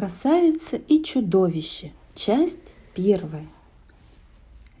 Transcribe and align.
Красавица 0.00 0.76
и 0.76 1.02
чудовище. 1.02 1.92
Часть 2.14 2.74
первая. 2.94 3.46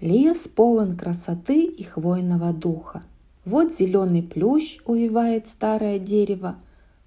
Лес 0.00 0.48
полон 0.48 0.96
красоты 0.96 1.64
и 1.64 1.82
хвойного 1.82 2.54
духа. 2.54 3.02
Вот 3.44 3.70
зеленый 3.70 4.22
плющ 4.22 4.78
увивает 4.86 5.46
старое 5.46 5.98
дерево, 5.98 6.56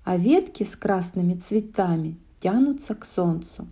а 0.04 0.18
ветки 0.18 0.64
с 0.64 0.76
красными 0.76 1.34
цветами 1.34 2.20
тянутся 2.40 2.94
к 2.94 3.04
солнцу. 3.06 3.68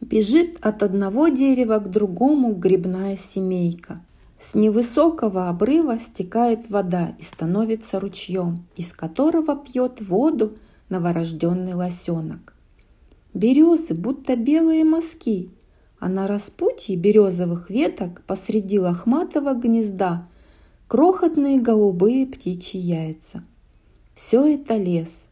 Бежит 0.00 0.56
от 0.62 0.82
одного 0.82 1.28
дерева 1.28 1.76
к 1.76 1.90
другому 1.90 2.54
грибная 2.54 3.16
семейка. 3.16 4.02
С 4.40 4.54
невысокого 4.54 5.50
обрыва 5.50 5.98
стекает 5.98 6.70
вода 6.70 7.14
и 7.18 7.22
становится 7.22 8.00
ручьем, 8.00 8.64
из 8.74 8.94
которого 8.94 9.54
пьет 9.54 10.00
воду 10.00 10.54
новорожденный 10.88 11.74
лосенок. 11.74 12.55
Березы 13.36 13.92
будто 13.92 14.34
белые 14.34 14.82
мазки, 14.82 15.50
а 15.98 16.08
на 16.08 16.26
распутье 16.26 16.96
березовых 16.96 17.68
веток 17.68 18.22
посреди 18.26 18.78
лохматого 18.78 19.52
гнезда 19.52 20.26
крохотные 20.88 21.60
голубые 21.60 22.26
птичьи 22.26 22.80
яйца. 22.80 23.44
Все 24.14 24.54
это 24.54 24.78
лес. 24.78 25.24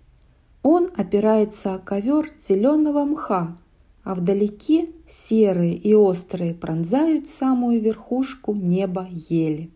Он 0.62 0.90
опирается 0.94 1.72
о 1.72 1.78
ковер 1.78 2.30
зеленого 2.46 3.04
мха, 3.06 3.56
а 4.02 4.14
вдалеке 4.14 4.90
серые 5.08 5.74
и 5.74 5.94
острые 5.94 6.52
пронзают 6.52 7.30
самую 7.30 7.80
верхушку 7.80 8.52
неба 8.54 9.08
ели. 9.08 9.70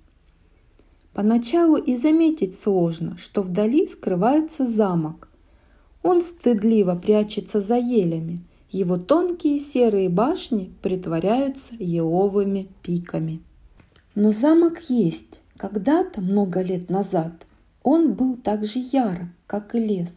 Поначалу 1.15 1.79
и 1.79 1.97
заметить 1.97 2.61
сложно, 2.61 3.17
что 3.17 3.41
вдали 3.41 3.89
скрывается 3.89 4.67
замок, 4.67 5.28
он 6.09 6.23
стыдливо 6.23 6.95
прячется 6.95 7.61
за 7.61 7.77
елями. 7.77 8.39
Его 8.71 8.97
тонкие 8.97 9.59
серые 9.59 10.09
башни 10.09 10.73
притворяются 10.81 11.75
еловыми 11.79 12.69
пиками. 12.83 13.43
Но 14.15 14.33
замок 14.33 14.81
есть. 14.89 15.43
Когда-то, 15.59 16.23
много 16.23 16.63
лет 16.63 16.89
назад, 16.89 17.47
он 17.83 18.15
был 18.15 18.37
так 18.37 18.65
же 18.65 18.79
яр, 18.79 19.29
как 19.47 19.75
и 19.75 19.81
лес. 19.81 20.09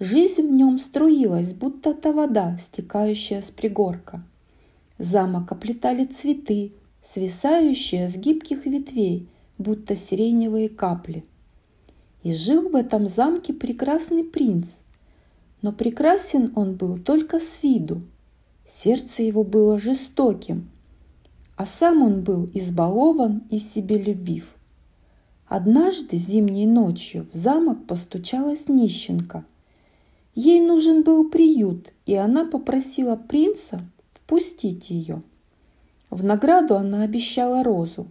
Жизнь 0.00 0.42
в 0.48 0.50
нем 0.50 0.80
струилась, 0.80 1.52
будто 1.52 1.94
та 1.94 2.10
вода, 2.10 2.58
стекающая 2.66 3.40
с 3.40 3.52
пригорка. 3.52 4.24
Замок 4.98 5.52
оплетали 5.52 6.06
цветы, 6.06 6.72
свисающие 7.08 8.08
с 8.08 8.16
гибких 8.16 8.66
ветвей, 8.66 9.28
будто 9.58 9.94
сиреневые 9.94 10.68
капли. 10.68 11.24
И 12.24 12.34
жил 12.34 12.68
в 12.68 12.74
этом 12.74 13.06
замке 13.06 13.52
прекрасный 13.52 14.24
принц, 14.24 14.66
но 15.64 15.72
прекрасен 15.72 16.52
он 16.56 16.74
был 16.74 16.98
только 16.98 17.40
с 17.40 17.62
виду. 17.62 18.02
Сердце 18.68 19.22
его 19.22 19.44
было 19.44 19.78
жестоким, 19.78 20.68
а 21.56 21.64
сам 21.64 22.02
он 22.02 22.22
был 22.22 22.50
избалован 22.52 23.44
и 23.48 23.58
себелюбив. 23.58 24.44
Однажды 25.46 26.18
зимней 26.18 26.66
ночью 26.66 27.26
в 27.32 27.36
замок 27.36 27.86
постучалась 27.86 28.68
нищенка. 28.68 29.46
Ей 30.34 30.60
нужен 30.60 31.02
был 31.02 31.30
приют, 31.30 31.94
и 32.04 32.14
она 32.14 32.44
попросила 32.44 33.16
принца 33.16 33.80
впустить 34.12 34.90
ее. 34.90 35.22
В 36.10 36.22
награду 36.22 36.76
она 36.76 37.04
обещала 37.04 37.64
розу, 37.64 38.06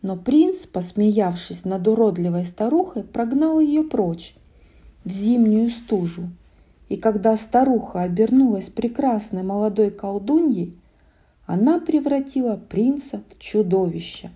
но 0.00 0.16
принц, 0.16 0.64
посмеявшись 0.66 1.64
над 1.64 1.88
уродливой 1.88 2.44
старухой, 2.44 3.02
прогнал 3.02 3.58
ее 3.58 3.82
прочь 3.82 4.36
в 5.04 5.10
зимнюю 5.10 5.70
стужу– 5.70 6.28
и 6.88 6.96
когда 6.96 7.36
старуха 7.36 8.02
обернулась 8.02 8.68
прекрасной 8.68 9.42
молодой 9.42 9.90
колдуньей, 9.90 10.76
она 11.46 11.78
превратила 11.78 12.56
принца 12.56 13.22
в 13.30 13.38
чудовище. 13.38 14.30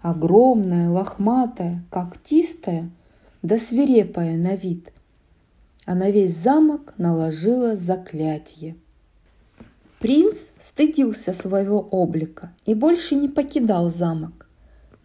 Огромное, 0.00 0.88
лохматое, 0.90 1.84
когтистое, 1.90 2.90
да 3.42 3.58
свирепое 3.58 4.36
на 4.36 4.56
вид. 4.56 4.92
А 5.84 5.94
на 5.94 6.10
весь 6.10 6.36
замок 6.36 6.94
наложила 6.98 7.76
заклятие. 7.76 8.76
Принц 9.98 10.50
стыдился 10.58 11.32
своего 11.32 11.80
облика 11.80 12.52
и 12.64 12.74
больше 12.74 13.14
не 13.14 13.28
покидал 13.28 13.90
замок. 13.90 14.48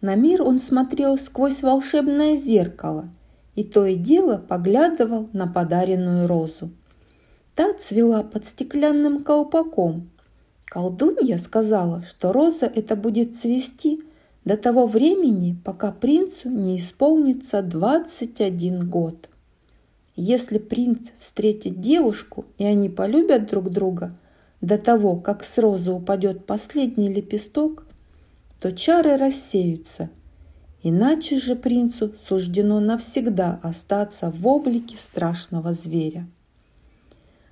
На 0.00 0.14
мир 0.14 0.42
он 0.42 0.58
смотрел 0.58 1.16
сквозь 1.16 1.62
волшебное 1.62 2.36
зеркало– 2.36 3.08
и 3.58 3.64
то 3.64 3.84
и 3.86 3.96
дело 3.96 4.36
поглядывал 4.36 5.28
на 5.32 5.48
подаренную 5.48 6.28
розу. 6.28 6.70
Та 7.56 7.72
цвела 7.72 8.22
под 8.22 8.44
стеклянным 8.44 9.24
колпаком. 9.24 10.10
Колдунья 10.64 11.38
сказала, 11.38 12.04
что 12.08 12.32
роза 12.32 12.66
это 12.66 12.94
будет 12.94 13.36
цвести 13.36 14.00
до 14.44 14.56
того 14.56 14.86
времени, 14.86 15.56
пока 15.64 15.90
принцу 15.90 16.48
не 16.48 16.78
исполнится 16.78 17.60
21 17.62 18.88
год. 18.88 19.28
Если 20.14 20.58
принц 20.58 21.08
встретит 21.18 21.80
девушку, 21.80 22.44
и 22.58 22.64
они 22.64 22.88
полюбят 22.88 23.48
друг 23.48 23.70
друга 23.70 24.16
до 24.60 24.78
того, 24.78 25.16
как 25.16 25.42
с 25.42 25.58
розы 25.58 25.90
упадет 25.90 26.46
последний 26.46 27.12
лепесток, 27.12 27.86
то 28.60 28.70
чары 28.70 29.16
рассеются, 29.16 30.10
Иначе 30.82 31.38
же 31.38 31.56
принцу 31.56 32.12
суждено 32.28 32.78
навсегда 32.80 33.58
остаться 33.62 34.30
в 34.30 34.46
облике 34.46 34.96
страшного 34.96 35.74
зверя. 35.74 36.28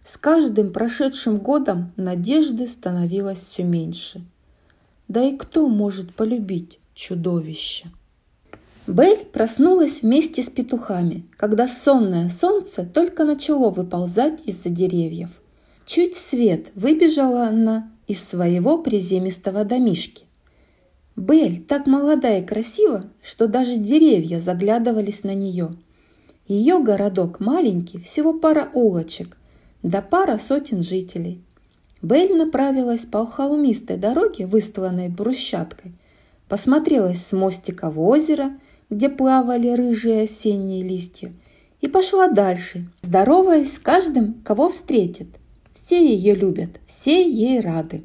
С 0.09 0.17
каждым 0.17 0.73
прошедшим 0.73 1.39
годом 1.39 1.93
надежды 1.97 2.69
становилось 2.69 3.41
все 3.41 3.65
меньше. 3.65 4.23
Да 5.09 5.23
и 5.23 5.37
кто 5.37 5.69
может 5.69 6.15
полюбить 6.15 6.79
чудовище? 6.95 7.91
Бель 8.87 9.25
проснулась 9.25 10.03
вместе 10.03 10.45
с 10.45 10.47
петухами, 10.49 11.25
когда 11.37 11.67
сонное 11.67 12.29
солнце 12.29 12.85
только 12.85 13.25
начало 13.25 13.71
выползать 13.71 14.47
из-за 14.47 14.69
деревьев. 14.69 15.31
Чуть 15.87 16.15
свет 16.15 16.69
выбежала 16.77 17.49
она 17.49 17.91
из 18.07 18.23
своего 18.23 18.79
приземистого 18.79 19.65
домишки. 19.65 20.26
Бель 21.17 21.63
так 21.63 21.87
молода 21.87 22.37
и 22.37 22.45
красива, 22.45 23.05
что 23.23 23.49
даже 23.49 23.79
деревья 23.79 24.39
заглядывались 24.39 25.25
на 25.25 25.33
нее. 25.33 25.75
Ее 26.47 26.79
городок 26.79 27.41
маленький, 27.41 27.99
всего 27.99 28.35
пара 28.35 28.69
улочек, 28.75 29.39
да 29.83 30.03
пара 30.03 30.37
сотен 30.39 30.83
жителей. 30.83 31.41
Бель 32.03 32.37
направилась 32.37 33.01
по 33.01 33.25
холмистой 33.25 33.97
дороге, 33.97 34.47
выстланной 34.47 35.09
брусчаткой, 35.09 35.93
посмотрелась 36.49 37.25
с 37.25 37.33
мостика 37.33 37.91
в 37.91 37.99
озеро, 37.99 38.53
где 38.91 39.09
плавали 39.09 39.71
рыжие 39.71 40.25
осенние 40.25 40.83
листья, 40.83 41.33
и 41.81 41.89
пошла 41.89 42.29
дальше, 42.29 42.87
здороваясь 43.03 43.75
с 43.75 43.79
каждым, 43.79 44.35
кого 44.45 44.69
встретит. 44.69 45.29
Все 45.73 46.07
ее 46.07 46.35
любят, 46.35 46.71
все 46.87 47.29
ей 47.29 47.61
рады. 47.61 48.05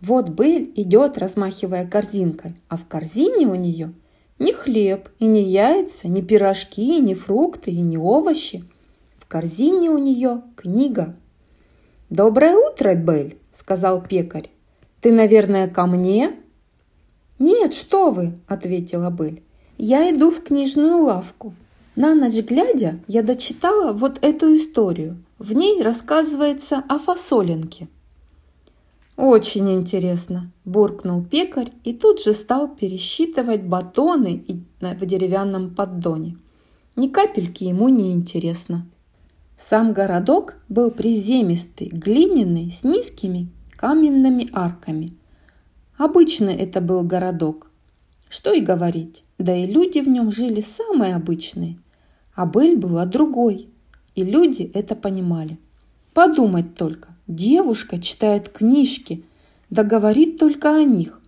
Вот 0.00 0.28
Бель 0.28 0.72
идет, 0.76 1.18
размахивая 1.18 1.86
корзинкой, 1.86 2.54
а 2.68 2.76
в 2.76 2.86
корзине 2.86 3.46
у 3.46 3.56
нее 3.56 3.92
ни 4.38 4.52
хлеб, 4.52 5.08
и 5.18 5.26
ни 5.26 5.40
яйца, 5.40 6.08
ни 6.08 6.20
пирожки, 6.20 7.00
ни 7.00 7.14
фрукты, 7.14 7.72
и 7.72 7.80
ни 7.80 7.96
овощи. 7.96 8.64
В 9.18 9.26
корзине 9.26 9.90
у 9.90 9.98
нее 9.98 10.42
книга. 10.56 11.16
«Доброе 12.10 12.56
утро, 12.56 12.94
Бель!»– 12.94 13.38
сказал 13.52 14.00
пекарь. 14.00 14.50
«Ты, 15.00 15.10
наверное, 15.10 15.68
ко 15.68 15.86
мне?» 15.86 16.36
«Нет, 17.40 17.74
что 17.74 18.10
вы!»– 18.10 18.38
ответила 18.48 19.10
Бель. 19.10 19.42
«Я 19.76 20.08
иду 20.10 20.30
в 20.30 20.42
книжную 20.42 21.02
лавку. 21.02 21.54
На 21.96 22.14
ночь 22.14 22.44
глядя, 22.44 23.00
я 23.08 23.22
дочитала 23.22 23.92
вот 23.92 24.18
эту 24.22 24.56
историю. 24.56 25.22
В 25.38 25.52
ней 25.52 25.82
рассказывается 25.82 26.84
о 26.88 26.98
фасолинке– 27.00 27.88
«Очень 29.18 29.68
интересно»,– 29.72 30.52
буркнул 30.64 31.24
пекарь 31.24 31.72
и 31.82 31.92
тут 31.92 32.22
же 32.22 32.32
стал 32.32 32.68
пересчитывать 32.68 33.64
батоны 33.64 34.44
в 34.80 35.06
деревянном 35.06 35.74
поддоне. 35.74 36.36
Ни 36.94 37.08
капельки 37.08 37.64
ему 37.64 37.88
не 37.88 38.12
интересно. 38.12 38.86
Сам 39.56 39.92
городок 39.92 40.54
был 40.68 40.92
приземистый, 40.92 41.88
глиняный, 41.88 42.70
с 42.70 42.84
низкими 42.84 43.48
каменными 43.76 44.50
арками. 44.52 45.08
Обычный 45.96 46.54
это 46.54 46.80
был 46.80 47.02
городок. 47.02 47.72
Что 48.28 48.52
и 48.52 48.60
говорить, 48.60 49.24
да 49.36 49.52
и 49.52 49.66
люди 49.66 49.98
в 49.98 50.08
нем 50.08 50.30
жили 50.30 50.60
самые 50.60 51.16
обычные. 51.16 51.76
А 52.36 52.46
быль 52.46 52.76
была 52.76 53.04
другой, 53.04 53.68
и 54.14 54.22
люди 54.22 54.70
это 54.74 54.94
понимали. 54.94 55.58
Подумать 56.14 56.76
только, 56.76 57.08
девушка 57.28 58.00
читает 58.00 58.48
книжки, 58.48 59.22
да 59.70 59.84
говорит 59.84 60.38
только 60.38 60.74
о 60.74 60.82
них. 60.82 61.20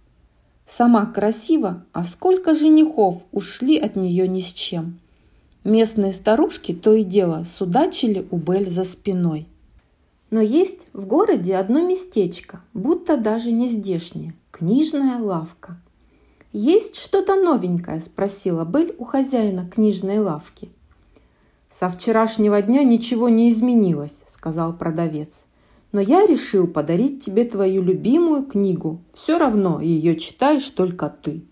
Сама 0.67 1.06
красива, 1.06 1.85
а 1.93 2.05
сколько 2.05 2.55
женихов 2.55 3.23
ушли 3.32 3.79
от 3.79 3.97
нее 3.97 4.26
ни 4.26 4.41
с 4.41 4.52
чем. 4.52 4.99
Местные 5.62 6.12
старушки 6.12 6.73
то 6.73 6.94
и 6.94 7.05
дело 7.05 7.44
судачили 7.44 8.26
у 8.31 8.38
Бель 8.38 8.69
за 8.69 8.85
спиной. 8.85 9.47
Но 10.31 10.41
есть 10.41 10.87
в 10.93 11.05
городе 11.06 11.56
одно 11.56 11.87
местечко, 11.87 12.62
будто 12.73 13.17
даже 13.17 13.52
не 13.52 13.69
здешнее– 13.69 14.35
книжная 14.50 15.19
лавка. 15.19 15.76
«Есть 16.52 16.97
что-то 16.97 17.37
новенькое?»– 17.37 18.00
спросила 18.00 18.64
Бель 18.64 18.94
у 18.99 19.05
хозяина 19.05 19.69
книжной 19.69 20.19
лавки. 20.19 20.70
«Со 21.69 21.91
вчерашнего 21.91 22.62
дня 22.62 22.85
ничего 22.85 23.29
не 23.29 23.52
изменилось»,– 23.52 24.17
сказал 24.35 24.73
продавец. 24.73 25.44
«Но 25.93 26.01
я 26.01 26.27
решил 26.27 26.67
подарить 26.67 27.25
тебе 27.25 27.45
твою 27.45 27.83
любимую 27.83 28.45
книгу. 28.45 29.01
Все 29.13 29.39
равно 29.39 29.81
ее 29.81 30.17
читаешь 30.17 30.69
только 30.71 31.09
ты». 31.09 31.43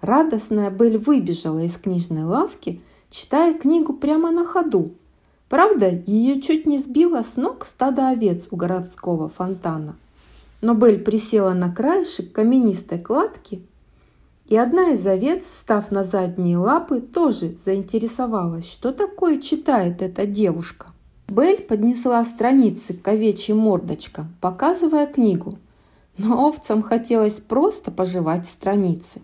Радостная 0.00 0.70
Бель 0.70 0.98
выбежала 0.98 1.60
из 1.60 1.76
книжной 1.76 2.24
лавки, 2.24 2.80
читая 3.10 3.54
книгу 3.54 3.92
прямо 3.92 4.30
на 4.30 4.44
ходу, 4.44 4.92
Правда, 5.52 5.90
ее 6.06 6.40
чуть 6.40 6.64
не 6.64 6.78
сбило 6.78 7.22
с 7.22 7.36
ног 7.36 7.66
стадо 7.66 8.08
овец 8.08 8.48
у 8.50 8.56
городского 8.56 9.28
фонтана. 9.28 9.96
Но 10.62 10.72
Бель 10.72 10.98
присела 10.98 11.52
на 11.52 11.70
краешек 11.70 12.32
каменистой 12.32 12.98
кладки, 12.98 13.60
и 14.46 14.56
одна 14.56 14.92
из 14.92 15.06
овец, 15.06 15.44
став 15.44 15.90
на 15.90 16.04
задние 16.04 16.56
лапы, 16.56 17.02
тоже 17.02 17.54
заинтересовалась, 17.62 18.66
что 18.66 18.94
такое 18.94 19.36
читает 19.36 20.00
эта 20.00 20.24
девушка. 20.24 20.91
Бель 21.32 21.62
поднесла 21.62 22.22
страницы 22.26 22.92
к 22.92 23.08
овечьим 23.08 23.56
мордочкам, 23.56 24.36
показывая 24.42 25.06
книгу, 25.06 25.58
но 26.18 26.46
овцам 26.46 26.82
хотелось 26.82 27.40
просто 27.40 27.90
пожевать 27.90 28.46
страницы. 28.46 29.22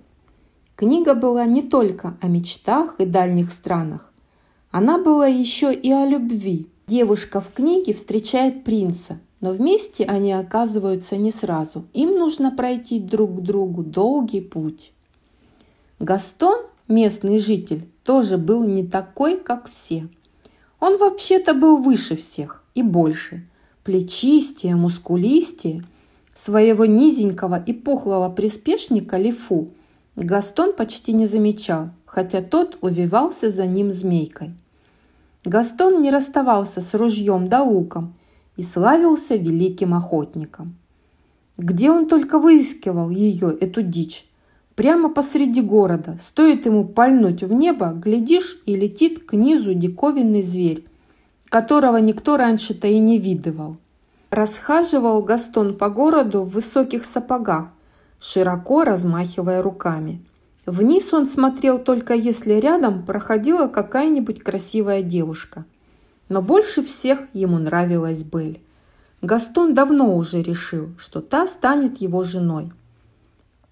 Книга 0.75 1.15
была 1.15 1.45
не 1.45 1.61
только 1.61 2.17
о 2.23 2.29
мечтах 2.29 2.95
и 2.99 3.05
дальних 3.05 3.53
странах, 3.53 4.15
она 4.71 4.97
была 4.97 5.27
еще 5.27 5.71
и 5.71 5.93
о 5.93 6.07
любви. 6.07 6.69
Девушка 6.87 7.43
в 7.43 7.53
книге 7.53 7.93
встречает 7.93 8.65
принца, 8.65 9.21
но 9.43 9.51
вместе 9.51 10.07
они 10.07 10.33
оказываются 10.33 11.19
не 11.19 11.31
сразу. 11.31 11.85
Им 11.93 12.19
нужно 12.19 12.51
пройти 12.51 13.01
друг 13.01 13.37
к 13.37 13.41
другу 13.41 13.83
долгий 13.83 14.41
путь. 14.41 14.93
Гастон, 15.99 16.59
местный 16.89 17.39
житель, 17.39 17.87
тоже 18.03 18.39
был 18.39 18.65
не 18.65 18.87
такой, 18.87 19.37
как 19.37 19.69
все. 19.69 20.09
Он 20.81 20.97
вообще-то 20.99 21.55
был 21.55 21.79
выше 21.79 22.17
всех 22.17 22.65
и 22.75 22.83
больше, 22.83 23.47
плечистее, 23.85 24.77
мускулистее. 24.77 25.85
Своего 26.35 26.85
низенького 26.87 27.61
и 27.61 27.73
пухлого 27.73 28.31
приспешника 28.31 29.17
Лифу 29.17 29.71
Гастон 30.15 30.73
почти 30.73 31.13
не 31.13 31.27
замечал, 31.27 31.91
хотя 32.07 32.43
тот 32.43 32.79
увивался 32.81 33.51
за 33.51 33.67
ним 33.67 33.91
змейкой. 33.91 34.55
Гастон 35.45 36.01
не 36.01 36.11
расставался 36.11 36.81
с 36.81 36.95
ружьем 36.95 37.49
да 37.49 37.63
луком 37.63 38.15
и 38.57 38.63
славился 38.63 39.35
великим 39.37 39.95
охотником. 39.95 40.77
Где 41.57 41.91
он 41.91 42.07
только 42.07 42.39
выискивал 42.39 43.11
ее, 43.11 43.57
эту 43.61 43.83
дичь? 43.83 44.28
Прямо 44.79 45.09
посреди 45.09 45.61
города. 45.61 46.17
Стоит 46.23 46.65
ему 46.65 46.85
пальнуть 46.85 47.43
в 47.43 47.53
небо, 47.53 47.89
глядишь, 47.89 48.63
и 48.65 48.77
летит 48.77 49.27
к 49.27 49.33
низу 49.33 49.75
диковинный 49.75 50.45
зверь, 50.45 50.87
которого 51.49 51.97
никто 51.97 52.37
раньше-то 52.37 52.87
и 52.87 53.01
не 53.01 53.19
видывал. 53.19 53.79
Расхаживал 54.31 55.25
Гастон 55.25 55.77
по 55.77 55.89
городу 55.89 56.45
в 56.45 56.51
высоких 56.51 57.05
сапогах, 57.05 57.71
широко 58.21 58.85
размахивая 58.85 59.63
руками. 59.63 60.25
Вниз 60.65 61.13
он 61.13 61.27
смотрел 61.27 61.81
только 61.81 62.15
если 62.15 62.53
рядом 62.53 63.05
проходила 63.05 63.67
какая-нибудь 63.67 64.45
красивая 64.45 65.03
девушка. 65.03 65.65
Но 66.29 66.41
больше 66.41 66.85
всех 66.85 67.19
ему 67.33 67.59
нравилась 67.59 68.23
Бель. 68.23 68.63
Гастон 69.23 69.75
давно 69.75 70.15
уже 70.15 70.41
решил, 70.41 70.91
что 70.99 71.21
та 71.21 71.49
станет 71.49 71.97
его 71.97 72.23
женой. 72.23 72.71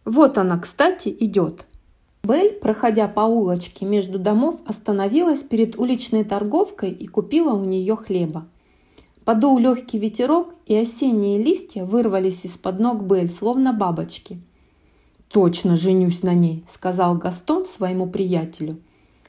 Вот 0.06 0.38
она, 0.38 0.56
кстати, 0.56 1.14
идет. 1.18 1.66
Бель, 2.22 2.52
проходя 2.52 3.08
по 3.08 3.22
улочке 3.22 3.84
между 3.84 4.20
домов, 4.20 4.60
остановилась 4.64 5.40
перед 5.40 5.76
уличной 5.76 6.22
торговкой 6.22 6.90
и 6.90 7.08
купила 7.08 7.54
у 7.54 7.64
нее 7.64 7.96
хлеба. 7.96 8.46
Подул 9.24 9.58
легкий 9.58 9.98
ветерок, 9.98 10.54
и 10.64 10.76
осенние 10.76 11.42
листья 11.42 11.84
вырвались 11.84 12.44
из-под 12.44 12.78
ног 12.78 13.02
Бель, 13.02 13.28
словно 13.28 13.72
бабочки. 13.72 14.40
«Точно 15.28 15.76
женюсь 15.76 16.22
на 16.22 16.34
ней»,– 16.34 16.64
сказал 16.72 17.16
Гастон 17.16 17.66
своему 17.66 18.06
приятелю. 18.06 18.80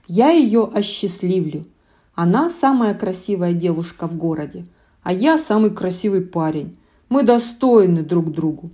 «Я 0.08 0.30
ее 0.30 0.70
осчастливлю. 0.72 1.66
Она 2.14 2.52
самая 2.52 2.94
красивая 2.94 3.54
девушка 3.54 4.08
в 4.08 4.16
городе, 4.16 4.68
а 5.02 5.12
я 5.12 5.40
самый 5.40 5.72
красивый 5.72 6.22
парень. 6.22 6.78
Мы 7.10 7.24
достойны 7.24 8.04
друг 8.04 8.32
другу». 8.32 8.70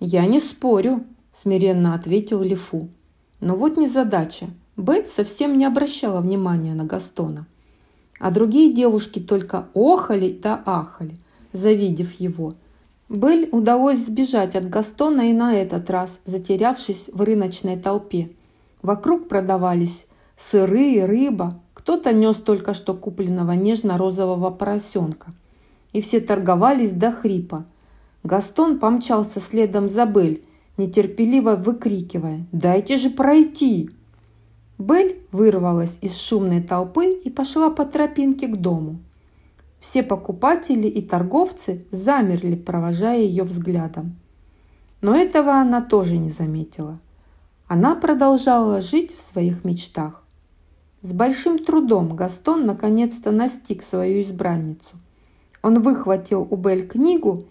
«Я 0.00 0.24
не 0.24 0.40
спорю»,– 0.40 1.04
смиренно 1.34 1.94
ответил 1.94 2.42
Лифу. 2.42 2.88
Но 3.40 3.56
вот 3.56 3.76
незадача. 3.76 4.46
Бель 4.76 5.06
совсем 5.06 5.58
не 5.58 5.66
обращала 5.66 6.20
внимания 6.20 6.74
на 6.74 6.84
Гастона 6.84 7.46
а 8.18 8.30
другие 8.30 8.72
девушки 8.72 9.18
только 9.18 9.66
охали 9.74 10.30
да 10.30 10.62
ахали, 10.64 11.18
завидев 11.52 12.12
его. 12.12 12.54
Бель 13.08 13.48
удалось 13.52 13.98
сбежать 13.98 14.56
от 14.56 14.68
Гастона 14.68 15.30
и 15.30 15.32
на 15.32 15.54
этот 15.54 15.90
раз, 15.90 16.20
затерявшись 16.24 17.10
в 17.12 17.20
рыночной 17.20 17.76
толпе. 17.76 18.30
Вокруг 18.82 19.28
продавались 19.28 20.06
сыры 20.36 20.92
и 20.92 21.00
рыба, 21.02 21.60
кто-то 21.74 22.12
нес 22.12 22.36
только 22.36 22.72
что 22.72 22.94
купленного 22.94 23.52
нежно-розового 23.52 24.50
поросенка. 24.50 25.32
И 25.92 26.00
все 26.00 26.20
торговались 26.20 26.92
до 26.92 27.12
хрипа. 27.12 27.66
Гастон 28.22 28.78
помчался 28.78 29.38
следом 29.38 29.88
за 29.88 30.06
Бель, 30.06 30.42
нетерпеливо 30.76 31.56
выкрикивая 31.56 32.46
«Дайте 32.52 32.98
же 32.98 33.10
пройти!» 33.10 33.90
Бель 34.78 35.22
вырвалась 35.30 35.98
из 36.00 36.16
шумной 36.16 36.60
толпы 36.60 37.12
и 37.12 37.30
пошла 37.30 37.70
по 37.70 37.84
тропинке 37.84 38.48
к 38.48 38.56
дому. 38.56 38.98
Все 39.78 40.02
покупатели 40.02 40.88
и 40.88 41.02
торговцы 41.02 41.84
замерли, 41.90 42.56
провожая 42.56 43.20
ее 43.20 43.44
взглядом. 43.44 44.16
Но 45.00 45.14
этого 45.14 45.52
она 45.52 45.80
тоже 45.80 46.16
не 46.16 46.30
заметила. 46.30 46.98
Она 47.68 47.94
продолжала 47.94 48.80
жить 48.80 49.14
в 49.14 49.20
своих 49.20 49.64
мечтах. 49.64 50.24
С 51.02 51.12
большим 51.12 51.58
трудом 51.58 52.16
Гастон 52.16 52.64
наконец-то 52.64 53.30
настиг 53.30 53.82
свою 53.82 54.22
избранницу. 54.22 54.96
Он 55.62 55.82
выхватил 55.82 56.48
у 56.50 56.56
Бель 56.56 56.86
книгу, 56.86 57.44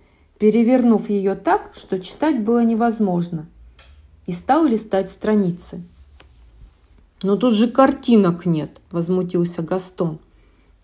перевернув 0.44 1.10
ее 1.10 1.36
так, 1.36 1.72
что 1.74 1.98
читать 2.00 2.44
было 2.44 2.66
невозможно, 2.66 3.48
и 4.26 4.34
стал 4.34 4.66
листать 4.66 5.10
страницы– 5.10 5.82
«Но 7.24 7.38
тут 7.38 7.54
же 7.54 7.70
картинок 7.70 8.46
нет»,– 8.46 8.82
возмутился 8.92 9.62
Гастон. 9.62 10.20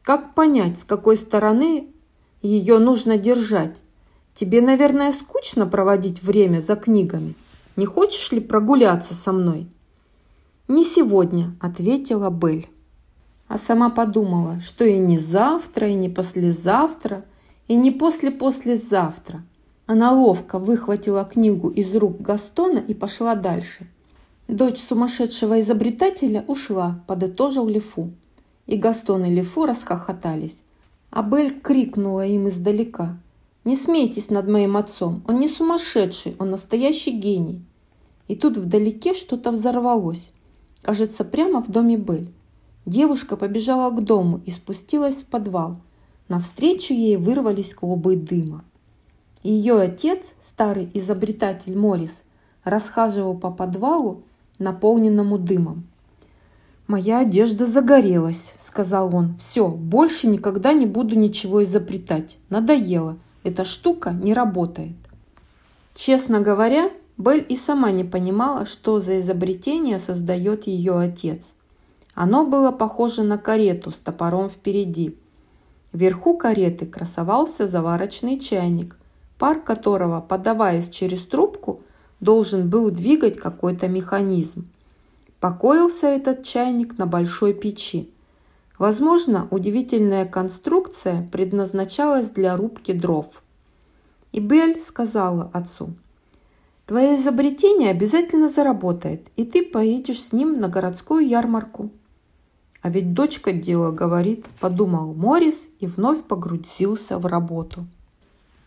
«Как 0.01 0.33
понять, 0.33 0.79
с 0.79 0.85
какой 0.85 1.17
стороны 1.17 1.87
ее 2.41 2.79
нужно 2.79 3.17
держать? 3.17 3.83
Тебе, 4.33 4.61
наверное, 4.61 5.11
скучно 5.11 5.67
проводить 5.67 6.23
время 6.23 6.61
за 6.61 6.77
книгами. 6.77 7.35
Не 7.75 7.85
хочешь 7.85 8.31
ли 8.31 8.39
прогуляться 8.39 9.13
со 9.13 9.33
мной?» 9.33 9.67
«Не 10.69 10.85
сегодня»,– 10.85 11.57
ответила 11.59 12.29
Бель. 12.29 12.69
А 13.49 13.57
сама 13.57 13.89
подумала, 13.89 14.61
что 14.61 14.85
и 14.85 14.97
не 14.97 15.19
завтра, 15.19 15.89
и 15.89 15.93
не 15.93 16.07
послезавтра, 16.07 17.25
и 17.67 17.75
не 17.75 17.91
после-послезавтра. 17.91 19.43
Она 19.91 20.11
ловко 20.11 20.59
выхватила 20.59 21.23
книгу 21.25 21.69
из 21.69 21.95
рук 21.95 22.21
Гастона 22.21 22.79
и 22.79 22.93
пошла 22.93 23.35
дальше– 23.35 23.87
Дочь 24.49 24.79
сумасшедшего 24.79 25.61
изобретателя 25.61 26.43
ушла, 26.47 27.03
подытожил 27.05 27.67
Лифу. 27.67 28.09
И 28.65 28.77
Гастон 28.77 29.25
и 29.25 29.29
Лифу 29.29 29.67
расхохотались. 29.67 30.63
Абель 31.11 31.59
крикнула 31.61 32.25
им 32.25 32.47
издалека. 32.47 33.19
«Не 33.63 33.75
смейтесь 33.75 34.31
над 34.31 34.49
моим 34.49 34.75
отцом, 34.75 35.21
он 35.27 35.39
не 35.39 35.47
сумасшедший, 35.47 36.35
он 36.39 36.49
настоящий 36.49 37.11
гений». 37.11 37.63
И 38.27 38.35
тут 38.35 38.57
вдалеке 38.57 39.13
что-то 39.13 39.51
взорвалось. 39.51 40.31
Кажется, 40.81 41.23
прямо 41.23 41.61
в 41.61 41.69
доме 41.69 41.97
Бель. 41.97 42.33
Девушка 42.87 43.37
побежала 43.37 43.91
к 43.91 44.03
дому 44.03 44.41
и 44.47 44.49
спустилась 44.49 45.21
в 45.21 45.27
подвал. 45.27 45.79
Навстречу 46.27 46.95
ей 46.95 47.17
вырвались 47.17 47.75
клубы 47.75 48.15
дыма. 48.15 48.63
Ее 49.43 49.79
отец, 49.79 50.33
старый 50.41 50.89
изобретатель 50.93 51.77
Морис, 51.77 52.23
расхаживал 52.63 53.37
по 53.37 53.51
подвалу 53.51 54.23
наполненному 54.57 55.37
дымом. 55.37 55.87
«Моя 56.87 57.19
одежда 57.19 57.65
загорелась»,– 57.65 58.55
сказал 58.59 59.15
он. 59.15 59.37
«Все, 59.37 59.67
больше 59.67 60.27
никогда 60.27 60.73
не 60.73 60.85
буду 60.85 61.15
ничего 61.15 61.63
изобретать. 61.63 62.37
Надоело. 62.49 63.17
Эта 63.43 63.63
штука 63.63 64.11
не 64.11 64.33
работает». 64.33 64.95
Честно 65.93 66.39
говоря, 66.41 66.89
Белль 67.17 67.45
и 67.47 67.55
сама 67.55 67.91
не 67.91 68.05
понимала, 68.05 68.65
что 68.65 68.99
за 69.01 69.19
изобретение 69.19 69.99
создает 69.99 70.67
ее 70.67 70.97
отец. 70.97 71.55
Оно 72.15 72.45
было 72.45 72.71
похоже 72.71 73.23
на 73.23 73.37
карету 73.37 73.91
с 73.91 73.95
топором 73.95 74.49
впереди. 74.49 75.17
Вверху 75.93 76.37
кареты 76.37 76.85
красовался 76.85 77.67
заварочный 77.67 78.39
чайник, 78.39 78.97
пар 79.39 79.61
которого, 79.61 80.21
подаваясь 80.21 80.89
через 80.89 81.25
трубку, 81.25 81.81
должен 82.19 82.69
был 82.69 82.91
двигать 82.91 83.39
какой-то 83.39 83.87
механизм. 83.87 84.67
Покоился 85.39 86.07
этот 86.07 86.43
чайник 86.43 86.97
на 86.97 87.07
большой 87.07 87.53
печи. 87.53 88.11
Возможно, 88.77 89.47
удивительная 89.49 90.25
конструкция 90.25 91.27
предназначалась 91.31 92.29
для 92.29 92.55
рубки 92.57 92.91
дров. 92.91 93.41
И 94.33 94.41
Белль 94.41 94.77
сказала 94.77 95.49
отцу, 95.53 95.95
«Твое 96.85 97.15
изобретение 97.15 97.91
обязательно 97.91 98.49
заработает, 98.49 99.27
и 99.37 99.45
ты 99.45 99.63
поедешь 99.65 100.21
с 100.21 100.33
ним 100.33 100.59
на 100.59 100.67
городскую 100.67 101.25
ярмарку». 101.25 101.89
А 102.81 102.89
ведь 102.89 103.13
дочка 103.13 103.51
дело 103.51 103.91
говорит, 103.91 104.45
подумал 104.59 105.13
Морис 105.13 105.67
и 105.79 105.87
вновь 105.87 106.23
погрузился 106.23 107.19
в 107.19 107.25
работу. 107.25 107.85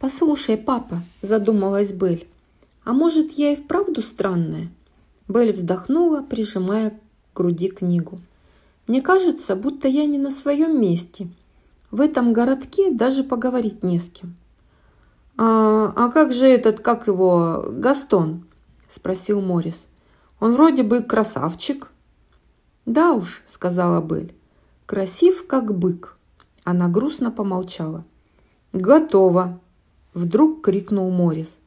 «Послушай, 0.02 0.56
папа»,– 0.56 1.00
задумалась 1.23 1.92
Белль,– 1.92 2.25
«а 2.85 2.92
может, 2.92 3.30
я 3.35 3.52
и 3.52 3.56
вправду 3.56 4.02
странная?» 4.02 4.68
Белль 5.28 5.52
вздохнула, 5.52 6.23
прижимая 6.23 6.90
к 6.90 7.37
груди 7.37 7.68
книгу. 7.68 8.18
«Мне 8.88 9.00
кажется, 9.00 9.54
будто 9.54 9.87
я 9.87 10.06
не 10.06 10.18
на 10.18 10.32
своем 10.32 10.80
месте. 10.80 11.28
В 11.92 12.00
этом 12.00 12.32
городке 12.32 12.90
даже 12.90 13.23
поговорить 13.23 13.85
не 13.85 14.00
с 14.00 14.11
кем». 14.11 14.35
«А, 15.38 15.92
а 15.94 16.09
как 16.09 16.32
же 16.32 16.47
этот, 16.47 16.80
как 16.80 17.06
его, 17.06 17.64
Гастон?»– 17.71 18.44
спросил 18.88 19.40
Морис. 19.40 19.87
«Он 20.40 20.54
вроде 20.54 20.82
бы 20.82 21.02
красавчик». 21.02 21.92
«Да 22.87 23.12
уж»,– 23.12 23.44
сказала 23.47 24.02
Белль,– 24.02 24.32
«красив, 24.87 25.47
как 25.47 25.78
бык». 25.78 26.16
Она 26.64 26.88
грустно 26.88 27.30
помолчала. 27.30 28.04
«Готово!»– 28.73 29.61
вдруг 30.14 30.62
крикнул 30.62 31.11
Морис. 31.11 31.61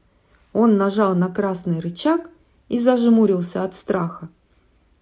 Он 0.54 0.78
нажал 0.78 1.16
на 1.16 1.30
красный 1.30 1.80
рычаг, 1.80 2.30
и 2.70 2.80
зажмурился 2.80 3.64
от 3.64 3.76
страха. 3.76 4.30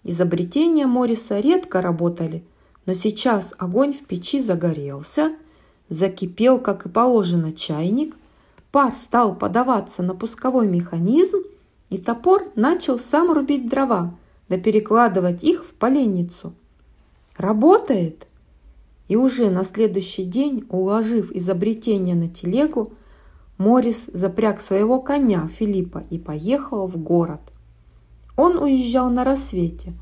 Изобретения 0.02 0.86
Морриса 0.86 1.40
редко 1.40 1.80
работали, 1.80 2.44
но 2.86 2.94
сейчас 2.94 3.54
огонь 3.58 3.94
в 3.94 4.04
печи 4.04 4.40
загорелся, 4.40 5.34
закипел, 5.88 6.58
как 6.58 6.86
и 6.86 6.88
положено, 6.88 7.52
чайник, 7.52 8.16
пар 8.70 8.92
стал 8.94 9.34
подаваться 9.34 10.02
на 10.02 10.14
пусковой 10.14 10.66
механизм, 10.66 11.38
и 11.90 11.98
топор 11.98 12.50
начал 12.54 12.98
сам 12.98 13.32
рубить 13.32 13.68
дрова, 13.68 14.14
да 14.48 14.58
перекладывать 14.58 15.42
их 15.42 15.64
в 15.64 15.72
поленницу. 15.72 16.52
Работает! 17.36 18.26
И 19.08 19.16
уже 19.16 19.50
на 19.50 19.64
следующий 19.64 20.24
день, 20.24 20.66
уложив 20.70 21.30
изобретение 21.30 22.14
на 22.14 22.28
телегу, 22.28 22.92
Морис 23.58 24.06
запряг 24.12 24.60
своего 24.60 25.00
коня 25.00 25.48
Филиппа 25.48 26.02
и 26.10 26.18
поехал 26.18 26.88
в 26.88 26.96
город. 26.96 27.40
Он 28.36 28.58
уезжал 28.58 29.10
на 29.10 29.22
рассвете. 29.22 29.92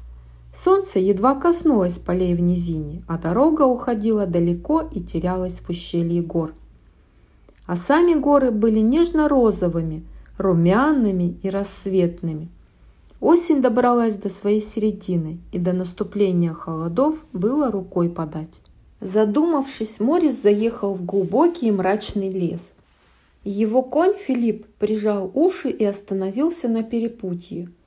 Солнце 0.55 0.99
едва 0.99 1.35
коснулось 1.35 1.99
полей 1.99 2.35
в 2.35 2.41
низине, 2.41 3.03
а 3.09 3.19
дорога 3.19 3.63
уходила 3.63 4.27
далеко 4.27 4.83
и 4.91 5.01
терялась 5.01 5.61
в 5.61 5.69
ущелье 5.69 6.23
гор. 6.23 6.55
А 7.67 7.77
сами 7.77 8.15
горы 8.15 8.51
были 8.51 8.81
нежно-розовыми, 8.81 10.05
румяными 10.39 11.39
и 11.43 11.51
рассветными. 11.51 12.49
Осень 13.21 13.63
добралась 13.63 14.17
до 14.17 14.31
своей 14.31 14.61
середины, 14.61 15.39
и 15.53 15.59
до 15.59 15.73
наступления 15.73 16.53
холодов 16.53 17.25
было 17.33 17.71
рукой 17.71 18.11
подать. 18.11 18.61
Задумавшись, 19.01 20.01
Морис 20.01 20.43
заехал 20.43 20.95
в 20.95 21.05
глубокий 21.05 21.69
и 21.69 21.73
мрачный 21.73 22.31
лес. 22.31 22.73
Его 23.45 23.83
конь 23.83 24.17
Филипп 24.19 24.67
прижал 24.79 25.31
уши 25.35 25.71
и 25.71 25.85
остановился 25.85 26.69
на 26.69 26.83
перепутье– 26.83 27.69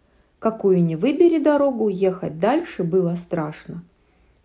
Какую 0.45 0.83
ни 0.83 0.93
выбери 0.93 1.39
дорогу, 1.39 1.89
ехать 1.89 2.37
дальше 2.37 2.83
было 2.83 3.15
страшно. 3.15 3.83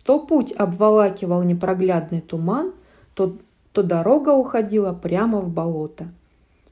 То 0.03 0.17
путь 0.17 0.51
обволакивал 0.51 1.43
непроглядный 1.43 2.21
туман, 2.21 2.73
то, 3.13 3.37
то 3.71 3.83
дорога 3.83 4.31
уходила 4.31 4.93
прямо 4.93 5.41
в 5.41 5.49
болото. 5.49 6.11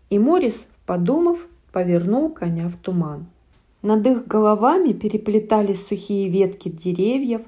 И 0.10 0.18
Морис, 0.18 0.66
подумав, 0.88 1.48
повернул 1.72 2.30
коня 2.30 2.70
в 2.70 2.78
туман. 2.78 3.28
Над 3.84 4.08
их 4.08 4.26
головами 4.26 4.94
переплетались 4.94 5.86
сухие 5.86 6.28
ветки 6.28 6.70
деревьев, 6.70 7.42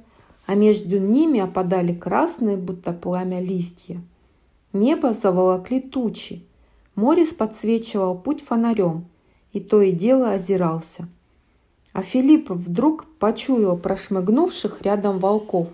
а 0.45 0.53
между 0.53 0.99
ними 0.99 1.39
опадали 1.39 1.95
красные, 1.95 2.57
будто 2.57 2.93
пламя 2.93 3.41
листья. 3.41 3.99
Небо 4.71 5.13
заволокли 5.13 5.79
тучи. 5.79 6.45
Морис 6.95 7.33
подсвечивал 7.33 8.17
путь 8.17 8.41
фонарем, 8.41 9.05
и 9.53 9.59
то 9.59 9.81
и 9.81 9.91
дело 9.91 10.31
озирался– 10.31 11.07
а 11.93 12.03
Филипп 12.03 12.49
вдруг 12.49 13.05
почуял 13.19 13.77
прошмыгнувших 13.77 14.81
рядом 14.81 15.19
волков 15.19 15.69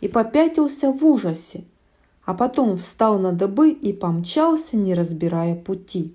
и 0.00 0.08
попятился 0.08 0.92
в 0.92 1.04
ужасе, 1.04 1.64
а 2.24 2.34
потом 2.34 2.76
встал 2.76 3.18
на 3.18 3.32
дыбы 3.32 3.70
и 3.70 3.92
помчался, 3.92 4.76
не 4.76 4.94
разбирая 4.94 5.56
пути. 5.56 6.12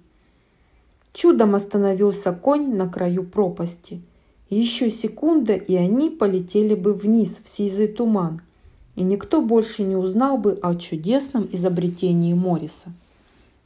Чудом 1.14 1.56
остановился 1.56 2.32
конь 2.32 2.76
на 2.76 2.88
краю 2.88 3.26
пропасти. 3.26 4.02
Еще 4.50 4.90
секунда, 4.90 5.56
и 5.56 5.76
они 5.76 6.10
полетели 6.10 6.76
бы 6.76 6.94
вниз 6.94 7.38
в 7.44 7.50
сизый 7.50 7.88
туман, 7.88 8.42
и 8.96 9.04
никто 9.04 9.42
больше 9.42 9.84
не 9.84 9.96
узнал 9.96 10.38
бы 10.38 10.58
о 10.62 10.76
чудесном 10.76 11.48
изобретении 11.52 12.34
Морриса. 12.34 12.94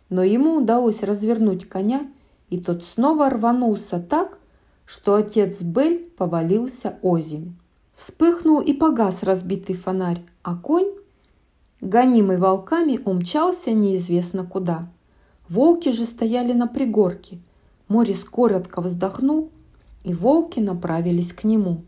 Но 0.09 0.23
ему 0.23 0.57
удалось 0.57 1.03
развернуть 1.03 1.67
коня, 1.67 2.07
и 2.49 2.59
тот 2.59 2.83
снова 2.83 3.29
рванулся 3.29 3.99
так, 3.99 4.37
что 4.85 5.15
отец 5.15 5.61
Бель 5.61 6.07
повалился 6.17 6.97
озимь. 7.01 7.55
Вспыхнул 7.95 8.59
и 8.59 8.73
погас 8.73 9.23
разбитый 9.23 9.75
фонарь, 9.75 10.21
а 10.43 10.55
конь, 10.55 10.91
гонимый 11.81 12.37
волками, 12.37 12.99
умчался 13.03 13.71
неизвестно 13.71 14.45
куда. 14.45 14.87
Волки 15.47 15.89
же 15.89 16.05
стояли 16.05 16.53
на 16.53 16.67
пригорке. 16.67 17.39
Морис 17.87 18.23
коротко 18.23 18.81
вздохнул, 18.81 19.49
и 20.03 20.13
волки 20.13 20.59
направились 20.59 21.33
к 21.33 21.43
нему. 21.43 21.83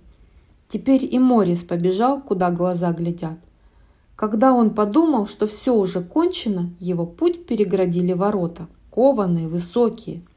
Теперь 0.67 1.05
и 1.05 1.17
Морис 1.19 1.63
побежал, 1.63 2.21
куда 2.21 2.51
глаза 2.51 2.91
глядят. 2.91 3.37
Когда 4.17 4.53
он 4.53 4.71
подумал, 4.71 5.27
что 5.27 5.47
все 5.47 5.73
уже 5.73 6.03
кончено, 6.03 6.73
его 6.79 7.05
путь 7.05 7.45
переградили 7.45 8.11
ворота, 8.11 8.67
кованые, 8.91 9.47
высокие– 9.47 10.23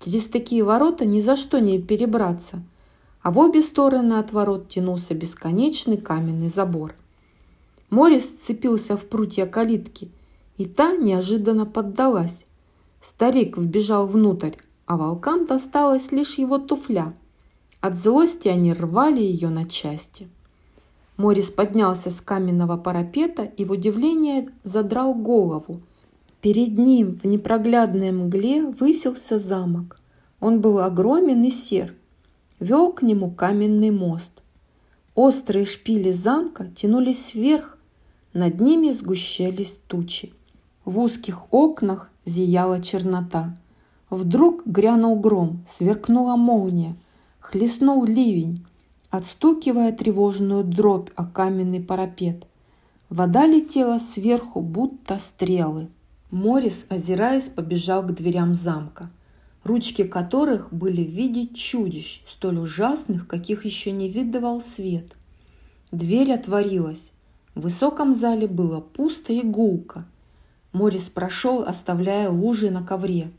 Через 0.00 0.28
такие 0.28 0.62
ворота 0.62 1.04
ни 1.04 1.20
за 1.20 1.36
что 1.36 1.58
не 1.58 1.80
перебраться, 1.80 2.62
а 3.22 3.30
в 3.30 3.38
обе 3.38 3.62
стороны 3.62 4.14
от 4.14 4.32
ворот 4.32 4.68
тянулся 4.68 5.14
бесконечный 5.14 5.96
каменный 5.96 6.48
забор. 6.48 6.94
Морис 7.90 8.24
сцепился 8.24 8.96
в 8.96 9.06
прутья 9.06 9.46
калитки, 9.46 10.10
и 10.58 10.66
та 10.66 10.96
неожиданно 10.96 11.66
поддалась. 11.66 12.46
Старик 13.00 13.56
вбежал 13.56 14.06
внутрь, 14.06 14.52
а 14.86 14.96
волкам 14.96 15.46
досталась 15.46 16.12
лишь 16.12 16.38
его 16.38 16.58
туфля. 16.58 17.14
От 17.80 17.96
злости 17.96 18.48
они 18.48 18.72
рвали 18.72 19.20
ее 19.20 19.48
на 19.48 19.64
части. 19.64 20.28
Морис 21.16 21.50
поднялся 21.50 22.10
с 22.10 22.20
каменного 22.20 22.76
парапета 22.76 23.44
и 23.44 23.64
в 23.64 23.72
удивление 23.72 24.50
задрал 24.64 25.14
голову– 25.14 25.80
Перед 26.46 26.78
ним 26.78 27.18
в 27.20 27.26
непроглядной 27.26 28.12
мгле 28.12 28.62
высился 28.62 29.38
замок. 29.38 30.00
Он 30.38 30.60
был 30.60 30.78
огромен 30.78 31.42
и 31.42 31.50
сер. 31.50 31.94
Вел 32.60 32.92
к 32.92 33.02
нему 33.02 33.30
каменный 33.32 33.90
мост. 33.90 34.44
Острые 35.14 35.64
шпили 35.64 36.12
замка 36.12 36.66
тянулись 36.66 37.34
вверх, 37.34 37.78
над 38.32 38.60
ними 38.60 38.92
сгущались 38.92 39.80
тучи. 39.86 40.32
В 40.84 41.00
узких 41.00 41.52
окнах 41.52 42.10
зияла 42.24 42.80
чернота. 42.80 43.56
Вдруг 44.08 44.64
грянул 44.66 45.18
гром, 45.18 45.64
сверкнула 45.76 46.36
молния, 46.36 46.94
хлестнул 47.40 48.04
ливень, 48.04 48.64
отстукивая 49.16 49.92
тревожную 49.92 50.62
дробь 50.62 51.10
о 51.16 51.24
каменный 51.24 51.80
парапет. 51.80 52.46
Вода 53.08 53.46
летела 53.46 53.98
сверху, 53.98 54.60
будто 54.60 55.18
стрелы. 55.18 55.88
Морис, 56.30 56.86
озираясь, 56.88 57.48
побежал 57.48 58.02
к 58.02 58.12
дверям 58.12 58.54
замка, 58.54 59.10
ручки 59.64 60.04
которых 60.04 60.72
были 60.72 61.04
в 61.04 61.10
виде 61.10 61.46
чудищ, 61.54 62.22
столь 62.28 62.58
ужасных, 62.58 63.26
каких 63.26 63.64
еще 63.64 63.90
не 63.92 64.08
видывал 64.08 64.60
свет. 64.60 65.16
Дверь 65.92 66.32
отворилась. 66.32 67.12
В 67.54 67.62
высоком 67.62 68.12
зале 68.12 68.46
было 68.46 68.80
пусто 68.80 69.32
и 69.32 69.42
гулко. 69.42 70.04
Морис 70.72 71.04
прошел, 71.04 71.62
оставляя 71.62 72.28
лужи 72.28 72.70
на 72.70 72.82
ковре. 72.82 73.30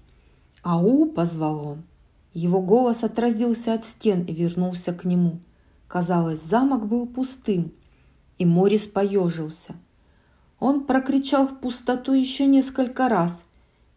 «Ау!»– 0.64 1.06
позвал 1.16 1.68
он. 1.68 1.84
Его 2.34 2.62
голос 2.62 3.04
отразился 3.04 3.74
от 3.74 3.86
стен 3.86 4.24
и 4.24 4.34
вернулся 4.34 4.94
к 4.94 5.04
нему. 5.04 5.40
Казалось, 5.88 6.42
замок 6.42 6.88
был 6.88 7.08
пустым, 7.08 7.72
и 8.38 8.46
Морис 8.46 8.88
поежился– 8.88 9.76
Он 10.60 10.86
прокричал 10.86 11.48
в 11.48 11.60
пустоту 11.60 12.14
еще 12.14 12.46
несколько 12.46 13.10
раз 13.10 13.44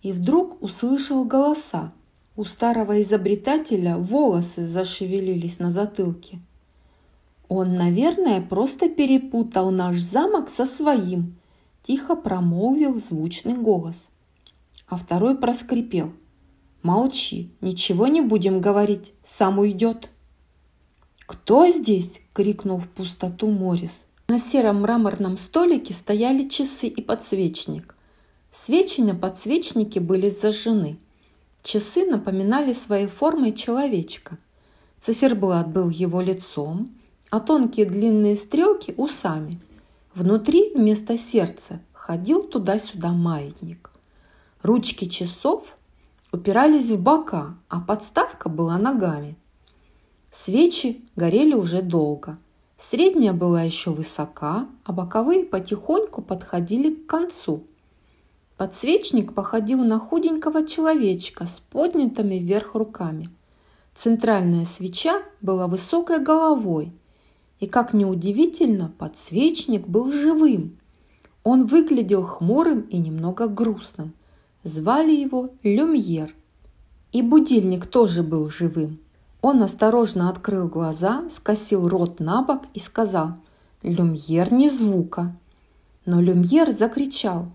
и 0.02 0.12
вдруг 0.12 0.62
услышал 0.62 1.24
голоса. 1.24 1.92
У 2.36 2.44
старого 2.44 3.02
изобретателя 3.02 3.96
волосы 3.96 4.66
зашевелились 4.66 5.58
на 5.58 5.70
затылке. 5.70 6.38
«Он, 7.48 7.74
наверное, 7.74 8.40
просто 8.40 8.88
перепутал 8.88 9.70
наш 9.70 9.98
замок 9.98 10.48
со 10.48 10.66
своим»,– 10.66 11.36
тихо 11.82 12.14
промолвил 12.14 13.00
звучный 13.00 13.54
голос. 13.54 14.08
А 14.86 14.96
второй 14.96 15.36
проскрипел. 15.36 16.12
«Молчи, 16.82 17.50
ничего 17.60 18.06
не 18.06 18.20
будем 18.20 18.60
говорить, 18.60 19.12
сам 19.24 19.58
уйдет». 19.58 20.10
«Кто 21.30 21.68
здесь?»– 21.68 22.20
крикнул 22.32 22.78
в 22.78 22.88
пустоту 22.88 23.50
Морис. 23.50 24.02
На 24.26 24.40
сером 24.40 24.80
мраморном 24.80 25.36
столике 25.36 25.94
стояли 25.94 26.48
часы 26.48 26.88
и 26.88 27.00
подсвечник. 27.00 27.94
Свечи 28.52 29.00
на 29.00 29.14
подсвечнике 29.14 30.00
были 30.00 30.28
зажжены. 30.28 30.98
Часы 31.62 32.04
напоминали 32.04 32.72
своей 32.72 33.06
формой 33.06 33.52
человечка. 33.52 34.38
Циферблат 35.00 35.68
был 35.68 35.88
его 35.88 36.20
лицом, 36.20 36.90
а 37.30 37.38
тонкие 37.38 37.86
длинные 37.86 38.34
стрелки– 38.34 38.92
усами. 38.96 39.60
Внутри 40.16 40.72
вместо 40.74 41.16
сердца 41.16 41.80
ходил 41.92 42.42
туда-сюда 42.42 43.12
маятник. 43.12 43.92
Ручки 44.62 45.04
часов 45.04 45.76
упирались 46.32 46.90
в 46.90 47.00
бока, 47.00 47.56
а 47.68 47.78
подставка 47.80 48.48
была 48.48 48.78
ногами. 48.78 49.36
Свечи 50.32 51.02
горели 51.16 51.54
уже 51.54 51.82
долго– 51.82 52.38
Средняя 52.80 53.34
была 53.34 53.62
еще 53.62 53.90
высока, 53.90 54.66
а 54.84 54.92
боковые 54.92 55.44
потихоньку 55.44 56.22
подходили 56.22 56.94
к 56.94 57.06
концу. 57.06 57.64
Подсвечник 58.56 59.34
походил 59.34 59.84
на 59.84 59.98
худенького 59.98 60.66
человечка 60.66 61.46
с 61.46 61.60
поднятыми 61.70 62.36
вверх 62.36 62.74
руками. 62.74 63.28
Центральная 63.94 64.64
свеча 64.64 65.22
была 65.42 65.66
высокой 65.66 66.20
головой, 66.20 66.92
и, 67.58 67.66
как 67.66 67.92
неудивительно, 67.92 68.90
подсвечник 68.98 69.86
был 69.86 70.10
живым. 70.10 70.78
Он 71.44 71.66
выглядел 71.66 72.24
хмурым 72.24 72.80
и 72.80 72.96
немного 72.96 73.46
грустным. 73.46 74.14
Звали 74.64 75.12
его 75.12 75.50
Люмьер. 75.62 76.34
И 77.12 77.20
будильник 77.20 77.86
тоже 77.86 78.22
был 78.22 78.48
живым– 78.48 78.98
он 79.42 79.62
осторожно 79.62 80.28
открыл 80.28 80.68
глаза, 80.68 81.24
скосил 81.34 81.88
рот 81.88 82.20
на 82.20 82.42
бок 82.42 82.62
и 82.74 82.80
сказал 82.80 83.34
«Люмьер 83.82 84.52
ни 84.52 84.68
звука». 84.68 85.34
Но 86.04 86.20
Люмьер 86.20 86.76
закричал 86.76 87.46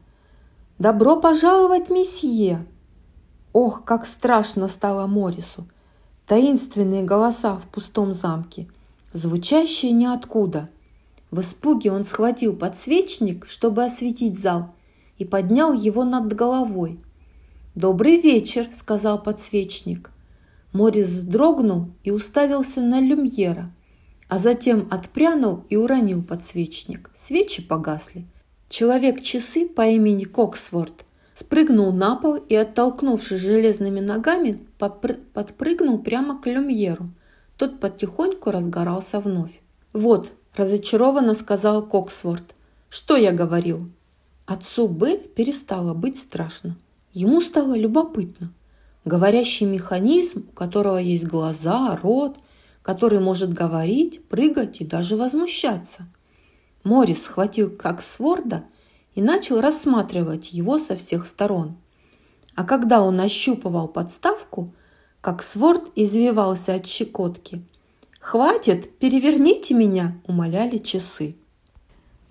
«Добро 0.80 1.18
пожаловать, 1.18 1.89
месье!» 1.89 2.65
Ох, 3.54 3.84
как 3.86 4.06
страшно 4.06 4.68
стало 4.68 5.08
Морису! 5.08 5.68
Таинственные 6.27 7.04
голоса 7.04 7.56
в 7.56 7.68
пустом 7.68 8.12
замке, 8.12 8.68
звучащие 9.13 9.92
ниоткуда. 9.92 10.70
В 11.30 11.42
испуге 11.42 11.92
он 11.92 12.04
схватил 12.04 12.56
подсвечник, 12.56 13.46
чтобы 13.46 13.86
осветить 13.86 14.39
зал, 14.39 14.74
и 15.18 15.25
поднял 15.25 15.72
его 15.72 16.04
над 16.04 16.34
головой. 16.34 17.00
«Добрый 17.75 18.20
вечер»,— 18.20 18.68
сказал 18.77 19.22
подсвечник. 19.22 20.12
Морис 20.75 21.08
вздрогнул 21.08 21.88
и 22.03 22.12
уставился 22.12 22.82
на 22.82 23.00
Люмьера, 23.00 23.72
а 24.27 24.39
затем 24.39 24.89
отпрянул 24.91 25.63
и 25.70 25.77
уронил 25.77 26.22
подсвечник. 26.22 27.12
Свечи 27.15 27.62
погасли. 27.62 28.25
Человек-часы 28.67 29.70
по 29.70 29.88
имени 29.88 30.25
Коксворт 30.25 31.05
спрыгнул 31.34 31.94
на 31.94 32.17
пол 32.17 32.36
и, 32.36 32.55
оттолкнувшись 32.55 33.39
железными 33.39 34.01
ногами, 34.01 34.67
подпрыгнул 34.77 36.00
прямо 36.00 36.41
к 36.41 36.46
Люмьеру. 36.46 37.10
Тот 37.56 37.80
потихоньку 37.80 38.52
разгорался 38.52 39.21
вновь. 39.21 39.62
«Вот»,– 39.93 40.34
разочарованно 40.58 41.36
сказал 41.36 41.88
Коксворт,– 41.88 42.54
«что 42.89 43.15
я 43.15 43.32
говорил?» 43.32 43.89
Отцу 44.45 44.89
Бель 44.89 45.26
перестало 45.26 45.93
быть 45.93 46.17
страшно. 46.17 46.76
Ему 47.13 47.39
стало 47.39 47.78
любопытно– 47.78 48.52
Говорящий 49.06 49.68
механизм, 49.68 50.48
у 50.50 50.52
которого 50.52 50.98
есть 50.98 51.26
глаза, 51.26 51.98
рот, 52.02 52.38
который 52.82 53.20
может 53.20 53.54
говорить, 53.54 54.28
прыгать 54.28 54.82
и 54.82 54.86
даже 54.86 55.15
возмущаться. 55.15 56.08
Морис 56.84 57.24
схватил 57.24 57.70
как 57.70 58.02
сворда 58.02 58.65
и 59.13 59.22
начал 59.22 59.62
рассматривать 59.62 60.52
его 60.54 60.80
со 60.80 60.96
всех 60.96 61.28
сторон. 61.28 61.78
А 62.56 62.63
когда 62.63 63.02
он 63.02 63.20
ощупывал 63.20 63.88
подставку, 63.88 64.74
как 65.22 65.44
сворд 65.44 65.91
извивался 65.96 66.74
от 66.76 66.88
щекотки. 66.88 67.63
«Хватит, 68.20 68.98
переверните 68.98 69.76
меня!»– 69.76 70.20
умоляли 70.28 70.80
часы. 70.80 71.36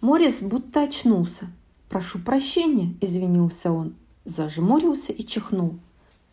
Морис 0.00 0.40
будто 0.40 0.82
очнулся. 0.82 1.46
«Прошу 1.88 2.18
прощения»,– 2.18 2.96
извинился 3.00 3.70
он, 3.70 3.94
зажмурился 4.24 5.12
и 5.12 5.24
чихнул. 5.24 5.78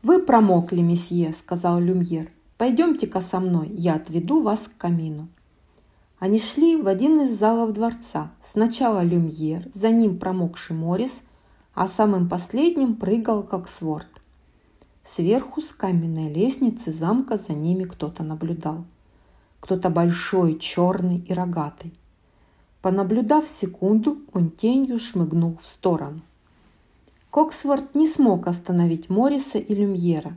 «Вы 0.04 0.24
промокли, 0.24 0.82
месье»,– 0.82 1.32
сказал 1.40 1.80
Люмьер. 1.80 2.32
«Пойдемте-ка 2.58 3.22
со 3.22 3.40
мной, 3.40 3.70
я 3.70 3.96
отведу 3.96 4.42
вас 4.42 4.62
к 4.62 4.76
камину». 4.76 5.28
Они 6.18 6.40
шли 6.40 6.76
в 6.76 6.88
один 6.88 7.22
из 7.22 7.38
залов 7.38 7.74
дворца. 7.74 8.32
Сначала 8.44 9.04
Люмьер, 9.04 9.70
за 9.76 9.90
ним 9.90 10.18
промокший 10.18 10.76
Морис, 10.76 11.12
а 11.76 11.88
самым 11.88 12.30
последним 12.30 12.96
прыгал 12.96 13.44
как 13.44 13.70
сворд. 13.70 14.08
Сверху 15.04 15.62
с 15.62 15.72
каменной 15.72 16.34
лестницы 16.34 16.92
замка 16.92 17.38
за 17.38 17.54
ними 17.54 17.84
кто-то 17.84 18.24
наблюдал. 18.24 18.86
Кто-то 19.60 19.90
большой, 19.90 20.58
черный 20.58 21.18
и 21.20 21.34
рогатый. 21.34 21.94
Понаблюдав 22.82 23.48
секунду, 23.48 24.18
он 24.34 24.50
тенью 24.50 24.98
шмыгнул 24.98 25.60
в 25.62 25.68
сторону. 25.68 26.22
Коксворт 27.32 27.96
не 27.96 28.10
смог 28.10 28.48
остановить 28.48 29.10
Морриса 29.10 29.58
и 29.58 29.74
Люмьера. 29.74 30.34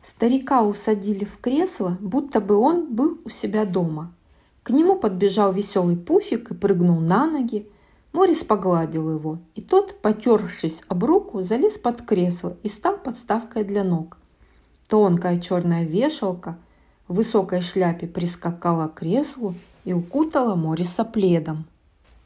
Старика 0.00 0.62
усадили 0.62 1.24
в 1.24 1.38
кресло, 1.38 1.98
будто 2.00 2.40
бы 2.40 2.54
он 2.54 2.94
был 2.94 3.18
у 3.24 3.28
себя 3.28 3.64
дома. 3.64 4.14
К 4.62 4.70
нему 4.70 4.94
подбежал 4.94 5.52
веселый 5.52 5.96
пуфик 5.96 6.52
и 6.52 6.54
прыгнул 6.54 7.00
на 7.00 7.26
ноги. 7.26 7.68
Морис 8.12 8.44
погладил 8.44 9.10
его, 9.10 9.38
и 9.56 9.60
тот, 9.60 10.00
потершись 10.00 10.78
об 10.86 11.02
руку, 11.02 11.42
залез 11.42 11.78
под 11.78 12.02
кресло 12.02 12.56
и 12.62 12.68
стал 12.68 12.96
подставкой 12.96 13.64
для 13.64 13.82
ног. 13.82 14.16
Тонкая 14.86 15.40
черная 15.40 15.84
вешалка 15.84 16.58
в 17.08 17.14
высокой 17.14 17.60
шляпе 17.60 18.06
прискакала 18.06 18.86
к 18.86 19.00
креслу 19.00 19.56
и 19.84 19.92
укутала 19.92 20.54
Мориса 20.54 21.04
пледом. 21.04 21.64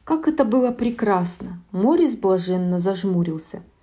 Как 0.05 0.29
это 0.29 0.45
было 0.45 0.73
прекрасно! 0.73 1.63
Морис 1.73 2.17
блаженно 2.17 2.79
зажмурился– 2.79 3.63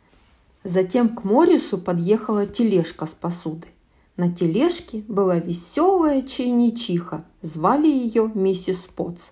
Затем 0.63 1.15
к 1.15 1.24
Морису 1.24 1.80
подъехала 1.80 2.45
тележка 2.45 3.08
с 3.08 3.13
посудой. 3.15 3.71
На 4.15 4.32
тележке 4.32 5.04
была 5.08 5.39
веселая 5.39 6.21
чайничиха, 6.21 7.26
звали 7.41 7.88
ее 7.88 8.32
миссис 8.36 8.88
Потс. 8.95 9.32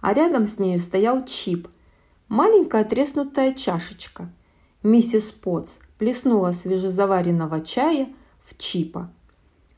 А 0.00 0.14
рядом 0.14 0.46
с 0.46 0.58
нею 0.58 0.80
стоял 0.80 1.24
Чип, 1.26 1.68
маленькая 2.28 2.84
треснутая 2.84 3.52
чашечка. 3.52 4.32
Миссис 4.82 5.32
Потс 5.32 5.78
плеснула 5.98 6.52
свежезаваренного 6.52 7.60
чая 7.60 8.08
в 8.42 8.56
Чипа. 8.56 9.12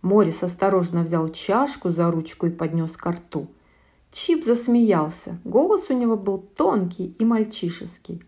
Морис 0.03 0.45
осторожно 0.45 1.03
взял 1.03 1.29
чашку 1.31 1.91
за 1.91 2.09
ручку 2.13 2.47
и 2.47 2.51
поднес 2.51 2.97
ко 2.97 3.11
рту. 3.11 3.49
Чип 4.13 4.45
засмеялся. 4.45 5.41
Голос 5.43 5.91
у 5.91 5.95
него 5.95 6.17
был 6.17 6.39
тонкий 6.39 7.17
и 7.19 7.25
мальчишеский. 7.25 8.23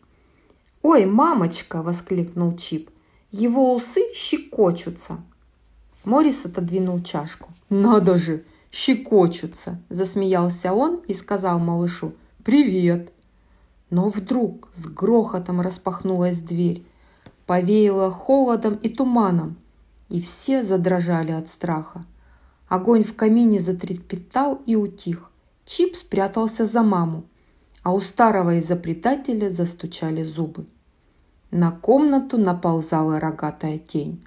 «Ой, 0.86 1.06
мамочка!»– 1.06 1.82
воскликнул 1.82 2.54
Чип. 2.58 2.90
«Его 3.30 3.74
усы 3.74 4.12
щекочутся!» 4.12 5.24
Морис 6.04 6.44
отодвинул 6.44 7.02
чашку. 7.02 7.48
«Надо 7.70 8.18
же, 8.18 8.44
щекочутся!»– 8.70 9.80
засмеялся 9.88 10.74
он 10.74 11.00
и 11.08 11.14
сказал 11.14 11.58
малышу 11.58 12.12
«Привет!» 12.44 13.14
Но 13.88 14.10
вдруг 14.10 14.68
с 14.74 14.84
грохотом 14.84 15.62
распахнулась 15.62 16.40
дверь, 16.40 16.84
повеяло 17.46 18.10
холодом 18.10 18.74
и 18.74 18.90
туманом, 18.90 19.56
и 20.10 20.20
все 20.20 20.62
задрожали 20.62 21.32
от 21.32 21.48
страха. 21.48 22.04
Огонь 22.68 23.04
в 23.04 23.16
камине 23.16 23.58
затрепетал 23.58 24.60
и 24.66 24.76
утих. 24.76 25.30
Чип 25.64 25.96
спрятался 25.96 26.66
за 26.66 26.82
маму, 26.82 27.24
а 27.82 27.94
у 27.94 28.02
старого 28.02 28.58
изобретателя 28.58 29.48
застучали 29.48 30.22
зубы. 30.22 30.66
На 31.56 31.70
комнату 31.70 32.36
наползала 32.36 33.20
рогатая 33.20 33.78
тень. 33.78 34.24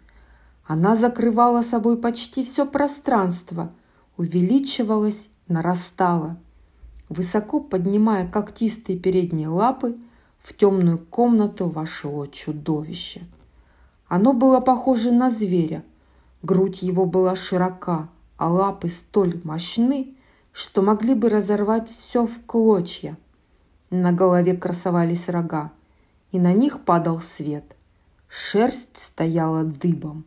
Она 0.65 0.95
закрывала 0.95 1.61
собой 1.61 1.97
почти 1.97 2.45
все 2.45 2.65
пространство, 2.65 3.73
увеличивалась, 4.15 5.29
нарастала. 5.49 6.37
Высоко 7.09 7.59
поднимая 7.59 8.25
когтистые 8.25 8.97
передние 8.97 9.49
лапы, 9.49 9.97
в 10.41 10.55
темную 10.55 10.99
комнату 10.99 11.67
вошло 11.67 12.27
чудовище. 12.27 13.23
Оно 14.07 14.31
было 14.31 14.61
похоже 14.61 15.11
на 15.11 15.29
зверя. 15.29 15.83
Грудь 16.43 16.81
его 16.81 17.05
была 17.05 17.35
широка, 17.35 18.07
а 18.37 18.47
лапы 18.49 18.87
столь 18.87 19.41
мощны, 19.43 20.15
что 20.53 20.81
могли 20.81 21.13
бы 21.13 21.27
разорвать 21.27 21.89
все 21.89 22.25
в 22.25 22.45
клочья. 22.45 23.17
На 23.89 24.13
голове 24.13 24.55
красовались 24.55 25.27
рога, 25.27 25.73
и 26.31 26.39
на 26.39 26.53
них 26.53 26.83
падал 26.83 27.19
свет. 27.19 27.75
Шерсть 28.27 28.97
стояла 28.97 29.63
дыбом. 29.63 30.25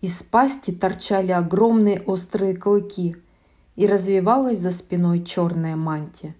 Из 0.00 0.22
пасти 0.22 0.70
торчали 0.70 1.32
огромные 1.32 2.00
острые 2.02 2.56
клыки, 2.56 3.16
и 3.78 3.86
развивалась 3.86 4.58
за 4.58 4.72
спиной 4.72 5.22
черная 5.22 5.76
мантия. 5.76 6.34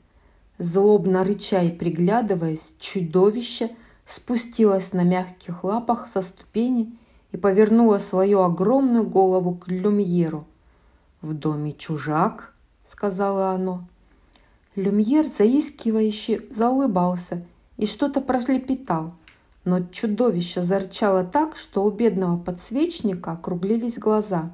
Злобно 0.59 1.23
рыча 1.23 1.62
и 1.62 1.71
приглядываясь, 1.71 2.75
чудовище 2.81 3.71
спустилось 4.07 4.92
на 4.92 5.05
мягких 5.05 5.62
лапах 5.62 6.09
со 6.09 6.21
ступени 6.23 6.99
и 7.31 7.37
повернуло 7.37 7.99
свою 7.99 8.40
огромную 8.42 9.07
голову 9.07 9.55
к 9.55 9.68
Люмьеру. 9.68 10.49
«В 11.23 11.33
доме 11.33 11.75
чужак»,— 11.75 12.55
сказала 12.85 13.51
оно. 13.51 13.87
Люмьер 14.75 15.25
заискивающе 15.25 16.42
заулыбался 16.51 17.47
и 17.79 17.87
что-то 17.87 18.21
пролепетал, 18.21 19.14
но 19.64 19.81
чудовище 19.81 20.62
зарычало 20.62 21.25
так, 21.25 21.57
что 21.57 21.85
у 21.85 21.91
бедного 21.91 22.38
подсвечника 22.38 23.33
округлились 23.33 23.99
глаза. 23.99 24.51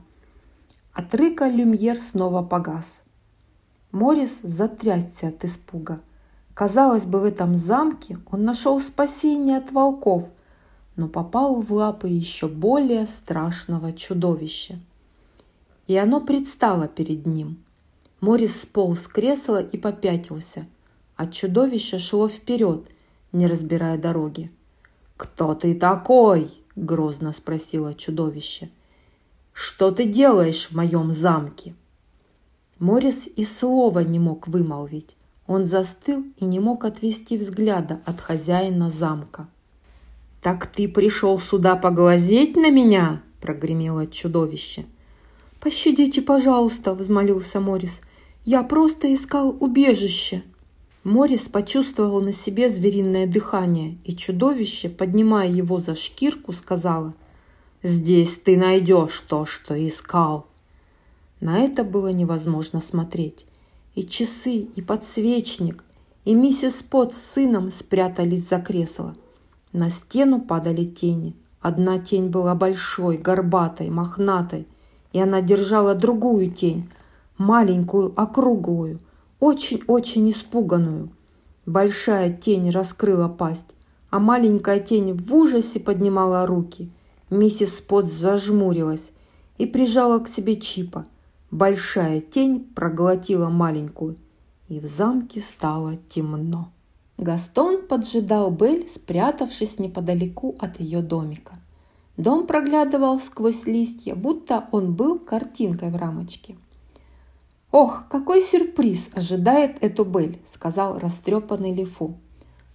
От 0.93 1.15
рыка 1.15 1.49
Люмьер 1.49 1.99
снова 1.99 2.43
погас. 2.43 3.03
Морис 3.91 4.41
затрясся 4.43 5.29
от 5.29 5.45
испуга. 5.45 6.01
Казалось 6.53 7.05
бы, 7.05 7.21
в 7.21 7.25
этом 7.25 7.57
замке 7.57 8.19
он 8.31 8.45
нашел 8.45 8.81
спасение 8.81 9.57
от 9.57 9.73
волков, 9.73 10.31
но 10.95 11.09
попал 11.09 11.61
в 11.61 11.73
лапы 11.73 12.09
еще 12.09 12.47
более 12.47 13.07
страшного 13.07 13.93
чудовища. 13.93 14.79
И 15.87 15.97
оно 15.97 16.21
предстало 16.21 16.87
перед 16.87 17.27
ним. 17.27 17.63
Морис 18.21 18.63
сполз 18.63 19.03
с 19.03 19.09
кресла 19.09 19.63
и 19.63 19.77
попятился, 19.77 20.67
а 21.17 21.27
чудовище 21.27 21.99
шло 21.99 22.29
вперед, 22.29 22.89
не 23.35 23.47
разбирая 23.47 23.99
дороги. 23.99 24.51
«Кто 25.17 25.55
ты 25.55 25.75
такой?»– 25.75 26.51
грозно 26.77 27.33
спросило 27.33 27.93
чудовище. 27.95 28.71
«Что 29.53 29.91
ты 29.91 30.07
делаешь 30.07 30.69
в 30.71 30.75
моем 30.75 31.13
замке?» 31.13 31.75
Морис 32.79 33.29
и 33.37 33.45
слова 33.45 34.01
не 34.01 34.19
мог 34.19 34.49
вымолвить. 34.49 35.17
Он 35.47 35.67
застыл 35.67 36.25
и 36.39 36.45
не 36.45 36.59
мог 36.59 36.85
отвести 36.85 37.37
взгляда 37.37 38.01
от 38.07 38.21
хозяина 38.21 38.91
замка. 38.91 39.49
«Так 40.41 40.67
ты 40.67 40.89
пришел 40.89 41.39
сюда 41.39 41.77
поглазеть 41.77 42.57
на 42.57 42.71
меня?»– 42.71 43.23
прогремело 43.41 44.07
чудовище. 44.07 44.87
«Пощадите, 45.61 46.23
пожалуйста!»– 46.23 46.95
взмолился 46.97 47.61
Морис. 47.61 48.01
«Я 48.45 48.63
просто 48.63 49.15
искал 49.15 49.57
убежище!» 49.61 50.43
Морис 51.05 51.51
почувствовал 51.51 52.23
на 52.23 52.33
себе 52.33 52.71
звериное 52.71 53.27
дыхание, 53.27 53.99
и 54.05 54.17
чудовище, 54.17 54.89
поднимая 54.89 55.51
его 55.51 55.79
за 55.79 55.95
шкирку, 55.95 56.55
сказала 56.55 57.13
«Здесь 57.83 58.39
ты 58.43 58.57
найдешь 58.57 59.21
то, 59.21 59.45
что 59.45 59.75
искал!» 59.75 60.47
На 61.41 61.59
это 61.59 61.85
было 61.85 62.11
невозможно 62.11 62.81
смотреть. 62.81 63.45
И 63.95 64.03
часы, 64.05 64.57
и 64.57 64.81
подсвечник, 64.81 65.85
и 66.25 66.35
миссис 66.35 66.83
Пот 66.83 67.13
с 67.13 67.35
сыном 67.35 67.71
спрятались 67.71 68.49
за 68.49 68.59
кресло. 68.59 69.15
На 69.75 69.91
стену 69.91 70.41
падали 70.41 70.85
тени. 70.85 71.37
Одна 71.61 71.99
тень 71.99 72.29
была 72.29 72.55
большой, 72.55 73.19
горбатой, 73.19 73.91
мохнатой, 73.91 74.67
и 75.13 75.21
она 75.21 75.43
держала 75.43 75.95
другую 75.95 76.51
тень, 76.51 76.89
маленькую, 77.37 78.19
округлую, 78.19 79.01
очень-очень 79.45 80.31
испуганную. 80.31 81.11
Большая 81.67 82.31
тень 82.31 82.71
раскрыла 82.71 83.29
пасть, 83.29 83.75
а 84.11 84.19
маленькая 84.19 84.81
тень 84.81 85.13
в 85.13 85.35
ужасе 85.35 85.81
поднимала 85.81 86.47
руки. 86.47 86.91
Миссис 87.31 87.81
Пот 87.81 88.07
зажмурилась 88.07 89.13
и 89.59 89.67
прижала 89.67 90.19
к 90.19 90.29
себе 90.29 90.57
Чипа– 90.57 91.07
Большая 91.55 92.21
тень 92.21 92.65
проглотила 92.75 93.49
маленькую, 93.49 94.17
и 94.67 94.81
в 94.81 94.87
замке 94.87 95.41
стало 95.41 95.95
темно. 96.09 96.73
Гастон 97.17 97.87
поджидал 97.87 98.51
Бель, 98.51 98.89
спрятавшись 98.89 99.79
неподалеку 99.79 100.57
от 100.59 100.81
ее 100.81 101.01
домика. 101.01 101.57
Дом 102.17 102.49
проглядывал 102.49 103.21
сквозь 103.21 103.67
листья, 103.67 104.17
будто 104.17 104.67
он 104.73 104.97
был 104.97 105.21
картинкой 105.21 105.91
в 105.91 105.97
рамочке. 105.97 106.57
«Ох, 107.75 108.05
какой 108.09 108.41
сюрприз 108.41 109.09
ожидает 109.15 109.83
эту 109.83 110.05
Бель!»– 110.05 110.39
сказал 110.55 110.97
растрепанный 110.97 111.75
Лифу. 111.75 112.15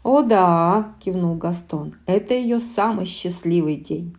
«О 0.03 0.23
да!»– 0.23 0.93
кивнул 0.99 1.35
Гастон. 1.35 1.95
«Это 2.05 2.33
ее 2.33 2.59
самый 2.59 3.05
счастливый 3.05 3.77
день!» 3.77 4.17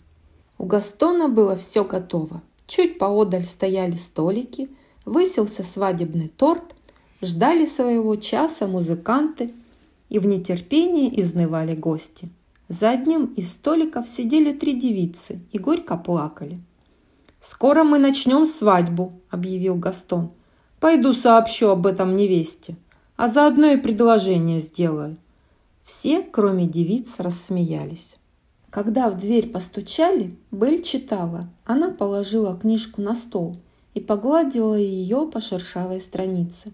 У 0.56 0.64
Гастона 0.64 1.28
было 1.28 1.54
все 1.54 1.84
готово. 1.84 2.40
Чуть 2.66 2.98
поодаль 2.98 3.44
стояли 3.44 3.96
столики, 3.96 4.70
высился 5.04 5.64
свадебный 5.64 6.28
торт, 6.28 6.74
ждали 7.20 7.66
своего 7.66 8.16
часа 8.16 8.66
музыканты 8.66 9.52
и 10.08 10.18
в 10.18 10.24
нетерпении 10.24 11.12
изнывали 11.20 11.74
гости. 11.74 12.30
За 12.68 12.88
одним 12.88 13.26
из 13.36 13.50
столиков 13.50 14.08
сидели 14.08 14.52
три 14.52 14.72
девицы 14.80 15.40
и 15.52 15.58
горько 15.58 15.98
плакали. 15.98 16.58
«Скоро 17.38 17.84
мы 17.84 17.98
начнем 17.98 18.46
свадьбу»,– 18.46 19.12
объявил 19.28 19.76
Гастон. 19.76 20.30
«Пойду 20.80 21.14
сообщу 21.14 21.68
об 21.68 21.86
этом 21.86 22.16
невесте, 22.16 22.74
а 23.16 23.28
заодно 23.28 23.66
и 23.66 23.76
предложение 23.76 24.60
сделаю». 24.60 25.16
Все, 25.84 26.22
кроме 26.22 26.66
девиц, 26.66 27.14
рассмеялись. 27.18 28.16
Когда 28.70 29.10
в 29.10 29.18
дверь 29.18 29.50
постучали, 29.50 30.36
Бель 30.52 30.82
читала. 30.82 31.48
Она 31.64 31.90
положила 31.90 32.56
книжку 32.56 33.02
на 33.02 33.14
стол 33.14 33.56
и 33.94 34.00
погладила 34.00 34.76
ее 34.76 35.26
по 35.26 35.40
шершавой 35.40 36.00
странице. 36.00 36.72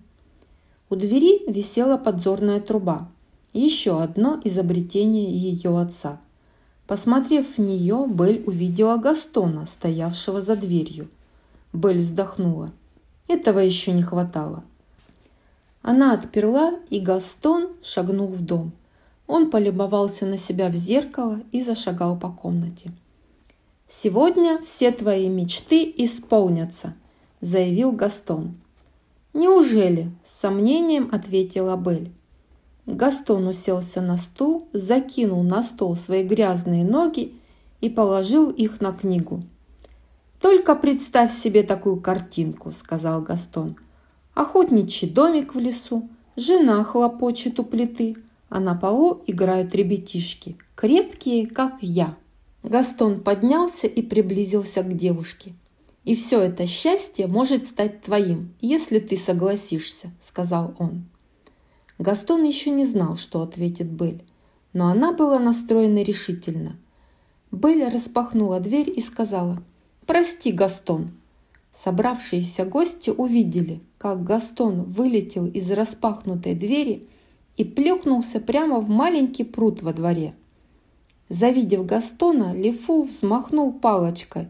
У 0.91 0.97
двери 0.97 1.51
висела 1.51 1.97
подзорная 1.97 2.61
труба. 2.61 3.09
Еще 3.55 4.01
одно 4.01 4.39
изобретение 4.45 5.33
ее 5.33 5.81
отца. 5.81 6.21
Посмотрев 6.87 7.57
в 7.57 7.59
нее, 7.59 8.07
Бель 8.07 8.45
увидела 8.47 8.99
Гастона, 8.99 9.67
стоявшего 9.67 10.43
за 10.43 10.55
дверью. 10.55 11.09
Бель 11.73 12.01
вздохнула. 12.01 12.71
Этого 13.29 13.59
еще 13.59 13.93
не 13.93 14.03
хватало. 14.03 14.65
Она 15.83 16.13
отперла, 16.13 16.75
и 16.91 17.01
Гастон 17.01 17.69
шагнул 17.83 18.29
в 18.29 18.41
дом– 18.41 18.73
он 19.27 19.51
полюбовался 19.51 20.25
на 20.27 20.39
себя 20.39 20.69
в 20.69 20.75
зеркало 20.75 21.41
и 21.53 21.63
зашагал 21.63 22.17
по 22.17 22.31
комнате. 22.31 22.93
«Сегодня 23.89 24.61
все 24.65 24.91
твои 24.91 25.29
мечты 25.29 25.93
исполнятся»,– 25.97 26.95
заявил 27.41 27.93
Гастон. 27.93 28.55
«Неужели?»– 29.33 30.11
с 30.25 30.41
сомнением 30.41 31.09
ответила 31.13 31.77
Бель. 31.77 32.11
Гастон 32.87 33.49
уселся 33.49 34.01
на 34.01 34.17
стул, 34.17 34.69
закинул 34.73 35.43
на 35.43 35.63
стол 35.63 35.97
свои 35.97 36.23
грязные 36.23 36.85
ноги 36.85 37.35
и 37.81 37.91
положил 37.91 38.51
их 38.51 38.81
на 38.81 38.93
книгу. 38.93 39.43
«Только 40.41 40.77
представь 40.77 41.33
себе 41.33 41.63
такую 41.63 42.01
картинку»,– 42.01 42.71
сказал 42.73 43.23
Гастон. 43.23 43.77
«Охотничий 44.35 45.09
домик 45.09 45.55
в 45.55 45.59
лесу, 45.59 46.09
жена 46.37 46.85
хлопочет 46.85 47.59
у 47.59 47.65
плиты, 47.65 48.17
а 48.49 48.61
на 48.61 48.75
полу 48.75 49.23
играют 49.27 49.75
ребятишки, 49.75 50.57
крепкие, 50.75 51.47
как 51.47 51.79
я. 51.81 52.17
Гастон 52.63 53.21
поднялся 53.21 53.87
и 53.87 54.03
приблизился 54.03 54.83
к 54.83 54.97
девушке. 54.97 55.55
«И 56.05 56.15
все 56.15 56.41
это 56.41 56.67
счастье 56.67 57.27
может 57.27 57.67
стать 57.67 58.03
твоим, 58.03 58.55
если 58.61 59.01
ты 59.01 59.17
согласишься»,– 59.17 60.13
сказал 60.23 60.75
он. 60.79 61.05
Гастон 61.99 62.45
еще 62.45 62.71
не 62.71 62.85
знал, 62.85 63.17
что 63.17 63.43
ответит 63.43 63.87
Бель, 63.87 64.23
но 64.73 64.89
она 64.89 65.13
была 65.13 65.39
настроена 65.39 66.03
решительно. 66.03 66.77
Бель 67.51 67.89
распахнула 67.89 68.61
дверь 68.61 68.93
и 68.95 69.01
сказала 69.01 69.63
«Прости, 70.07 70.53
Гастон». 70.53 71.11
Собравшиеся 71.85 72.65
гости 72.65 73.11
увидели, 73.11 73.81
как 73.99 74.25
Гастон 74.25 74.85
вылетел 74.85 75.47
из 75.47 75.71
распахнутой 75.71 76.55
двери– 76.55 77.09
и 77.57 77.65
плюхнулся 77.65 78.41
прямо 78.41 78.81
в 78.81 78.89
маленький 78.89 79.45
пруд 79.45 79.83
во 79.83 79.93
дворе. 79.93 80.35
Завидев 81.29 81.85
Гастона, 81.87 82.55
Лифу 82.55 83.05
взмахнул 83.05 83.73
палочкой, 83.73 84.49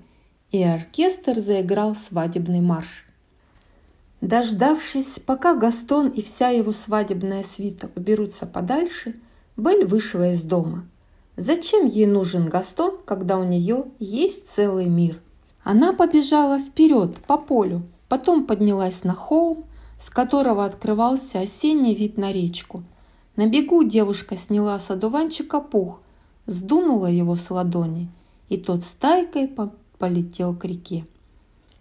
и 0.51 0.63
оркестр 0.63 1.41
заиграл 1.41 1.95
свадебный 1.95 2.61
марш. 2.61 3.07
Дождавшись, 4.21 5.21
пока 5.25 5.55
Гастон 5.55 6.09
и 6.09 6.23
вся 6.23 6.49
его 6.49 6.73
свадебная 6.73 7.45
свита 7.45 7.91
уберутся 7.95 8.47
подальше, 8.47 9.15
Бель 9.57 9.85
вышла 9.85 10.33
из 10.33 10.43
дома. 10.43 10.87
Зачем 11.37 11.87
ей 11.87 12.07
нужен 12.07 12.49
Гастон, 12.49 12.99
когда 13.05 13.39
у 13.39 13.45
нее 13.45 13.87
есть 13.99 14.49
целый 14.49 14.87
мир? 14.87 15.21
Она 15.69 15.93
побежала 15.93 16.61
вперед 16.61 17.21
по 17.27 17.37
полю, 17.37 17.83
потом 18.09 18.47
поднялась 18.47 19.03
на 19.03 19.15
холм, 19.15 19.65
с 20.01 20.11
которого 20.11 20.65
открывался 20.65 21.41
осенний 21.41 21.93
вид 21.93 22.17
на 22.19 22.31
речку. 22.31 22.85
На 23.35 23.49
бегу 23.49 23.83
девушка 23.83 24.37
сняла 24.37 24.79
с 24.79 24.93
одуванчика 24.93 25.59
пух, 25.59 26.03
сдунула 26.47 27.07
его 27.07 27.35
с 27.35 27.51
ладони, 27.51 28.09
и 28.49 28.59
тот 28.59 28.85
стайкой 28.85 29.51
полетел 29.99 30.55
к 30.55 30.65
реке. 30.65 31.05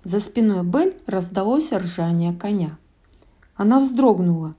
За 0.04 0.20
спиной 0.20 0.64
Бель 0.64 0.98
раздалось 1.06 1.72
ржание 1.72 2.34
коня. 2.34 2.80
Она 3.56 3.80
вздрогнула. 3.80 4.56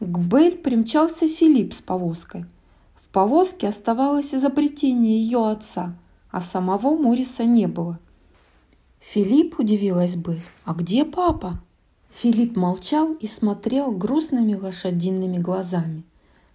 К 0.00 0.18
Бель 0.20 0.56
примчался 0.56 1.28
Филипп 1.28 1.74
с 1.74 1.82
повозкой. 1.82 2.46
В 2.94 3.12
повозке 3.12 3.68
оставалось 3.68 4.34
изобретение 4.34 5.22
ее 5.22 5.50
отца, 5.50 5.94
а 6.30 6.40
самого 6.40 6.96
Мориса 6.96 7.44
не 7.44 7.66
было– 7.66 7.98
Филипп 9.00 9.58
удивилась 9.58 10.14
бы. 10.14 10.40
«А 10.64 10.74
где 10.74 11.04
папа?» 11.04 11.58
Филипп 12.10 12.54
молчал 12.54 13.14
и 13.14 13.26
смотрел 13.26 13.90
грустными 13.92 14.54
лошадиными 14.54 15.38
глазами. 15.38 16.04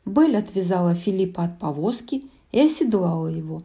Белль 0.05 0.38
отвязала 0.38 0.93
Филиппа 0.93 1.43
от 1.45 1.58
повозки 1.60 2.23
и 2.51 2.60
оседлала 2.60 3.27
его. 3.27 3.63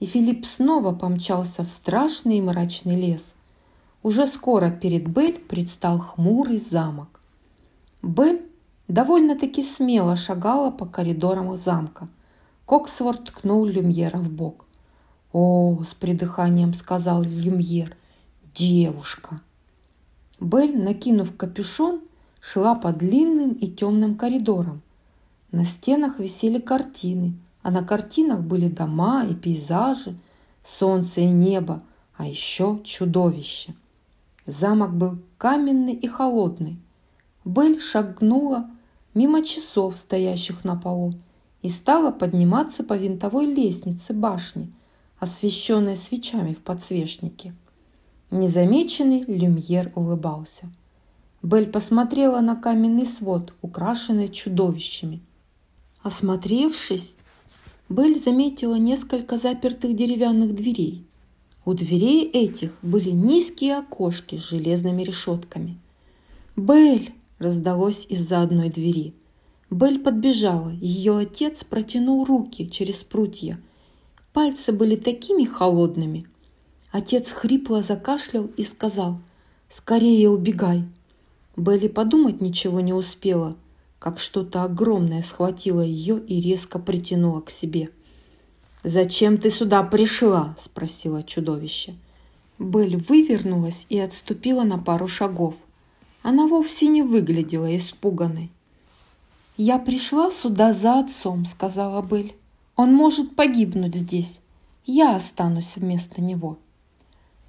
И 0.00 0.06
Филипп 0.06 0.46
снова 0.46 0.92
помчался 0.92 1.62
в 1.62 1.68
страшный 1.68 2.38
и 2.38 2.40
мрачный 2.40 2.96
лес. 2.96 3.32
Уже 4.02 4.26
скоро 4.26 4.70
перед 4.70 5.06
Белль 5.06 5.38
предстал 5.38 5.98
хмурый 5.98 6.58
замок. 6.58 7.20
Белль 8.02 8.40
довольно-таки 8.88 9.62
смело 9.62 10.16
шагала 10.16 10.70
по 10.70 10.86
коридорам 10.86 11.56
замка. 11.58 12.08
Коксворт 12.66 13.26
ткнул 13.26 13.66
Люмьера 13.66 14.18
в 14.18 14.30
бок. 14.30 14.64
«О!»– 15.32 15.82
с 15.86 15.94
придыханием 15.94 16.74
сказал 16.74 17.22
Люмьер 17.22 17.96
девушка. 18.54 19.40
Белль, 20.40 20.76
накинув 20.76 21.36
капюшон, 21.36 22.00
шла 22.40 22.74
по 22.74 22.92
длинным 22.92 23.52
и 23.52 23.68
темным 23.68 24.16
коридорам. 24.16 24.82
На 25.52 25.64
стенах 25.64 26.18
висели 26.18 26.58
картины, 26.58 27.34
а 27.62 27.70
на 27.70 27.84
картинах 27.84 28.40
были 28.40 28.68
дома 28.68 29.24
и 29.24 29.34
пейзажи, 29.34 30.16
солнце 30.64 31.20
и 31.20 31.26
небо, 31.26 31.82
а 32.16 32.26
еще 32.26 32.80
чудовище. 32.84 33.74
Замок 34.46 34.94
был 34.94 35.18
каменный 35.38 35.94
и 35.94 36.08
холодный. 36.08 36.78
Белль 37.44 37.80
шагнула 37.80 38.68
мимо 39.14 39.44
часов, 39.44 39.96
стоящих 39.96 40.64
на 40.64 40.76
полу, 40.76 41.14
и 41.62 41.70
стала 41.70 42.10
подниматься 42.10 42.82
по 42.82 42.94
винтовой 42.94 43.46
лестнице 43.46 44.12
башни, 44.12 44.72
освещенной 45.20 45.96
свечами 45.96 46.54
в 46.54 46.58
подсвечнике. 46.58 47.54
Незамеченный 48.32 49.24
Люмьер 49.26 49.92
улыбался. 49.94 50.72
Бель 51.42 51.66
посмотрела 51.66 52.40
на 52.40 52.56
каменный 52.56 53.04
свод, 53.04 53.52
украшенный 53.60 54.30
чудовищами. 54.30 55.20
Осмотревшись, 56.02 57.14
Бель 57.90 58.18
заметила 58.18 58.76
несколько 58.76 59.36
запертых 59.36 59.94
деревянных 59.94 60.54
дверей. 60.54 61.04
У 61.66 61.74
дверей 61.74 62.24
этих 62.24 62.72
были 62.80 63.10
низкие 63.10 63.76
окошки 63.76 64.38
с 64.38 64.48
железными 64.48 65.02
решетками. 65.02 65.78
«Бель!»– 66.56 67.12
раздалось 67.38 68.06
из-за 68.08 68.40
одной 68.40 68.70
двери. 68.70 69.12
Бель 69.68 69.98
подбежала, 69.98 70.70
ее 70.70 71.18
отец 71.18 71.64
протянул 71.64 72.24
руки 72.24 72.70
через 72.70 72.94
прутья. 72.94 73.60
Пальцы 74.32 74.72
были 74.72 74.96
такими 74.96 75.44
холодными, 75.44 76.26
Отец 76.92 77.30
хрипло 77.32 77.80
закашлял 77.80 78.50
и 78.58 78.62
сказал 78.62 79.18
«Скорее 79.70 80.28
убегай!» 80.28 80.84
Белли 81.56 81.88
подумать 81.88 82.42
ничего 82.42 82.80
не 82.80 82.92
успела, 82.92 83.56
как 83.98 84.20
что-то 84.20 84.62
огромное 84.62 85.22
схватило 85.22 85.80
ее 85.80 86.20
и 86.20 86.38
резко 86.38 86.78
притянуло 86.78 87.40
к 87.40 87.48
себе. 87.48 87.88
«Зачем 88.84 89.38
ты 89.38 89.50
сюда 89.50 89.82
пришла?»– 89.82 90.54
спросила 90.60 91.22
чудовище. 91.22 91.94
Белль 92.58 92.96
вывернулась 92.96 93.86
и 93.88 93.98
отступила 93.98 94.64
на 94.64 94.76
пару 94.76 95.08
шагов. 95.08 95.54
Она 96.22 96.46
вовсе 96.46 96.88
не 96.88 97.02
выглядела 97.02 97.74
испуганной. 97.74 98.50
«Я 99.56 99.78
пришла 99.78 100.30
сюда 100.30 100.74
за 100.74 101.00
отцом»,– 101.00 101.44
сказала 101.46 102.02
Белль. 102.02 102.32
«Он 102.76 102.92
может 102.92 103.34
погибнуть 103.34 103.94
здесь. 103.94 104.40
Я 104.84 105.16
останусь 105.16 105.76
вместо 105.76 106.20
него». 106.20 106.58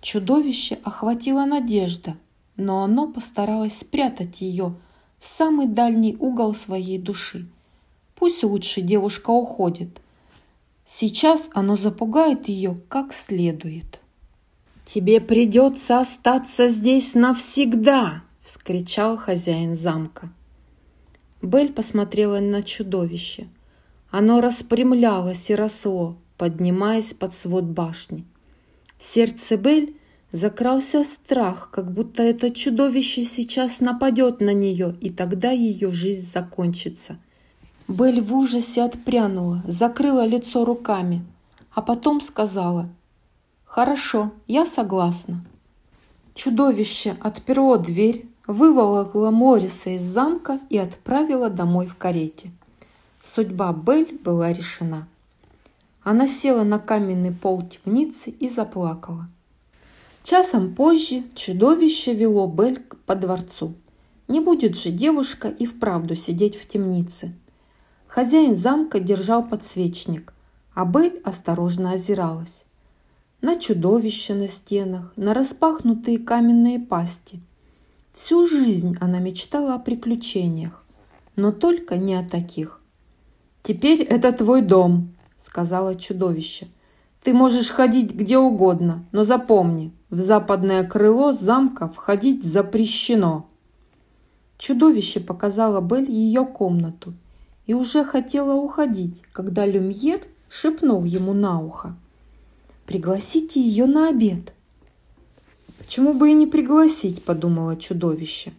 Чудовище 0.04 0.80
охватила 0.84 1.46
надежда, 1.46 2.18
но 2.58 2.84
оно 2.84 3.08
постаралось 3.08 3.78
спрятать 3.78 4.42
ее 4.42 4.76
в 5.18 5.24
самый 5.24 5.66
дальний 5.66 6.18
угол 6.20 6.54
своей 6.54 6.98
души. 6.98 7.48
Пусть 8.16 8.44
лучше 8.44 8.82
девушка 8.82 9.30
уходит. 9.30 10.02
Сейчас 10.86 11.48
оно 11.54 11.78
запугает 11.78 12.50
ее 12.50 12.82
как 12.90 13.14
следует. 13.14 14.02
«Тебе 14.86 15.22
придется 15.22 16.02
остаться 16.02 16.68
здесь 16.68 17.14
навсегда!»– 17.14 18.24
вскричал 18.44 19.16
хозяин 19.16 19.78
замка. 19.78 20.30
Бель 21.42 21.72
посмотрела 21.72 22.42
на 22.42 22.62
чудовище. 22.62 23.48
Оно 24.12 24.42
распрямлялось 24.42 25.50
и 25.50 25.56
росло, 25.56 26.18
поднимаясь 26.38 27.14
под 27.14 27.34
свод 27.34 27.64
башни. 27.64 28.26
В 29.04 29.14
сердце 29.14 29.58
Бель 29.58 29.98
закрался 30.32 31.04
страх, 31.04 31.70
как 31.72 31.92
будто 31.92 32.24
это 32.24 32.52
чудовище 32.52 33.26
сейчас 33.26 33.82
нападет 33.82 34.40
на 34.40 34.54
нее, 34.54 34.96
и 35.02 35.10
тогда 35.10 35.52
ее 35.52 35.92
жизнь 35.92 36.32
закончится. 36.32 37.18
Бель 37.90 38.22
в 38.22 38.34
ужасе 38.34 38.82
отпрянула, 38.82 39.62
закрыла 39.68 40.26
лицо 40.26 40.64
руками, 40.64 41.22
а 41.74 41.82
потом 41.82 42.22
сказала 42.22 42.88
«Хорошо, 43.66 44.32
я 44.48 44.66
согласна». 44.66 45.44
Чудовище 46.34 47.18
отперло 47.20 47.78
дверь, 47.78 48.26
выволокло 48.48 49.32
Мориса 49.32 49.90
из 49.90 50.02
замка 50.02 50.62
и 50.70 50.78
отправило 50.78 51.50
домой 51.50 51.88
в 51.88 51.98
карете. 51.98 52.52
Судьба 53.36 53.74
Бель 53.74 54.18
была 54.24 54.54
решена. 54.54 55.08
Она 56.04 56.28
села 56.28 56.64
на 56.64 56.80
каменный 56.80 57.32
пол 57.32 57.62
темницы 57.62 58.30
и 58.30 58.50
заплакала. 58.50 59.30
Часом 60.22 60.76
позже 60.76 61.24
чудовище 61.34 62.14
вело 62.14 62.48
Бель 62.48 62.82
по 63.06 63.16
дворцу. 63.16 63.74
Не 64.28 64.40
будет 64.40 64.78
же 64.78 64.90
девушка 64.90 65.48
и 65.48 65.66
вправду 65.66 66.16
сидеть 66.16 66.56
в 66.56 66.68
темнице. 66.68 67.34
Хозяин 68.08 68.56
замка 68.56 69.00
держал 69.00 69.48
подсвечник, 69.48 70.34
а 70.74 70.86
Бель 70.86 71.22
осторожно 71.24 71.92
озиралась. 71.92 72.66
На 73.42 73.56
чудовища 73.58 74.34
на 74.34 74.48
стенах, 74.48 75.14
на 75.16 75.34
распахнутые 75.34 76.20
каменные 76.20 76.80
пасти. 76.80 77.42
Всю 78.14 78.46
жизнь 78.46 78.96
она 79.02 79.20
мечтала 79.20 79.76
о 79.76 79.80
приключениях, 79.80 80.86
но 81.36 81.52
только 81.52 81.98
не 81.98 82.16
о 82.16 82.28
таких. 82.28 82.82
«Теперь 83.62 84.02
это 84.04 84.32
твой 84.32 84.62
дом», 84.62 85.13
сказала 85.44 85.96
чудовище. 85.96 86.68
«Ты 87.22 87.34
можешь 87.34 87.70
ходить 87.70 88.14
где 88.14 88.38
угодно, 88.38 89.06
но 89.12 89.24
запомни, 89.24 89.94
в 90.10 90.20
западное 90.20 90.84
крыло 90.84 91.34
замка 91.34 91.88
входить 91.90 92.44
запрещено». 92.44 93.48
Чудовище 94.58 95.20
показало 95.20 95.82
Бель 95.82 96.10
ее 96.10 96.46
комнату 96.46 97.14
и 97.66 97.74
уже 97.74 98.04
хотела 98.04 98.54
уходить, 98.54 99.22
когда 99.32 99.66
Люмьер 99.66 100.22
шепнул 100.50 101.04
ему 101.04 101.34
на 101.34 101.60
ухо. 101.60 101.96
«Пригласите 102.86 103.62
ее 103.62 103.86
на 103.86 104.10
обед». 104.10 104.54
«Почему 105.78 106.14
бы 106.14 106.32
и 106.32 106.34
не 106.34 106.48
пригласить?»– 106.48 107.24
подумала 107.26 107.76
чудовище. 107.76 108.54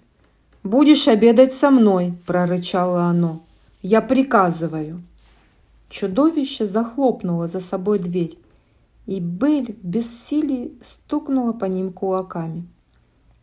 «Будешь 0.62 1.08
обедать 1.08 1.54
со 1.54 1.70
мной»,– 1.70 2.14
прорычало 2.26 3.04
оно. 3.04 3.42
«Я 3.82 4.00
приказываю». 4.02 5.02
Чудовище 5.94 6.66
захлопнуло 6.66 7.46
за 7.46 7.60
собой 7.60 8.00
дверь, 8.00 8.36
и 9.06 9.20
Белль 9.20 9.76
в 9.80 9.86
бессилии 9.86 10.76
стукнула 10.82 11.52
по 11.52 11.66
ним 11.66 11.92
кулаками. 11.92 12.66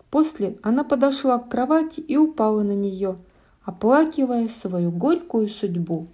После 0.09 0.57
она 0.61 0.83
подошла 0.83 1.39
к 1.39 1.49
кровати 1.49 2.01
и 2.01 2.17
упала 2.17 2.63
на 2.63 2.73
нее, 2.73 3.15
оплакивая 3.63 4.49
свою 4.49 4.91
горькую 4.91 5.47
судьбу. 5.47 6.07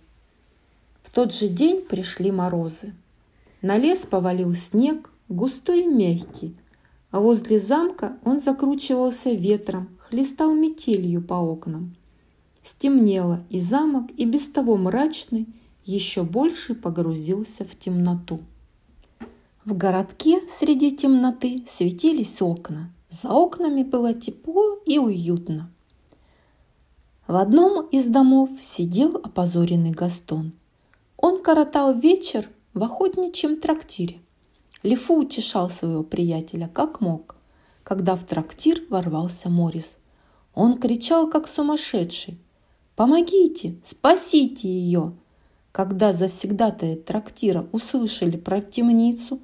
В 1.01 1.11
тот 1.11 1.33
же 1.33 1.47
день 1.47 1.81
пришли 1.81 2.31
морозы. 2.31 2.93
На 3.63 3.79
лес 3.79 4.05
повалил 4.07 4.53
снег, 4.53 5.09
густой 5.29 5.85
и 5.85 5.87
мягкий, 5.87 6.55
а 7.09 7.19
возле 7.19 7.59
замка 7.59 8.15
он 8.23 8.39
закручивался 8.39 9.31
ветром, 9.31 9.89
хлестал 9.97 10.53
метелью 10.53 11.23
по 11.23 11.33
окнам. 11.33 11.95
Стемнело, 12.61 13.43
и 13.49 13.59
замок, 13.59 14.11
и 14.17 14.25
без 14.25 14.45
того 14.45 14.77
мрачный, 14.77 15.47
еще 15.87 16.23
больше 16.23 16.75
погрузился 16.75 17.63
в 17.63 17.77
темноту. 17.79 18.41
В 19.63 19.75
городке 19.75 20.41
среди 20.49 20.95
темноты 20.95 21.65
светились 21.73 22.41
окна. 22.41 22.93
За 23.09 23.29
окнами 23.29 23.83
было 23.83 24.13
тепло 24.13 24.79
и 24.85 24.99
уютно. 24.99 25.71
В 27.25 27.35
одном 27.35 27.87
из 27.87 28.05
домов 28.05 28.49
сидел 28.61 29.15
опозоренный 29.15 29.91
Гастон. 29.91 30.51
Он 31.15 31.41
коротал 31.41 31.97
вечер 31.97 32.49
в 32.73 32.83
охотничьем 32.83 33.59
трактире. 33.59 34.19
Лифу 34.83 35.15
утешал 35.15 35.69
своего 35.69 36.03
приятеля 36.03 36.67
как 36.67 36.99
мог, 37.01 37.35
когда 37.83 38.15
в 38.15 38.25
трактир 38.25 38.83
ворвался 38.89 39.49
Морис. 39.49 39.97
Он 40.53 40.77
кричал, 40.77 41.29
как 41.29 41.47
сумасшедший. 41.47 42.37
«Помогите! 42.95 43.77
Спасите 43.85 44.67
ее!» 44.67 45.13
Когда 45.77 46.11
завсегдатые 46.11 46.95
трактира 46.95 47.67
услышали 47.71 48.35
про 48.35 48.61
темницу, 48.61 49.39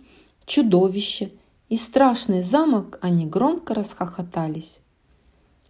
чудовище 0.48 1.32
и 1.70 1.78
страшный 1.78 2.42
замок, 2.42 2.98
они 3.04 3.28
громко 3.28 3.76
расхохотались. 3.76 4.80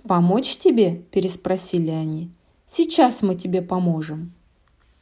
«Помочь 0.08 0.56
тебе?»– 0.56 1.04
переспросили 1.12 1.90
они. 1.90 2.32
«Сейчас 2.66 3.22
мы 3.22 3.36
тебе 3.36 3.62
поможем». 3.62 4.32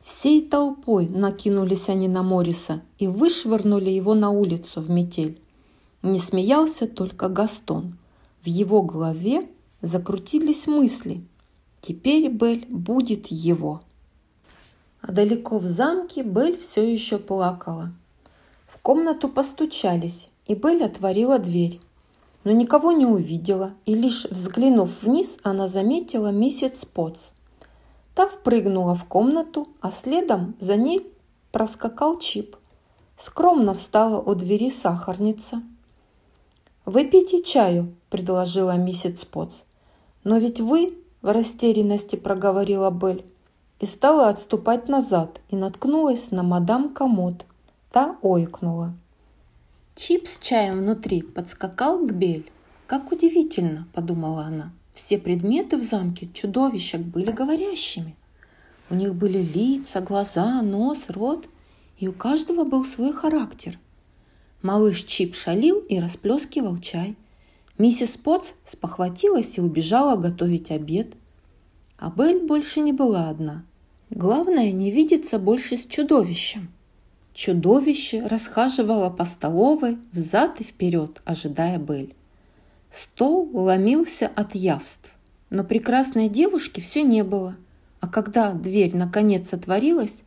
Всей 0.01 0.43
толпой 0.43 1.07
накинулись 1.07 1.89
они 1.89 2.07
на 2.07 2.23
Мориса 2.23 2.81
и 2.97 3.05
вышвырнули 3.05 3.91
его 3.91 4.15
на 4.15 4.31
улицу 4.31 4.81
в 4.81 4.89
метель. 4.89 5.39
Не 6.01 6.17
смеялся 6.17 6.87
только 6.87 7.29
Гастон. 7.29 7.99
В 8.41 8.47
его 8.47 8.81
голове 8.81 9.47
закрутились 9.83 10.65
мысли. 10.65 11.23
Теперь 11.81 12.29
Бель 12.29 12.65
будет 12.67 13.27
его. 13.27 13.83
А 15.01 15.11
далеко 15.11 15.57
в 15.57 15.65
замке 15.65 16.23
Бель 16.23 16.57
все 16.57 16.81
еще 16.91 17.17
плакала. 17.17 17.91
В 18.67 18.79
комнату 18.81 19.29
постучались, 19.29 20.29
и 20.45 20.55
Бель 20.55 20.83
отворила 20.83 21.39
дверь 21.39 21.81
но 22.43 22.51
никого 22.51 22.91
не 22.91 23.05
увидела, 23.05 23.73
и 23.85 23.93
лишь 23.93 24.25
взглянув 24.25 24.89
вниз, 25.03 25.37
она 25.43 25.67
заметила 25.67 26.31
миссис 26.31 26.85
Потс. 26.85 27.29
Та 28.15 28.27
впрыгнула 28.27 28.95
в 28.95 29.05
комнату, 29.05 29.67
а 29.79 29.91
следом 29.91 30.55
за 30.59 30.75
ней 30.75 31.07
проскакал 31.51 32.17
Чип. 32.19 32.55
Скромно 33.17 33.73
встала 33.73 34.19
у 34.19 34.33
двери 34.33 34.69
сахарница. 34.69 35.61
«Выпейте 36.85 37.43
чаю»,– 37.43 37.93
предложила 38.09 38.75
миссис 38.75 39.23
Потс. 39.25 39.61
«Но 40.23 40.37
ведь 40.39 40.59
вы»,– 40.59 40.97
в 41.21 41.31
растерянности 41.31 42.15
проговорила 42.15 42.89
Белль, 42.89 43.23
и 43.81 43.87
стала 43.87 44.29
отступать 44.29 44.87
назад, 44.87 45.41
и 45.49 45.55
наткнулась 45.55 46.29
на 46.29 46.43
мадам 46.43 46.93
Комод. 46.93 47.45
Та 47.91 48.15
ойкнула. 48.21 48.93
Чип 49.95 50.27
с 50.27 50.37
чаем 50.39 50.79
внутри 50.79 51.23
подскакал 51.23 52.05
к 52.05 52.11
Бель. 52.11 52.49
«Как 52.85 53.11
удивительно!»– 53.11 53.87
подумала 53.93 54.43
она. 54.43 54.71
Все 54.93 55.17
предметы 55.17 55.77
в 55.77 55.83
замке 55.83 56.29
чудовищек 56.31 57.01
были 57.01 57.31
говорящими. 57.31 58.15
У 58.91 58.95
них 58.95 59.15
были 59.15 59.39
лица, 59.39 59.99
глаза, 59.99 60.61
нос, 60.61 60.99
рот, 61.07 61.47
и 61.97 62.07
у 62.07 62.13
каждого 62.13 62.65
был 62.65 62.85
свой 62.85 63.13
характер. 63.13 63.79
Малыш 64.61 65.03
Чип 65.03 65.33
шалил 65.33 65.79
и 65.79 65.99
расплескивал 65.99 66.77
чай. 66.77 67.15
Миссис 67.79 68.11
Потс 68.11 68.49
спохватилась 68.63 69.57
и 69.57 69.61
убежала 69.61 70.17
готовить 70.17 70.69
обед. 70.69 71.15
А 71.97 72.11
Бель 72.11 72.45
больше 72.45 72.81
не 72.81 72.93
была 72.93 73.29
одна. 73.29 73.63
Главное 74.11 74.71
не 74.71 74.91
видеться 74.91 75.39
больше 75.39 75.77
с 75.77 75.85
чудовищем– 75.87 76.71
Чудовище 77.33 78.21
расхаживало 78.25 79.09
по 79.09 79.23
столовой 79.23 79.97
взад 80.11 80.59
и 80.59 80.63
вперед, 80.63 81.21
ожидая 81.23 81.77
Бель. 81.77 82.13
Стол 82.91 83.49
ломился 83.53 84.29
от 84.35 84.53
явств, 84.53 85.11
но 85.49 85.63
прекрасной 85.63 86.27
девушки 86.27 86.81
все 86.81 87.03
не 87.03 87.23
было. 87.23 87.55
А 88.01 88.07
когда 88.07 88.51
дверь 88.51 88.95
наконец 88.95 89.53
отворилась, 89.53 90.23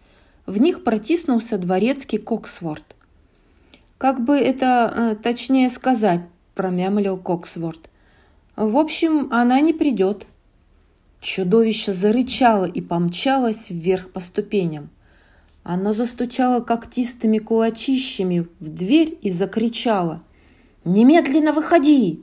в 0.46 0.58
них 0.58 0.82
протиснулся 0.82 1.58
дворецкий 1.58 2.18
Коксворт. 2.18 2.96
«Как 3.98 4.24
бы 4.24 4.36
это 4.36 4.92
э, 4.96 5.16
точнее 5.16 5.68
сказать»,– 5.68 6.22
промямлил 6.54 7.18
Коксворт. 7.18 7.90
«В 8.56 8.76
общем, 8.78 9.28
она 9.30 9.60
не 9.60 9.74
придет». 9.74 10.26
Чудовище 11.24 11.94
зарычало 11.94 12.66
и 12.66 12.82
помчалось 12.82 13.70
вверх 13.70 14.10
по 14.10 14.20
ступеням. 14.20 14.90
Она 15.62 15.94
застучала 15.94 16.60
когтистыми 16.60 17.38
кулачищами 17.38 18.46
в 18.60 18.68
дверь 18.68 19.16
и 19.22 19.30
закричала 19.30 20.22
«Немедленно 20.84 21.54
выходи!» 21.54 22.22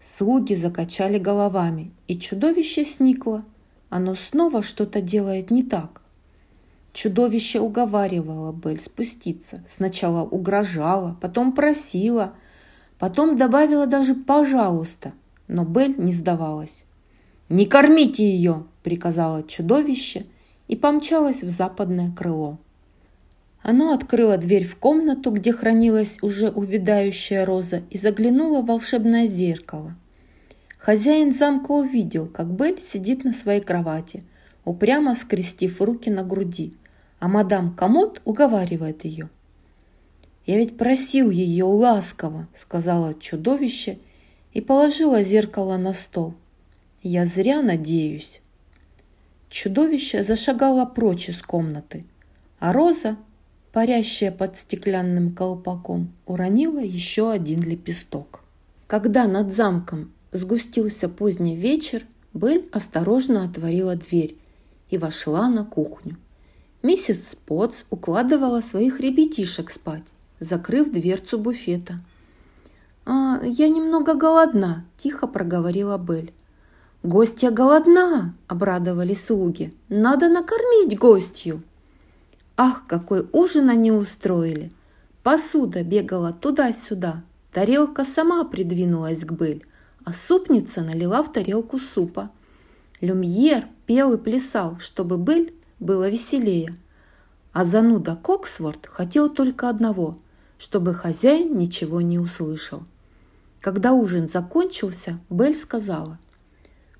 Слуги 0.00 0.54
закачали 0.54 1.18
головами, 1.18 1.90
и 2.06 2.16
чудовище 2.16 2.84
сникло. 2.84 3.44
Оно 3.90 4.14
снова 4.14 4.62
что-то 4.62 5.00
делает 5.00 5.50
не 5.50 5.64
так. 5.64 6.00
Чудовище 6.92 7.58
уговаривало 7.58 8.52
Бель 8.52 8.78
спуститься. 8.78 9.64
Сначала 9.68 10.22
угрожала, 10.22 11.18
потом 11.20 11.52
просила, 11.52 12.34
потом 13.00 13.36
добавила 13.36 13.88
даже 13.88 14.14
«пожалуйста», 14.14 15.12
но 15.48 15.64
Бель 15.64 15.96
не 15.98 16.12
сдавалась. 16.12 16.84
«Не 17.52 17.66
кормите 17.66 18.24
ее!»– 18.24 18.64
приказало 18.82 19.42
чудовище– 19.42 20.24
и 20.72 20.76
помчалась 20.76 21.42
в 21.42 21.48
западное 21.50 22.10
крыло. 22.10 22.58
Оно 23.62 23.92
открыло 23.92 24.38
дверь 24.38 24.66
в 24.66 24.76
комнату, 24.76 25.30
где 25.30 25.52
хранилась 25.52 26.16
уже 26.22 26.48
увядающая 26.48 27.44
роза, 27.44 27.82
и 27.90 27.98
заглянуло 27.98 28.62
в 28.62 28.66
волшебное 28.66 29.26
зеркало. 29.26 29.94
Хозяин 30.78 31.30
замка 31.30 31.72
увидел, 31.72 32.26
как 32.26 32.46
Бель 32.46 32.80
сидит 32.80 33.22
на 33.24 33.34
своей 33.34 33.60
кровати, 33.60 34.24
упрямо 34.64 35.14
скрестив 35.14 35.78
руки 35.82 36.08
на 36.08 36.22
груди, 36.22 36.72
а 37.20 37.28
мадам 37.28 37.74
Комод 37.74 38.22
уговаривает 38.24 39.04
ее. 39.04 39.28
«Я 40.46 40.56
ведь 40.56 40.78
просил 40.78 41.28
ее 41.28 41.64
ласково»,— 41.64 42.48
сказала 42.54 43.12
чудовище 43.12 43.98
и 44.54 44.62
положила 44.62 45.22
зеркало 45.22 45.76
на 45.76 45.92
стол. 45.92 46.32
«Я 47.02 47.26
зря 47.26 47.62
надеюсь». 47.62 48.40
Чудовище 49.48 50.22
зашагало 50.22 50.84
прочь 50.84 51.28
из 51.30 51.42
комнаты, 51.42 52.04
а 52.60 52.72
Роза, 52.72 53.16
парящая 53.72 54.30
под 54.30 54.56
стеклянным 54.56 55.34
колпаком, 55.34 56.12
уронила 56.26 56.78
еще 56.78 57.32
один 57.32 57.60
лепесток. 57.60 58.44
Когда 58.86 59.26
над 59.26 59.52
замком 59.52 60.12
сгустился 60.30 61.08
поздний 61.08 61.56
вечер, 61.56 62.06
Бель 62.34 62.68
осторожно 62.72 63.44
отворила 63.46 63.96
дверь 63.96 64.36
и 64.88 64.96
вошла 64.96 65.48
на 65.48 65.64
кухню. 65.64 66.16
Миссис 66.84 67.18
Спотс 67.32 67.84
укладывала 67.90 68.60
своих 68.60 69.00
ребятишек 69.00 69.70
спать, 69.70 70.06
закрыв 70.38 70.92
дверцу 70.92 71.36
буфета. 71.38 72.00
«А, 73.04 73.40
«Я 73.44 73.68
немного 73.68 74.14
голодна»,– 74.14 74.86
тихо 74.96 75.26
проговорила 75.26 75.98
Бель. 75.98 76.32
«Гостья 77.02 77.50
голодна!»– 77.50 78.36
обрадовались 78.46 79.26
слуги. 79.26 79.74
«Надо 79.88 80.28
накормить 80.28 80.96
гостью!» 80.96 81.64
Ах, 82.56 82.86
какой 82.86 83.26
ужин 83.32 83.70
они 83.70 83.90
устроили! 83.90 84.70
Посуда 85.24 85.82
бегала 85.82 86.32
туда-сюда, 86.32 87.24
тарелка 87.52 88.04
сама 88.04 88.44
придвинулась 88.44 89.24
к 89.24 89.32
быль, 89.32 89.64
а 90.04 90.12
супница 90.12 90.82
налила 90.82 91.24
в 91.24 91.32
тарелку 91.32 91.80
супа. 91.80 92.30
Люмьер 93.00 93.66
пел 93.86 94.12
и 94.12 94.16
плясал, 94.16 94.78
чтобы 94.78 95.18
быль 95.18 95.52
было 95.80 96.08
веселее. 96.08 96.76
А 97.52 97.64
зануда 97.64 98.14
Коксворт 98.14 98.86
хотел 98.86 99.28
только 99.28 99.68
одного, 99.68 100.18
чтобы 100.56 100.94
хозяин 100.94 101.56
ничего 101.56 102.00
не 102.00 102.20
услышал. 102.20 102.84
Когда 103.60 103.92
ужин 103.92 104.28
закончился, 104.28 105.18
Бель 105.28 105.56
сказала– 105.56 106.20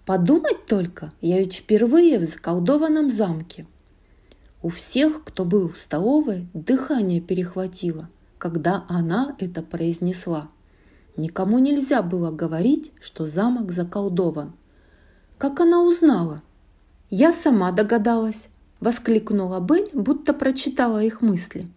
Подумать 0.04 0.66
только, 0.66 1.12
я 1.20 1.38
ведь 1.38 1.54
впервые 1.56 2.18
в 2.18 2.24
заколдованном 2.24 3.08
замке. 3.10 3.66
У 4.60 4.68
всех, 4.68 5.22
кто 5.24 5.44
был 5.44 5.68
в 5.68 5.76
столовой, 5.76 6.48
дыхание 6.54 7.20
перехватило, 7.20 8.08
когда 8.38 8.84
она 8.88 9.36
это 9.38 9.62
произнесла. 9.62 10.48
Никому 11.16 11.58
нельзя 11.58 12.02
было 12.02 12.32
говорить, 12.32 12.92
что 13.00 13.26
замок 13.26 13.70
заколдован. 13.70 14.54
Как 15.38 15.60
она 15.60 15.82
узнала? 15.82 16.42
Я 17.10 17.32
сама 17.32 17.70
догадалась, 17.70 18.48
воскликнула 18.80 19.60
Бель, 19.60 19.90
будто 19.92 20.32
прочитала 20.34 21.02
их 21.02 21.20
мысли. 21.20 21.68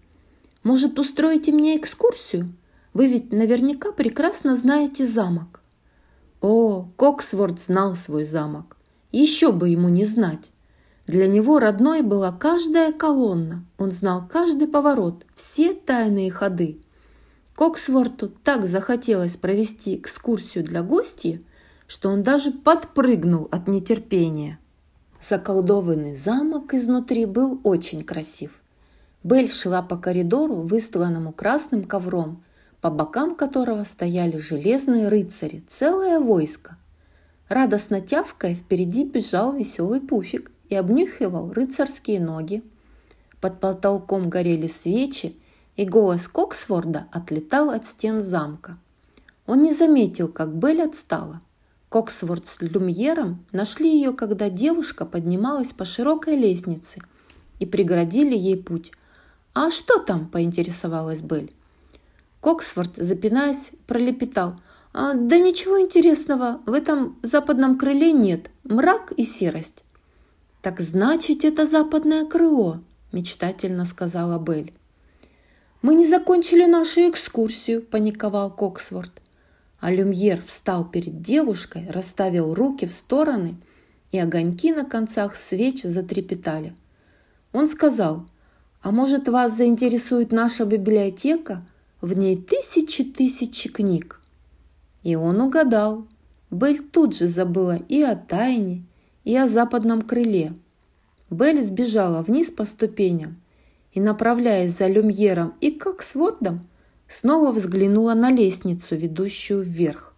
Может, 0.64 0.98
устроите 0.98 1.52
мне 1.52 1.78
экскурсию? 1.78 2.54
Вы 2.94 3.08
ведь 3.08 3.32
наверняка 3.32 3.92
прекрасно 3.92 4.56
знаете 4.56 5.06
замок. 5.06 5.62
О, 6.48 6.90
Коксворд 6.96 7.60
знал 7.60 7.96
свой 7.96 8.24
замок. 8.24 8.78
Еще 9.12 9.52
бы 9.52 9.70
ему 9.70 9.90
не 9.90 10.06
знать. 10.06 10.52
Для 11.08 11.26
него 11.26 11.58
родной 11.58 12.04
была 12.04 12.32
каждая 12.32 12.94
колонна, 12.94 13.66
он 13.80 13.92
знал 13.92 14.28
каждый 14.30 14.68
поворот, 14.68 15.26
все 15.36 15.74
тайные 15.74 16.30
ходы. 16.30 16.82
Коксворту 17.56 18.30
так 18.30 18.64
захотелось 18.64 19.38
провести 19.38 19.96
экскурсию 19.96 20.64
для 20.64 20.84
гостей, 20.84 21.44
что 21.88 22.10
он 22.10 22.22
даже 22.22 22.52
подпрыгнул 22.52 23.48
от 23.52 23.68
нетерпения. 23.68 24.60
Заколдованный 25.28 26.16
замок 26.16 26.76
изнутри 26.76 27.26
был 27.26 27.60
очень 27.64 28.04
красив. 28.04 28.52
Бель 29.24 29.50
шла 29.50 29.82
по 29.82 29.98
коридору, 29.98 30.58
выстланному 30.58 31.34
красным 31.34 31.86
ковром, 31.86 32.44
по 32.86 32.92
бокам 32.92 33.34
которого 33.34 33.84
стояли 33.84 34.38
железные 34.38 35.08
рыцари, 35.08 35.64
целое 35.68 36.20
войско. 36.20 36.78
Радостно 37.50 38.00
тявкая, 38.00 38.54
впереди 38.54 39.04
бежал 39.04 39.54
веселый 39.54 40.00
пуфик 40.00 40.52
и 40.70 40.76
обнюхивал 40.76 41.52
рыцарские 41.52 42.20
ноги. 42.20 42.64
Под 43.42 43.60
потолком 43.60 44.30
горели 44.30 44.68
свечи, 44.68 45.36
и 45.76 45.84
голос 45.84 46.28
Коксворда 46.28 47.08
отлетал 47.12 47.72
от 47.72 47.88
стен 47.88 48.22
замка. 48.22 48.78
Он 49.48 49.64
не 49.64 49.74
заметил, 49.74 50.28
как 50.28 50.54
Белль 50.54 50.84
отстала. 50.84 51.42
Коксворд 51.90 52.48
с 52.48 52.62
Люмьером 52.62 53.44
нашли 53.52 53.92
ее, 53.92 54.14
когда 54.14 54.52
девушка 54.52 55.08
поднималась 55.08 55.74
по 55.74 55.86
широкой 55.86 56.36
лестнице 56.36 57.02
и 57.58 57.66
преградили 57.66 58.38
ей 58.38 58.58
путь. 58.58 58.92
«А 59.56 59.72
что 59.72 59.98
там?»– 59.98 60.28
поинтересовалась 60.32 61.22
Белль. 61.22 61.50
Коксворд, 62.46 62.98
запинаясь, 62.98 63.72
пролепетал. 63.88 64.60
«А, 64.94 65.14
«Да 65.16 65.40
ничего 65.40 65.82
интересного, 65.82 66.62
в 66.68 66.74
этом 66.74 67.18
западном 67.24 67.76
крыле 67.76 68.12
нет, 68.12 68.52
мрак 68.64 69.12
и 69.14 69.24
серость». 69.24 69.84
«Так 70.62 70.80
значит, 70.80 71.44
это 71.44 71.66
западное 71.66 72.24
крыло»,– 72.24 72.82
мечтательно 73.12 73.84
сказала 73.86 74.38
Белль. 74.38 74.74
«Мы 75.82 75.96
не 75.96 76.06
закончили 76.06 76.66
нашу 76.66 77.10
экскурсию»,– 77.10 77.82
паниковал 77.92 78.52
Коксворд. 78.52 79.24
А 79.80 79.92
Люмьер 79.92 80.44
встал 80.46 80.86
перед 80.86 81.24
девушкой, 81.24 81.90
расставил 81.90 82.54
руки 82.54 82.86
в 82.86 82.94
стороны, 82.94 83.56
и 84.12 84.20
огоньки 84.20 84.72
на 84.72 84.86
концах 84.86 85.36
свеч 85.36 85.82
затрепетали. 85.82 86.76
Он 87.54 87.68
сказал, 87.68 88.28
«А 88.84 88.92
может, 88.92 89.30
вас 89.30 89.58
заинтересует 89.58 90.32
наша 90.32 90.66
библиотека? 90.66 91.66
В 92.06 92.14
ней 92.14 92.38
тысячи-тысячи 92.38 93.68
книг». 93.68 94.22
И 95.02 95.16
он 95.16 95.42
угадал. 95.42 96.06
Белль 96.52 96.84
тут 96.84 97.18
же 97.18 97.28
забыла 97.28 97.78
и 97.78 98.04
о 98.04 98.16
тайне, 98.16 98.86
и 99.24 99.36
о 99.36 99.48
западном 99.48 100.04
крыле. 100.04 100.54
Белль 101.32 101.64
сбежала 101.64 102.22
вниз 102.22 102.52
по 102.52 102.64
ступеням 102.66 103.42
и, 103.92 104.00
направляясь 104.00 104.78
за 104.78 104.86
Люмьером 104.86 105.56
и 105.62 105.72
как 105.72 106.04
с 106.04 106.14
Вордом, 106.14 106.68
снова 107.08 107.52
взглянула 107.52 108.14
на 108.14 108.30
лестницу, 108.30 108.96
ведущую 108.96 109.64
вверх. 109.64 110.14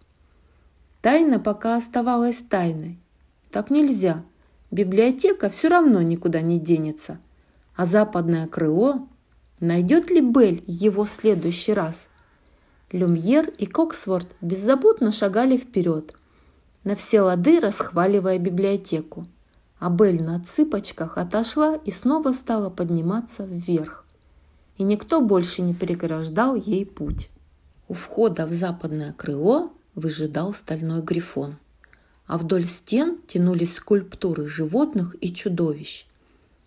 Тайна 1.00 1.40
пока 1.40 1.74
оставалась 1.78 2.44
тайной. 2.50 2.98
Так 3.50 3.70
нельзя. 3.70 4.26
Библиотека 4.70 5.48
все 5.48 5.68
равно 5.68 6.02
никуда 6.02 6.42
не 6.42 6.60
денется. 6.60 7.18
А 7.76 7.86
западное 7.86 8.46
крыло... 8.46 9.08
Найдет 9.60 10.08
ли 10.10 10.20
Белль 10.20 10.62
его 10.66 11.04
в 11.04 11.10
следующий 11.10 11.74
раз? 11.74 12.08
Люмьер 12.92 13.48
и 13.58 13.66
Коксворт 13.66 14.28
беззаботно 14.40 15.10
шагали 15.10 15.56
вперед, 15.56 16.14
на 16.84 16.94
все 16.94 17.22
лады 17.22 17.58
расхваливая 17.58 18.38
библиотеку. 18.38 19.26
А 19.80 19.90
Белль 19.90 20.22
на 20.22 20.40
цыпочках 20.40 21.18
отошла 21.18 21.74
и 21.84 21.90
снова 21.90 22.32
стала 22.32 22.70
подниматься 22.70 23.44
вверх. 23.44 24.04
И 24.76 24.84
никто 24.84 25.20
больше 25.20 25.62
не 25.62 25.74
преграждал 25.74 26.54
ей 26.54 26.86
путь. 26.86 27.28
У 27.88 27.94
входа 27.94 28.46
в 28.46 28.52
западное 28.52 29.12
крыло 29.12 29.72
выжидал 29.96 30.54
стальной 30.54 31.02
грифон, 31.02 31.56
а 32.26 32.38
вдоль 32.38 32.64
стен 32.64 33.18
тянулись 33.26 33.74
скульптуры 33.74 34.46
животных 34.46 35.16
и 35.20 35.34
чудовищ, 35.34 36.06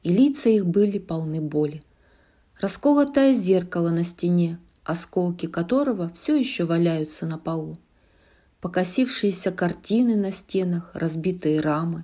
и 0.04 0.12
лица 0.12 0.50
их 0.50 0.66
были 0.66 1.00
полны 1.00 1.40
боли. 1.40 1.84
Расколотое 2.62 3.34
зеркало 3.34 3.90
на 3.90 4.04
стене, 4.04 4.60
осколки 4.84 5.48
которого 5.48 6.12
все 6.14 6.36
еще 6.36 6.66
валяются 6.66 7.26
на 7.26 7.40
полу, 7.40 7.80
покосившиеся 8.62 9.52
картины 9.52 10.16
на 10.16 10.32
стенах, 10.32 10.92
разбитые 10.94 11.60
рамы, 11.60 12.04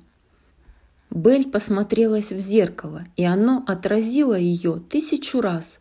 Бель 1.11 1.47
посмотрелась 1.51 2.31
в 2.31 2.39
зеркало, 2.39 3.05
и 3.15 3.23
оно 3.23 3.63
отразило 3.67 4.33
ее 4.33 4.81
тысячу 4.89 5.41
раз, 5.41 5.79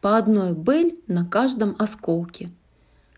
по 0.00 0.16
одной 0.16 0.54
Бель 0.54 0.98
на 1.06 1.24
каждом 1.24 1.76
осколке. 1.78 2.50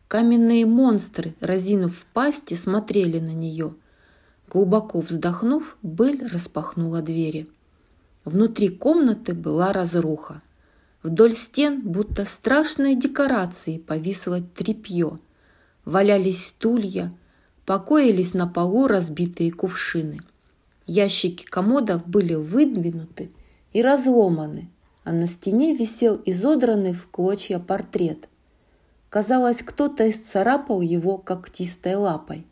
Каменные 0.08 0.66
монстры, 0.66 1.34
разинув 1.40 2.04
пасти, 2.12 2.52
смотрели 2.52 3.18
на 3.18 3.32
нее. 3.32 3.74
Глубоко 4.46 5.00
вздохнув, 5.00 5.78
Бель 5.82 6.26
распахнула 6.26 7.00
двери. 7.00 7.48
Внутри 8.26 8.68
комнаты 8.68 9.32
была 9.32 9.72
разруха. 9.72 10.42
Вдоль 11.02 11.34
стен, 11.34 11.80
будто 11.82 12.24
страшные 12.24 12.94
декорации, 12.96 13.78
повисло 13.78 14.40
тряпье. 14.40 15.18
Валялись 15.84 16.46
стулья, 16.46 17.14
покоились 17.64 18.34
на 18.34 18.46
полу 18.46 18.86
разбитые 18.86 19.50
кувшины– 19.52 20.20
Ящики 20.88 21.44
комодов 21.44 22.06
были 22.06 22.32
выдвинуты 22.32 23.30
и 23.74 23.82
разломаны, 23.82 24.70
а 25.04 25.12
на 25.12 25.26
стене 25.26 25.76
висел 25.76 26.18
изодранный 26.24 26.94
в 26.94 27.08
клочья 27.08 27.58
портрет. 27.58 28.26
Казалось, 29.10 29.58
кто-то 29.58 30.08
исцарапал 30.08 30.80
его 30.80 31.18
когтистой 31.18 31.94
лапой. 31.96 32.46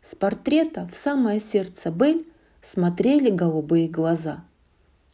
С 0.00 0.14
портрета 0.14 0.88
в 0.92 0.94
самое 0.94 1.40
сердце 1.40 1.90
Бель 1.90 2.24
смотрели 2.60 3.30
голубые 3.30 3.88
глаза. 3.88 4.44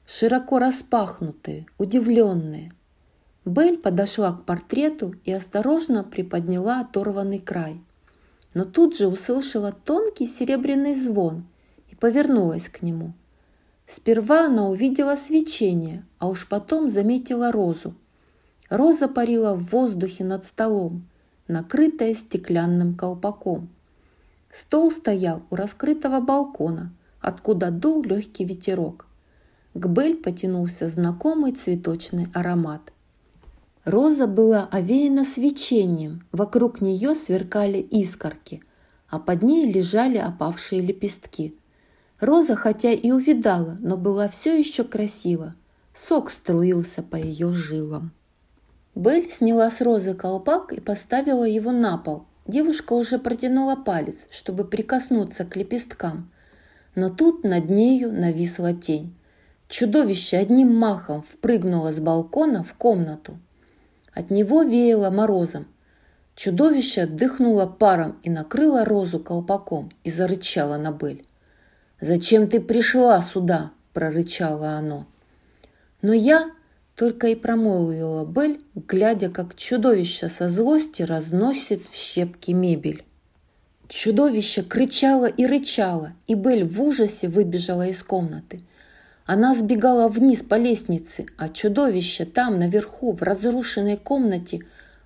Широко 0.06 0.58
распахнутые, 0.58 1.66
удивленные. 1.78 2.72
Бель 3.44 3.78
подошла 3.78 4.32
к 4.32 4.44
портрету 4.44 5.14
и 5.24 5.32
осторожно 5.32 6.04
приподняла 6.04 6.80
оторванный 6.80 7.38
край. 7.38 7.80
Но 8.54 8.64
тут 8.64 8.96
же 8.96 9.08
услышала 9.08 9.72
тонкий 9.72 10.26
серебряный 10.26 10.94
звон– 10.94 11.46
повернулась 12.02 12.68
к 12.68 12.82
нему. 12.82 13.12
Сперва 13.86 14.46
она 14.46 14.68
увидела 14.68 15.14
свечение, 15.14 16.04
а 16.18 16.28
уж 16.28 16.48
потом 16.48 16.90
заметила 16.90 17.52
розу. 17.52 17.94
Роза 18.68 19.06
парила 19.06 19.54
в 19.54 19.66
воздухе 19.66 20.24
над 20.24 20.44
столом, 20.44 21.06
накрытая 21.46 22.14
стеклянным 22.14 22.96
колпаком. 22.96 23.68
Стол 24.50 24.90
стоял 24.90 25.44
у 25.50 25.54
раскрытого 25.54 26.18
балкона, 26.18 26.92
откуда 27.20 27.70
дул 27.70 28.02
легкий 28.02 28.44
ветерок. 28.44 29.06
К 29.74 29.86
Бель 29.86 30.16
потянулся 30.16 30.88
знакомый 30.88 31.52
цветочный 31.52 32.28
аромат. 32.34 32.92
Роза 33.84 34.26
была 34.26 34.68
овеяна 34.70 35.24
свечением, 35.24 36.24
вокруг 36.32 36.80
нее 36.80 37.16
сверкали 37.16 37.78
искорки, 37.78 38.62
а 39.08 39.18
под 39.18 39.42
ней 39.42 39.70
лежали 39.70 40.18
опавшие 40.18 40.80
лепестки– 40.80 41.56
Роза 42.22 42.54
хотя 42.54 42.92
и 42.92 43.10
увидала, 43.10 43.76
но 43.80 43.96
была 43.96 44.28
все 44.28 44.56
еще 44.56 44.84
красива. 44.84 45.56
Сок 45.92 46.30
струился 46.30 47.02
по 47.02 47.16
ее 47.16 47.52
жилам. 47.52 48.12
Белль 48.94 49.28
сняла 49.28 49.68
с 49.70 49.80
розы 49.80 50.14
колпак 50.14 50.72
и 50.72 50.78
поставила 50.78 51.42
его 51.42 51.72
на 51.72 51.98
пол. 51.98 52.26
Девушка 52.46 52.92
уже 52.92 53.18
протянула 53.18 53.74
палец, 53.74 54.28
чтобы 54.30 54.62
прикоснуться 54.62 55.44
к 55.44 55.56
лепесткам. 55.56 56.30
Но 56.94 57.10
тут 57.10 57.42
над 57.42 57.68
нею 57.68 58.12
нависла 58.12 58.72
тень. 58.72 59.16
Чудовище 59.72 60.36
одним 60.36 60.76
махом 60.76 61.22
впрыгнуло 61.22 61.94
с 61.94 61.98
балкона 61.98 62.62
в 62.62 62.74
комнату. 62.74 63.38
От 64.12 64.30
него 64.30 64.64
веяло 64.64 65.08
морозом. 65.08 65.66
Чудовище 66.36 67.04
отдыхнуло 67.04 67.64
паром 67.64 68.18
и 68.22 68.28
накрыло 68.28 68.84
розу 68.84 69.18
колпаком 69.18 69.90
и 70.04 70.10
зарычало 70.10 70.76
на 70.76 70.92
Бель. 70.92 71.24
«Зачем 72.02 72.48
ты 72.48 72.60
пришла 72.60 73.22
сюда?»– 73.22 73.70
прорычало 73.94 74.72
оно. 74.72 75.06
Но 76.02 76.12
я 76.12 76.50
только 76.94 77.28
и 77.28 77.34
промолвила 77.34 78.26
Бель, 78.26 78.60
глядя, 78.74 79.30
как 79.30 79.56
чудовище 79.56 80.28
со 80.28 80.50
злости 80.50 81.00
разносит 81.00 81.88
в 81.88 81.96
щепки 81.96 82.50
мебель. 82.50 83.06
Чудовище 83.88 84.64
кричало 84.64 85.24
и 85.24 85.46
рычало, 85.46 86.12
и 86.26 86.34
Бель 86.34 86.64
в 86.64 86.82
ужасе 86.82 87.28
выбежала 87.28 87.86
из 87.86 88.02
комнаты. 88.02 88.60
Она 89.26 89.54
сбегала 89.54 90.08
вниз 90.08 90.42
по 90.42 90.56
лестнице, 90.56 91.26
а 91.36 91.48
чудовище 91.48 92.24
там, 92.24 92.58
наверху, 92.58 93.12
в 93.12 93.22
разрушенной 93.22 93.96
комнате, 93.96 94.60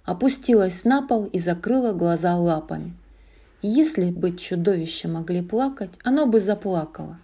опустилось 0.04 0.84
на 0.84 1.02
пол 1.06 1.24
и 1.26 1.38
закрыло 1.38 1.92
глаза 1.92 2.36
лапами– 2.36 2.94
если 3.68 4.10
бы 4.10 4.36
чудовища 4.36 5.08
могли 5.08 5.42
плакать, 5.42 5.90
оно 6.04 6.26
бы 6.26 6.38
заплакало. 6.38 7.18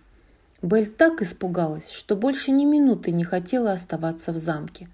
Бель 0.60 0.88
так 0.88 1.22
испугалась, 1.22 1.90
что 1.90 2.16
больше 2.16 2.50
ни 2.50 2.64
минуты 2.64 3.12
не 3.12 3.22
хотела 3.22 3.70
оставаться 3.70 4.32
в 4.32 4.36
замке. 4.36 4.88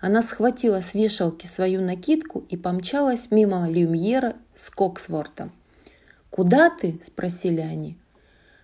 Она 0.00 0.22
схватила 0.22 0.80
с 0.80 0.94
вешалки 0.94 1.46
свою 1.46 1.82
накидку 1.82 2.44
и 2.48 2.56
помчалась 2.56 3.30
мимо 3.30 3.70
Люмьера 3.70 4.34
с 4.56 4.70
Коксвортом. 4.70 5.52
«Куда 6.30 6.68
ты?»– 6.68 7.00
спросили 7.06 7.60
они. 7.60 7.96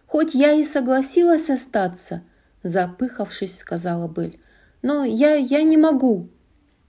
«Хоть 0.06 0.34
я 0.34 0.52
и 0.52 0.64
согласилась 0.64 1.50
остаться»,– 1.50 2.22
запыхавшись, 2.64 3.58
сказала 3.58 4.08
Бель. 4.08 4.40
«Но 4.82 5.04
я, 5.04 5.34
я 5.36 5.62
не 5.62 5.76
могу». 5.76 6.28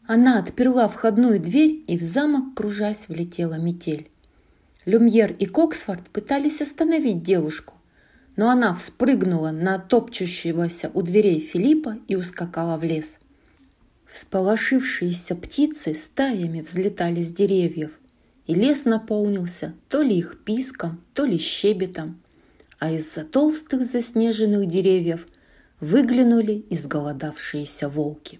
Она 0.07 0.39
отперла 0.39 0.87
входную 0.87 1.39
дверь, 1.39 1.83
и 1.87 1.97
в 1.97 2.01
замок, 2.01 2.55
кружась, 2.55 3.07
влетела 3.07 3.55
метель. 3.55 4.09
Люмьер 4.85 5.35
и 5.39 5.45
Коксфорд 5.45 6.07
пытались 6.09 6.61
остановить 6.61 7.23
девушку, 7.23 7.73
но 8.35 8.49
она 8.49 8.75
вспрыгнула 8.75 9.49
на 9.49 9.79
топчущегося 9.79 10.91
у 10.93 11.01
дверей 11.01 11.39
Филиппа 11.39 11.97
и 12.07 12.15
ускакала 12.15 12.77
в 12.77 12.83
лес. 12.83 13.19
Всполошившиеся 14.05 15.35
птицы 15.35 15.95
стаями 15.95 16.61
взлетали 16.61 17.23
с 17.23 17.33
деревьев, 17.33 17.91
и 18.45 18.53
лес 18.53 18.85
наполнился 18.85 19.73
то 19.89 20.03
ли 20.03 20.17
их 20.17 20.39
писком, 20.43 21.01
то 21.15 21.25
ли 21.25 21.39
щебетом, 21.39 22.21
а 22.77 22.91
из-за 22.91 23.23
толстых 23.23 23.89
заснеженных 23.91 24.67
деревьев 24.67 25.25
выглянули 25.79 26.65
изголодавшиеся 26.69 27.89
волки. 27.89 28.39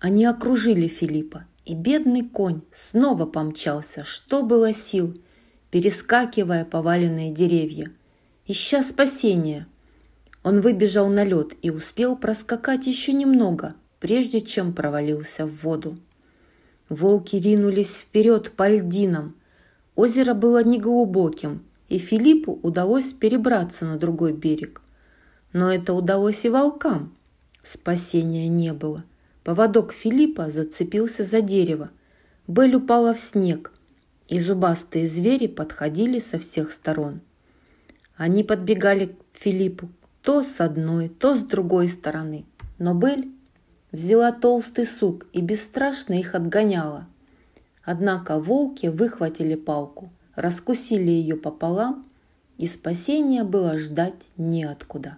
Они 0.00 0.24
окружили 0.24 0.88
Филиппа, 0.88 1.46
и 1.64 1.74
бедный 1.74 2.22
конь 2.22 2.62
снова 2.72 3.26
помчался, 3.26 4.04
что 4.04 4.42
было 4.42 4.72
сил– 4.72 5.14
перескакивая 5.70 6.64
поваленные 6.64 7.30
деревья, 7.30 7.90
ища 8.46 8.82
спасения. 8.82 9.66
Он 10.42 10.60
выбежал 10.60 11.08
на 11.08 11.24
лед 11.24 11.56
и 11.62 11.70
успел 11.70 12.16
проскакать 12.16 12.86
еще 12.86 13.12
немного, 13.12 13.74
прежде 14.00 14.40
чем 14.40 14.72
провалился 14.72 15.46
в 15.46 15.62
воду. 15.62 15.98
Волки 16.88 17.36
ринулись 17.36 17.98
вперед 17.98 18.52
по 18.52 18.68
льдинам. 18.68 19.34
Озеро 19.94 20.32
было 20.32 20.64
неглубоким, 20.64 21.64
и 21.88 21.98
Филиппу 21.98 22.58
удалось 22.62 23.12
перебраться 23.12 23.84
на 23.84 23.98
другой 23.98 24.32
берег. 24.32 24.80
Но 25.52 25.72
это 25.72 25.94
удалось 25.94 26.44
и 26.44 26.48
волкам. 26.48 27.14
Спасения 27.62 28.48
не 28.48 28.72
было. 28.72 29.04
Поводок 29.44 29.92
Филиппа 29.92 30.50
зацепился 30.50 31.24
за 31.24 31.40
дерево. 31.40 31.90
Белль 32.46 32.76
упала 32.76 33.14
в 33.14 33.18
снег, 33.18 33.72
и 34.28 34.40
зубастые 34.40 35.08
звери 35.08 35.46
подходили 35.46 36.18
со 36.18 36.38
всех 36.38 36.70
сторон. 36.70 37.20
Они 38.16 38.42
подбегали 38.42 39.06
к 39.06 39.38
Филиппу 39.38 39.88
то 40.22 40.44
с 40.44 40.60
одной, 40.60 41.08
то 41.08 41.36
с 41.36 41.40
другой 41.40 41.88
стороны, 41.88 42.44
но 42.78 42.92
Бель 42.92 43.30
взяла 43.92 44.32
толстый 44.32 44.86
сук 44.86 45.26
и 45.32 45.40
бесстрашно 45.40 46.14
их 46.14 46.34
отгоняла. 46.34 47.06
Однако 47.82 48.38
волки 48.38 48.88
выхватили 48.88 49.54
палку, 49.54 50.10
раскусили 50.34 51.10
ее 51.10 51.36
пополам, 51.36 52.06
и 52.58 52.66
спасения 52.66 53.44
было 53.44 53.78
ждать 53.78 54.26
неоткуда. 54.36 55.16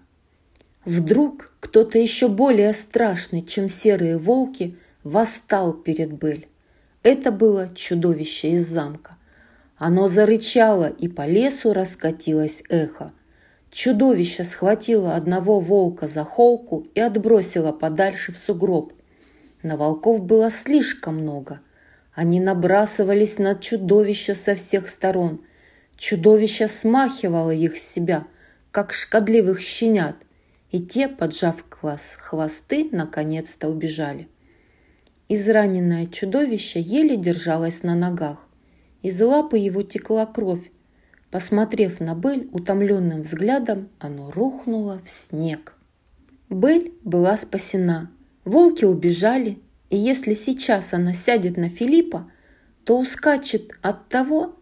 Вдруг 0.84 1.52
кто-то 1.60 1.98
еще 1.98 2.28
более 2.28 2.72
страшный, 2.72 3.42
чем 3.42 3.68
серые 3.68 4.16
волки, 4.16 4.76
восстал 5.04 5.74
перед 5.74 6.12
Бель. 6.12 6.48
Это 7.02 7.30
было 7.30 7.70
чудовище 7.74 8.52
из 8.52 8.66
замка. 8.66 9.16
Оно 9.76 10.08
зарычало, 10.08 10.88
и 10.88 11.08
по 11.08 11.26
лесу 11.26 11.72
раскатилось 11.72 12.62
эхо. 12.68 13.12
Чудовище 13.70 14.44
схватило 14.44 15.14
одного 15.14 15.60
волка 15.60 16.08
за 16.08 16.24
холку 16.24 16.86
и 16.94 17.00
отбросило 17.00 17.72
подальше 17.72 18.32
в 18.32 18.38
сугроб. 18.38 18.92
На 19.62 19.76
волков 19.76 20.22
было 20.22 20.50
слишком 20.50 21.18
много. 21.18 21.60
Они 22.14 22.40
набрасывались 22.40 23.38
на 23.38 23.54
чудовище 23.54 24.34
со 24.34 24.54
всех 24.54 24.88
сторон. 24.88 25.42
Чудовище 25.96 26.68
смахивало 26.68 27.50
их 27.52 27.76
с 27.76 27.82
себя, 27.82 28.26
как 28.72 28.92
шкодливых 28.92 29.60
щенят, 29.60 30.16
и 30.70 30.80
те, 30.80 31.08
поджав 31.08 31.64
хвосты, 31.70 32.88
наконец-то 32.92 33.68
убежали. 33.68 34.28
Израненное 35.28 36.06
чудовище 36.06 36.80
еле 36.80 37.16
держалось 37.16 37.82
на 37.82 37.94
ногах. 37.94 38.48
Из 39.02 39.20
лапы 39.20 39.58
его 39.58 39.82
текла 39.82 40.26
кровь. 40.26 40.70
Посмотрев 41.30 42.00
на 42.00 42.14
Бель 42.14 42.48
утомленным 42.52 43.22
взглядом, 43.22 43.88
оно 44.00 44.30
рухнуло 44.32 45.00
в 45.04 45.08
снег. 45.08 45.74
Бель 46.48 46.92
была 47.04 47.36
спасена. 47.36 48.10
Волки 48.44 48.84
убежали, 48.84 49.60
и 49.90 49.96
если 49.96 50.34
сейчас 50.34 50.92
она 50.92 51.14
сядет 51.14 51.56
на 51.56 51.68
Филиппа, 51.68 52.30
то 52.84 52.98
ускачет 52.98 53.78
от 53.82 54.08
того, 54.08 54.56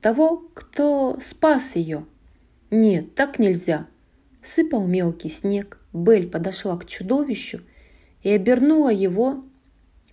того, 0.00 0.48
кто 0.54 1.18
спас 1.24 1.76
ее. 1.76 2.06
Нет, 2.70 3.14
так 3.14 3.38
нельзя. 3.38 3.86
Сыпал 4.44 4.86
мелкий 4.86 5.30
снег. 5.30 5.78
Бель 5.94 6.28
подошла 6.28 6.76
к 6.76 6.86
чудовищу 6.86 7.62
и 8.22 8.30
обернула 8.30 8.90
его 8.90 9.42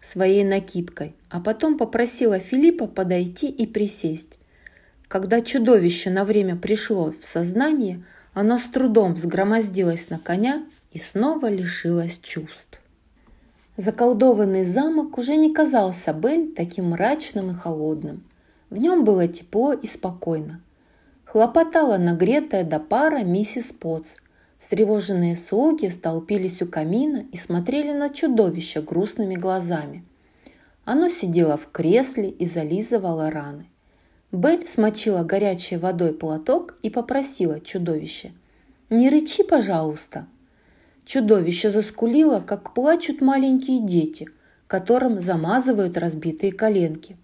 своей 0.02 0.46
накидкой, 0.46 1.16
а 1.30 1.42
потом 1.42 1.78
попросила 1.78 2.40
Филиппа 2.40 2.88
подойти 2.88 3.50
и 3.50 3.68
присесть. 3.68 4.40
Когда 5.10 5.42
чудовище 5.42 6.10
на 6.10 6.24
время 6.24 6.56
пришло 6.56 7.14
в 7.20 7.26
сознание, 7.26 8.06
оно 8.34 8.58
с 8.58 8.64
трудом 8.64 9.16
взгромоздилось 9.16 10.10
на 10.10 10.18
коня 10.18 10.66
и 10.94 11.00
снова 11.00 11.50
лишилось 11.50 12.18
чувств. 12.22 12.80
Заколдованный 13.76 14.64
замок 14.64 15.18
уже 15.18 15.36
не 15.36 15.54
казался 15.54 16.14
Бель 16.14 16.54
таким 16.56 16.92
мрачным 16.92 17.52
и 17.52 17.54
холодным. 17.54 18.24
В 18.70 18.78
нем 18.78 19.04
было 19.04 19.28
тепло 19.28 19.74
и 19.74 19.88
спокойно. 19.88 20.62
Хлопотала 21.26 21.98
нагретая 21.98 22.64
до 22.64 22.80
пара 22.80 23.24
миссис 23.24 23.74
Потс. 23.78 24.10
Встревоженные 24.72 25.36
слуги 25.36 25.90
столпились 25.90 26.62
у 26.62 26.66
камина 26.66 27.26
и 27.34 27.36
смотрели 27.36 27.92
на 27.92 28.08
чудовище 28.08 28.82
грустными 28.82 29.36
глазами. 29.36 30.06
Оно 30.86 31.10
сидело 31.10 31.58
в 31.58 31.70
кресле 31.74 32.30
и 32.30 32.46
зализывало 32.46 33.30
раны. 33.32 33.66
Бель 34.32 34.66
смочила 34.66 35.24
горячей 35.24 35.76
водой 35.76 36.14
платок 36.14 36.78
и 36.84 36.90
попросила 36.90 37.60
чудовище. 37.60 38.32
«Не 38.90 39.10
рычи, 39.10 39.44
пожалуйста!» 39.44 40.26
Чудовище 41.04 41.70
заскулило, 41.70 42.40
как 42.40 42.74
плачут 42.74 43.20
маленькие 43.20 43.82
дети, 43.82 44.30
которым 44.68 45.20
замазывают 45.20 45.98
разбитые 45.98 46.54
коленки. 46.54 47.18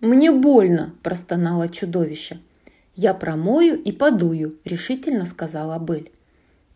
«Мне 0.00 0.30
больно!»– 0.30 0.94
простонало 1.02 1.68
чудовище. 1.68 2.38
«Я 2.94 3.12
промою 3.12 3.76
и 3.76 3.90
подую»,– 3.90 4.60
решительно 4.64 5.24
сказала 5.24 5.80
Бель. 5.80 6.12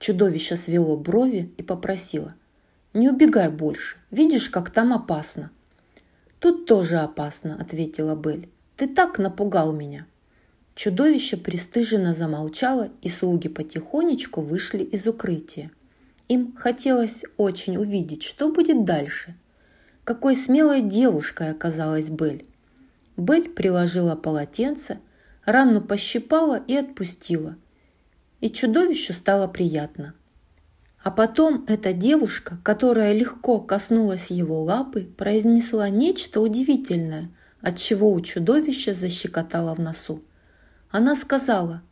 Чудовище 0.01 0.57
свело 0.57 0.97
брови 0.97 1.53
и 1.59 1.63
попросило. 1.63 2.35
«Не 2.95 3.11
убегай 3.11 3.51
больше, 3.51 3.99
видишь, 4.11 4.49
как 4.49 4.71
там 4.71 4.95
опасно». 4.95 5.51
«Тут 6.39 6.65
тоже 6.65 6.97
опасно»,– 6.97 7.57
ответила 7.61 8.17
Бель. 8.17 8.49
«Ты 8.77 8.89
так 8.89 9.19
напугал 9.19 9.75
меня». 9.75 10.07
Чудовище 10.75 11.37
пристыженно 11.37 12.15
замолчало, 12.15 12.89
и 13.03 13.11
слуги 13.11 13.49
потихонечку 13.49 14.41
вышли 14.41 14.83
из 14.83 15.07
укрытия. 15.07 15.71
Им 16.29 16.57
хотелось 16.57 17.25
очень 17.37 17.77
увидеть, 17.77 18.23
что 18.23 18.51
будет 18.51 18.87
дальше. 18.87 19.37
Какой 20.05 20.35
смелой 20.35 20.81
девушкой 20.81 21.51
оказалась 21.51 22.09
Бель. 22.09 22.47
Бель 23.19 23.51
приложила 23.51 24.17
полотенце, 24.17 24.99
рану 25.45 25.83
пощипала 25.83 26.59
и 26.67 26.75
отпустила. 26.75 27.57
И 28.41 28.51
чудовищу 28.51 29.13
стало 29.13 29.49
приятно. 29.49 30.15
А 31.03 31.11
потом 31.11 31.65
эта 31.67 31.93
девушка, 31.93 32.59
которая 32.63 33.13
легко 33.13 33.61
коснулась 33.61 34.31
его 34.31 34.63
лапы, 34.63 35.05
произнесла 35.05 35.89
нечто 35.89 36.41
удивительное, 36.41 37.31
от 37.61 37.79
чего 37.79 38.13
у 38.13 38.21
чудовища 38.21 38.95
защекотало 38.95 39.75
в 39.75 39.79
носу. 39.79 40.23
Она 40.91 41.17
сказала 41.17 41.83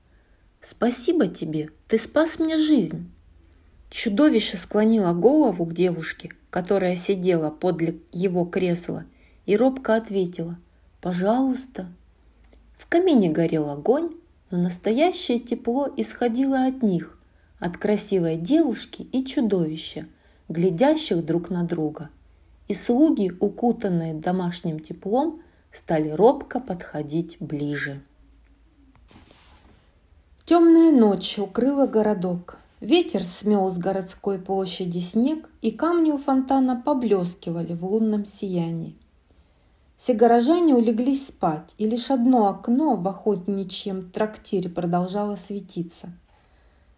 «Спасибо 0.60 1.28
тебе, 1.28 1.70
ты 1.86 1.98
спас 1.98 2.38
мне 2.38 2.58
жизнь». 2.58 3.10
Чудовище 3.90 4.58
склонило 4.58 5.14
голову 5.14 5.64
к 5.64 5.72
девушке, 5.72 6.30
которая 6.50 6.96
сидела 6.96 7.48
подле 7.50 8.00
его 8.12 8.44
кресла, 8.44 9.04
и 9.46 9.56
робко 9.56 9.94
ответила 9.94 10.58
«Пожалуйста». 11.00 11.86
В 12.76 12.86
камине 12.86 13.30
горел 13.30 13.70
огонь, 13.70 14.10
но 14.50 14.58
настоящее 14.58 15.38
тепло 15.38 15.88
исходило 15.96 16.66
от 16.66 16.82
них, 16.82 17.18
от 17.58 17.76
красивой 17.76 18.36
девушки 18.36 19.02
и 19.02 19.24
чудовища, 19.24 20.06
глядящих 20.48 21.24
друг 21.24 21.50
на 21.50 21.64
друга. 21.64 22.10
И 22.68 22.74
слуги, 22.74 23.32
укутанные 23.40 24.14
домашним 24.14 24.80
теплом, 24.80 25.42
стали 25.72 26.10
робко 26.10 26.60
подходить 26.60 27.36
ближе. 27.40 28.02
Темная 30.44 30.90
ночь 30.90 31.38
укрыла 31.38 31.86
городок. 31.86 32.58
Ветер 32.80 33.24
смел 33.24 33.70
с 33.70 33.76
городской 33.76 34.38
площади 34.38 34.98
снег, 35.00 35.48
и 35.60 35.70
камни 35.70 36.10
у 36.10 36.18
фонтана 36.18 36.80
поблескивали 36.80 37.74
в 37.74 37.84
лунном 37.84 38.24
сиянии. 38.24 38.96
Все 39.98 40.14
горожане 40.14 40.76
улеглись 40.76 41.26
спать, 41.26 41.74
и 41.76 41.84
лишь 41.84 42.12
одно 42.12 42.48
окно 42.48 42.94
в 42.94 43.06
охотничьем 43.08 44.10
трактире 44.10 44.70
продолжало 44.70 45.34
светиться. 45.34 46.12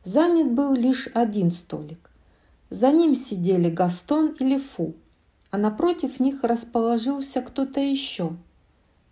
Занят 0.05 0.53
был 0.53 0.75
лишь 0.75 1.09
один 1.15 1.51
столик. 1.51 2.11
За 2.69 2.93
ним 2.93 3.15
сидели 3.15 3.71
Гастон 3.71 4.37
и 4.39 4.45
Лефу, 4.45 4.95
а 5.51 5.57
напротив 5.57 6.21
них 6.21 6.45
расположился 6.45 7.41
кто-то 7.41 7.81
еще. 7.81 8.37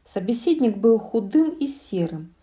Собеседник 0.06 0.76
был 0.76 0.98
худым 0.98 1.48
и 1.48 1.66
серым. 1.66 2.34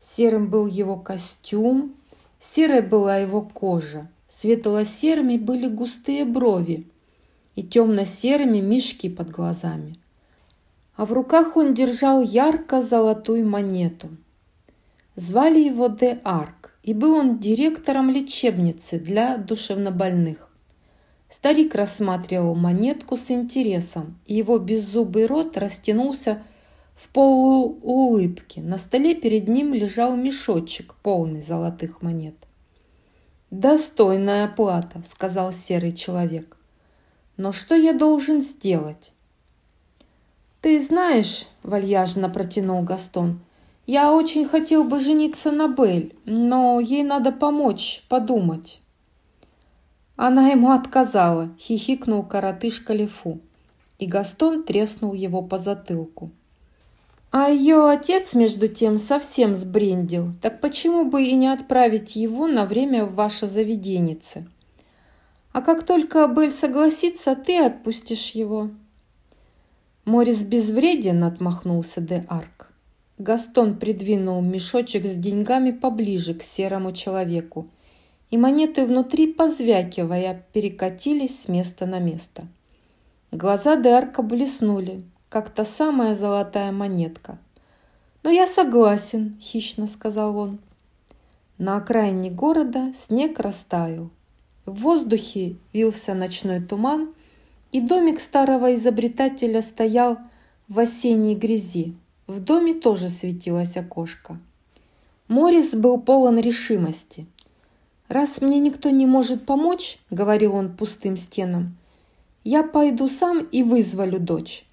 Серым 0.00 0.48
был 0.48 0.66
его 0.66 0.96
костюм, 0.96 1.94
серой 2.40 2.80
была 2.80 3.18
его 3.18 3.42
кожа, 3.42 4.08
светло-серыми 4.30 5.36
были 5.36 5.68
густые 5.68 6.24
брови 6.24 6.88
и 7.56 7.62
темно-серыми 7.62 8.60
мешки 8.60 9.10
под 9.10 9.30
глазами– 9.30 9.98
а 10.96 11.06
в 11.06 11.12
руках 11.12 11.56
он 11.56 11.74
держал 11.74 12.22
ярко-золотую 12.22 13.48
монету. 13.48 14.08
Звали 15.16 15.60
его 15.60 15.88
Де 15.88 16.20
Арк, 16.24 16.76
и 16.82 16.94
был 16.94 17.16
он 17.16 17.38
директором 17.38 18.10
лечебницы 18.10 18.98
для 18.98 19.36
душевнобольных. 19.36 20.50
Старик 21.28 21.74
рассматривал 21.74 22.54
монетку 22.54 23.16
с 23.16 23.30
интересом, 23.30 24.20
и 24.26 24.34
его 24.34 24.58
беззубый 24.58 25.26
рот 25.26 25.56
растянулся 25.56 26.42
в 26.94 27.08
полуулыбке. 27.08 28.60
На 28.60 28.78
столе 28.78 29.14
перед 29.14 29.48
ним 29.48 29.74
лежал 29.74 30.14
мешочек, 30.14 30.94
полный 31.02 31.42
золотых 31.42 32.02
монет. 32.02 32.36
«Достойная 33.50 34.46
плата»,— 34.48 35.02
сказал 35.10 35.52
серый 35.52 35.92
человек. 35.92 36.56
«Но 37.36 37.52
что 37.52 37.74
я 37.74 37.92
должен 37.92 38.40
сделать?» 38.40 39.13
«Ты 40.64 40.82
знаешь»,– 40.82 41.44
вальяжно 41.62 42.30
протянул 42.30 42.80
Гастон,– 42.82 43.40
«я 43.86 44.14
очень 44.14 44.46
хотел 44.46 44.84
бы 44.84 44.98
жениться 44.98 45.52
на 45.52 45.68
Бель, 45.68 46.16
но 46.24 46.80
ей 46.80 47.02
надо 47.02 47.32
помочь, 47.32 48.02
подумать». 48.08 48.80
Она 50.16 50.48
ему 50.48 50.70
отказала, 50.70 51.50
хихикнул 51.60 52.22
коротышка 52.22 52.94
Лефу, 52.94 53.40
и 53.98 54.06
Гастон 54.06 54.62
треснул 54.62 55.12
его 55.12 55.42
по 55.42 55.58
затылку. 55.58 56.30
А 57.30 57.50
ее 57.50 57.90
отец, 57.90 58.32
между 58.32 58.66
тем, 58.66 58.98
совсем 58.98 59.54
сбрендил. 59.54 60.32
Так 60.40 60.62
почему 60.62 61.04
бы 61.04 61.24
и 61.24 61.34
не 61.34 61.48
отправить 61.48 62.16
его 62.16 62.46
на 62.46 62.64
время 62.64 63.04
в 63.04 63.14
ваше 63.14 63.48
заведенице? 63.48 64.46
А 65.52 65.60
как 65.60 65.84
только 65.84 66.26
Бель 66.26 66.52
согласится, 66.52 67.36
ты 67.36 67.58
отпустишь 67.58 68.30
его. 68.30 68.70
Морис 70.04 70.42
безвреден, 70.42 71.24
отмахнулся 71.24 72.00
де 72.00 72.24
Арк. 72.28 72.72
Гастон 73.18 73.78
придвинул 73.78 74.42
мешочек 74.42 75.06
с 75.06 75.16
деньгами 75.16 75.70
поближе 75.70 76.34
к 76.34 76.42
серому 76.42 76.92
человеку, 76.92 77.68
и 78.30 78.36
монеты 78.36 78.84
внутри, 78.84 79.32
позвякивая, 79.32 80.44
перекатились 80.52 81.42
с 81.42 81.48
места 81.48 81.86
на 81.86 82.00
место. 82.00 82.46
Глаза 83.32 83.76
де 83.76 83.90
Арка 83.90 84.22
блеснули, 84.22 85.04
как 85.28 85.50
та 85.50 85.64
самая 85.64 86.14
золотая 86.14 86.70
монетка. 86.70 87.38
«Но 88.22 88.30
я 88.30 88.46
согласен»,— 88.46 89.38
хищно 89.40 89.86
сказал 89.86 90.36
он. 90.36 90.58
На 91.56 91.76
окраине 91.76 92.30
города 92.30 92.92
снег 93.06 93.38
растаял. 93.38 94.10
В 94.66 94.80
воздухе 94.80 95.56
вился 95.72 96.14
ночной 96.14 96.60
туман, 96.60 97.14
и 97.74 97.80
домик 97.80 98.20
старого 98.20 98.72
изобретателя 98.76 99.60
стоял 99.60 100.18
в 100.68 100.78
осенней 100.78 101.34
грязи. 101.34 101.96
В 102.28 102.38
доме 102.38 102.72
тоже 102.72 103.08
светилось 103.08 103.76
окошко. 103.76 104.38
Морис 105.26 105.74
был 105.74 106.00
полон 106.00 106.38
решимости. 106.38 107.26
«Раз 108.06 108.40
мне 108.40 108.60
никто 108.60 108.90
не 108.90 109.06
может 109.06 109.44
помочь,— 109.44 109.98
говорил 110.10 110.54
он 110.54 110.76
пустым 110.76 111.16
стенам,— 111.16 111.76
я 112.44 112.62
пойду 112.62 113.08
сам 113.08 113.40
и 113.40 113.64
вызволю 113.64 114.20
дочь». 114.20 114.64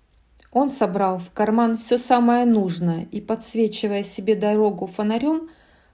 Он 0.52 0.70
собрал 0.70 1.18
в 1.18 1.32
карман 1.32 1.80
все 1.80 1.98
самое 1.98 2.46
нужное 2.46 3.08
и, 3.12 3.20
подсвечивая 3.20 4.04
себе 4.04 4.36
дорогу 4.36 4.86
фонарем, 4.86 5.50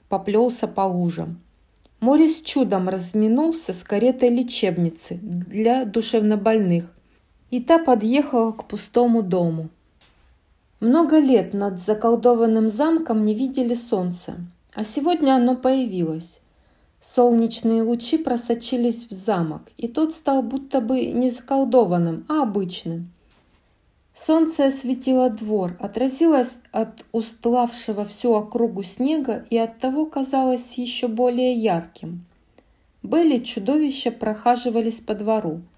поплелся 0.10 0.68
по 0.68 0.82
лужам. 0.82 1.40
Морис 2.02 2.42
чудом 2.42 2.90
разминулся 2.90 3.72
с 3.72 3.82
каретой 3.84 4.30
лечебницы 4.30 5.18
для 5.22 5.86
душевнобольных, 5.86 6.97
и 7.52 7.60
та 7.60 7.80
подъехала 7.80 8.52
к 8.52 8.66
пустому 8.66 9.22
дому. 9.22 9.70
Много 10.80 11.20
лет 11.20 11.54
над 11.54 11.80
заколдованным 11.80 12.70
замком 12.70 13.26
не 13.26 13.34
видели 13.34 13.74
солнца, 13.74 14.36
а 14.74 14.84
сегодня 14.84 15.36
оно 15.36 15.56
появилось. 15.56 16.42
Солнечные 17.02 17.84
лучи 17.84 18.18
просочились 18.18 19.08
в 19.10 19.14
замок, 19.14 19.62
и 19.78 19.88
тот 19.88 20.14
стал 20.14 20.44
будто 20.44 20.82
бы 20.82 21.06
не 21.06 21.32
заколдованным, 21.32 22.26
а 22.28 22.44
обычным. 22.44 23.12
Солнце 24.14 24.68
осветило 24.68 25.30
двор, 25.30 25.78
отразилось 25.80 26.60
от 26.72 27.06
устлавшего 27.12 28.04
всю 28.06 28.34
округу 28.34 28.84
снега 28.84 29.46
и 29.50 29.58
оттого 29.58 30.06
казалось 30.06 30.74
еще 30.76 31.08
более 31.08 31.54
ярким. 31.54 32.26
Были 33.04 33.38
чудовища 33.40 34.12
прохаживались 34.12 35.00
по 35.00 35.14
двору– 35.16 35.62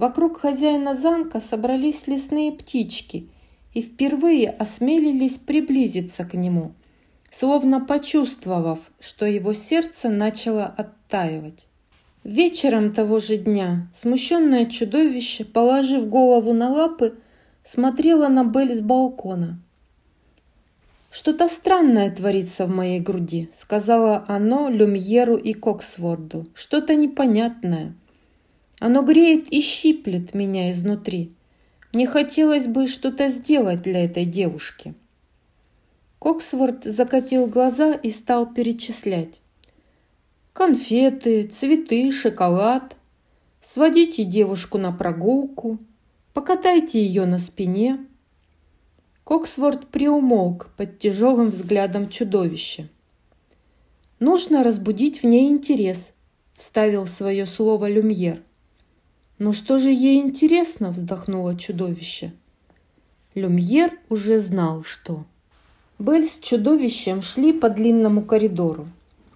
Вокруг 0.00 0.40
хозяина 0.40 0.96
замка 0.96 1.40
собрались 1.42 2.06
лесные 2.06 2.52
птички 2.52 3.28
и 3.74 3.82
впервые 3.82 4.48
осмелились 4.48 5.36
приблизиться 5.36 6.24
к 6.24 6.32
нему, 6.32 6.72
словно 7.30 7.84
почувствовав, 7.84 8.78
что 8.98 9.26
его 9.26 9.52
сердце 9.52 10.08
начало 10.08 10.64
оттаивать. 10.64 11.66
Вечером 12.24 12.94
того 12.94 13.20
же 13.20 13.36
дня 13.36 13.90
смущенное 13.94 14.64
чудовище, 14.64 15.44
положив 15.44 16.08
голову 16.08 16.54
на 16.54 16.70
лапы, 16.70 17.18
смотрело 17.62 18.28
на 18.28 18.44
Бель 18.44 18.74
с 18.74 18.80
балкона. 18.80 19.60
«Что-то 21.10 21.46
странное 21.46 22.10
творится 22.10 22.64
в 22.64 22.70
моей 22.70 23.00
груди»,— 23.00 23.50
сказала 23.60 24.24
оно 24.28 24.70
Люмьеру 24.70 25.36
и 25.36 25.52
Коксворду. 25.52 26.46
«Что-то 26.54 26.94
непонятное». 26.94 27.92
Оно 28.80 29.02
греет 29.02 29.52
и 29.52 29.60
щиплет 29.60 30.34
меня 30.34 30.72
изнутри. 30.72 31.34
Мне 31.92 32.06
хотелось 32.06 32.66
бы 32.66 32.88
что-то 32.88 33.28
сделать 33.28 33.82
для 33.82 34.04
этой 34.06 34.24
девушки. 34.24 34.94
Коксворт 36.18 36.84
закатил 36.84 37.46
глаза 37.46 37.92
и 37.92 38.10
стал 38.10 38.52
перечислять. 38.52 39.42
Конфеты, 40.54 41.46
цветы, 41.48 42.10
шоколад. 42.10 42.96
Сводите 43.62 44.24
девушку 44.24 44.78
на 44.78 44.92
прогулку. 44.92 45.78
Покатайте 46.32 47.04
ее 47.04 47.26
на 47.26 47.38
спине. 47.38 47.98
Коксворт 49.24 49.88
приумолк 49.88 50.70
под 50.78 50.98
тяжелым 50.98 51.50
взглядом 51.50 52.08
чудовища. 52.08 52.88
«Нужно 54.20 54.62
разбудить 54.64 55.22
в 55.22 55.26
ней 55.26 55.50
интерес»,– 55.50 56.12
вставил 56.56 57.06
свое 57.06 57.46
слово 57.46 57.88
Люмьер. 57.88 58.42
«Но 59.40 59.54
что 59.54 59.78
же 59.78 59.88
ей 59.90 60.20
интересно?»– 60.20 60.90
вздохнуло 60.92 61.56
чудовище. 61.56 62.32
Люмьер 63.34 63.98
уже 64.10 64.38
знал, 64.38 64.84
что. 64.84 65.24
Бель 65.98 66.26
с 66.28 66.38
чудовищем 66.38 67.22
шли 67.22 67.54
по 67.54 67.70
длинному 67.70 68.20
коридору. 68.20 68.86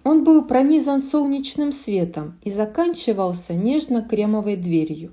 Он 0.03 0.23
был 0.23 0.45
пронизан 0.45 1.01
солнечным 1.01 1.71
светом 1.71 2.37
и 2.43 2.51
заканчивался 2.51 3.53
нежно-кремовой 3.53 4.57
дверью. 4.57 5.11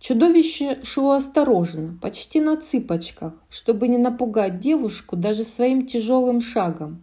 Чудовище 0.00 0.80
шло 0.82 1.12
осторожно, 1.12 1.98
почти 2.02 2.42
на 2.42 2.58
цыпочках, 2.58 3.32
чтобы 3.48 3.88
не 3.88 3.96
напугать 3.96 4.60
девушку 4.60 5.16
даже 5.16 5.44
своим 5.44 5.86
тяжелым 5.86 6.42
шагом. 6.42 7.02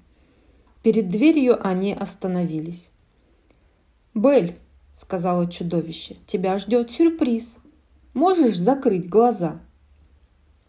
Перед 0.84 1.10
дверью 1.10 1.58
они 1.68 1.94
остановились. 1.94 2.92
«Бель, 4.14 4.56
сказала 5.02 5.48
чудовище. 5.48 6.18
«Тебя 6.28 6.60
ждет 6.60 6.92
сюрприз. 6.92 7.56
Можешь 8.14 8.58
закрыть 8.58 9.10
глаза?» 9.10 9.60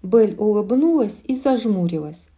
Бель 0.03 0.35
улыбнулась 0.39 1.21
и 1.25 1.39
зажмурилась. 1.39 2.29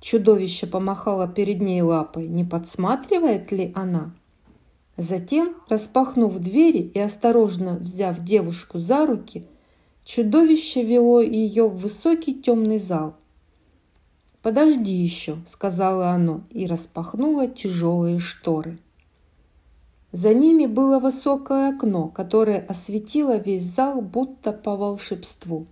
Чудовище 0.00 0.66
помахало 0.66 1.26
перед 1.26 1.60
ней 1.60 1.80
лапой, 1.82 2.28
не 2.28 2.44
подсматривает 2.44 3.50
ли 3.52 3.72
она. 3.74 4.14
Затем, 4.96 5.56
распахнув 5.68 6.38
двери 6.38 6.90
и 6.94 6.98
осторожно 6.98 7.76
взяв 7.76 8.20
девушку 8.20 8.78
за 8.78 9.06
руки, 9.06 9.44
чудовище 10.04 10.84
вело 10.84 11.22
ее 11.22 11.68
в 11.68 11.78
высокий 11.78 12.34
темный 12.34 12.78
зал. 12.78 13.14
«Подожди 14.42 14.92
еще»,— 14.92 15.38
сказала 15.50 16.10
оно 16.10 16.42
и 16.50 16.66
распахнуло 16.66 17.46
тяжелые 17.46 18.18
шторы. 18.18 18.78
За 20.12 20.34
ними 20.34 20.66
было 20.66 20.98
высокое 20.98 21.70
окно, 21.70 22.08
которое 22.08 22.58
осветило 22.58 23.36
весь 23.36 23.64
зал 23.64 24.00
будто 24.00 24.52
по 24.52 24.76
волшебству. 24.76 25.66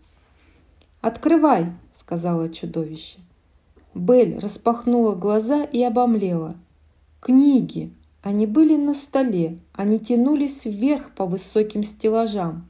«Открывай!»– 1.00 1.66
сказала 1.98 2.48
чудовище. 2.48 3.18
Белль 3.94 4.38
распахнула 4.38 5.14
глаза 5.14 5.64
и 5.64 5.82
обомлела. 5.82 6.56
Книги! 7.20 7.90
Они 8.22 8.46
были 8.46 8.76
на 8.76 8.94
столе, 8.94 9.58
они 9.72 9.98
тянулись 9.98 10.64
вверх 10.64 11.12
по 11.12 11.24
высоким 11.24 11.82
стеллажам. 11.82 12.66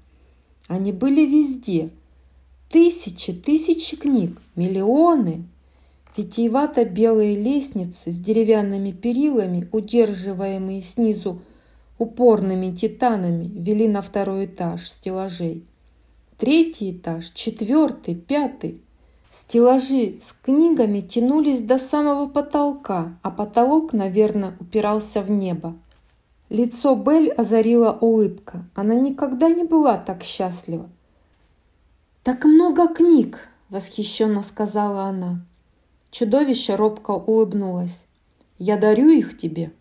Они 0.68 0.92
были 0.92 1.26
везде. 1.26 1.90
Тысячи, 2.70 3.32
тысячи 3.32 3.96
книг, 3.96 4.40
миллионы. 4.56 5.44
Витиевато-белые 6.16 7.36
лестницы 7.36 8.12
с 8.12 8.18
деревянными 8.18 8.92
перилами, 8.92 9.68
удерживаемые 9.72 10.82
снизу 10.82 11.40
упорными 11.98 12.74
титанами, 12.74 13.44
вели 13.44 13.88
на 13.88 14.02
второй 14.02 14.46
этаж 14.46 14.88
стеллажей. 14.88 15.64
Третий 16.38 16.92
этаж, 16.92 17.30
четвертый, 17.30 18.14
пятый. 18.14 18.80
Стеллажи 19.32 20.20
с 20.22 20.34
книгами 20.42 21.00
тянулись 21.00 21.60
до 21.60 21.78
самого 21.78 22.28
потолка, 22.28 23.18
а 23.22 23.30
потолок, 23.30 23.92
наверное, 23.92 24.54
упирался 24.60 25.20
в 25.20 25.30
небо. 25.30 25.74
Лицо 26.48 26.94
Белль 26.94 27.30
озарила 27.30 27.92
улыбка. 27.92 28.64
Она 28.74 28.94
никогда 28.94 29.48
не 29.50 29.64
была 29.64 29.98
так 29.98 30.22
счастлива. 30.22 30.88
«Так 32.22 32.44
много 32.44 32.88
книг!»– 32.88 33.48
восхищенно 33.68 34.42
сказала 34.42 35.02
она. 35.04 35.40
Чудовище 36.10 36.74
робко 36.74 37.10
улыбнулось. 37.10 38.04
«Я 38.58 38.78
дарю 38.78 39.08
их 39.08 39.36
тебе». 39.36 39.72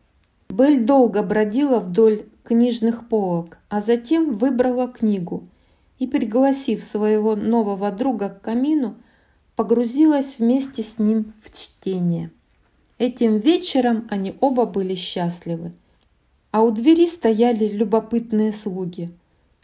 Белль 0.49 0.85
долго 0.85 1.23
бродила 1.23 1.79
вдоль 1.79 2.25
книжных 2.43 3.07
полок, 3.09 3.57
а 3.69 3.81
затем 3.81 4.37
выбрала 4.37 4.87
книгу 4.87 5.47
и, 5.99 6.07
пригласив 6.07 6.83
своего 6.83 7.35
нового 7.35 7.91
друга 7.91 8.29
к 8.29 8.41
камину, 8.41 8.95
погрузилась 9.55 10.39
вместе 10.39 10.83
с 10.83 10.99
ним 10.99 11.33
в 11.41 11.55
чтение. 11.55 12.31
Этим 12.97 13.37
вечером 13.37 14.07
они 14.09 14.35
оба 14.39 14.65
были 14.65 14.95
счастливы. 14.95 15.73
А 16.51 16.63
у 16.63 16.71
двери 16.71 17.05
стояли 17.05 17.67
любопытные 17.67 18.51
слуги. 18.51 19.11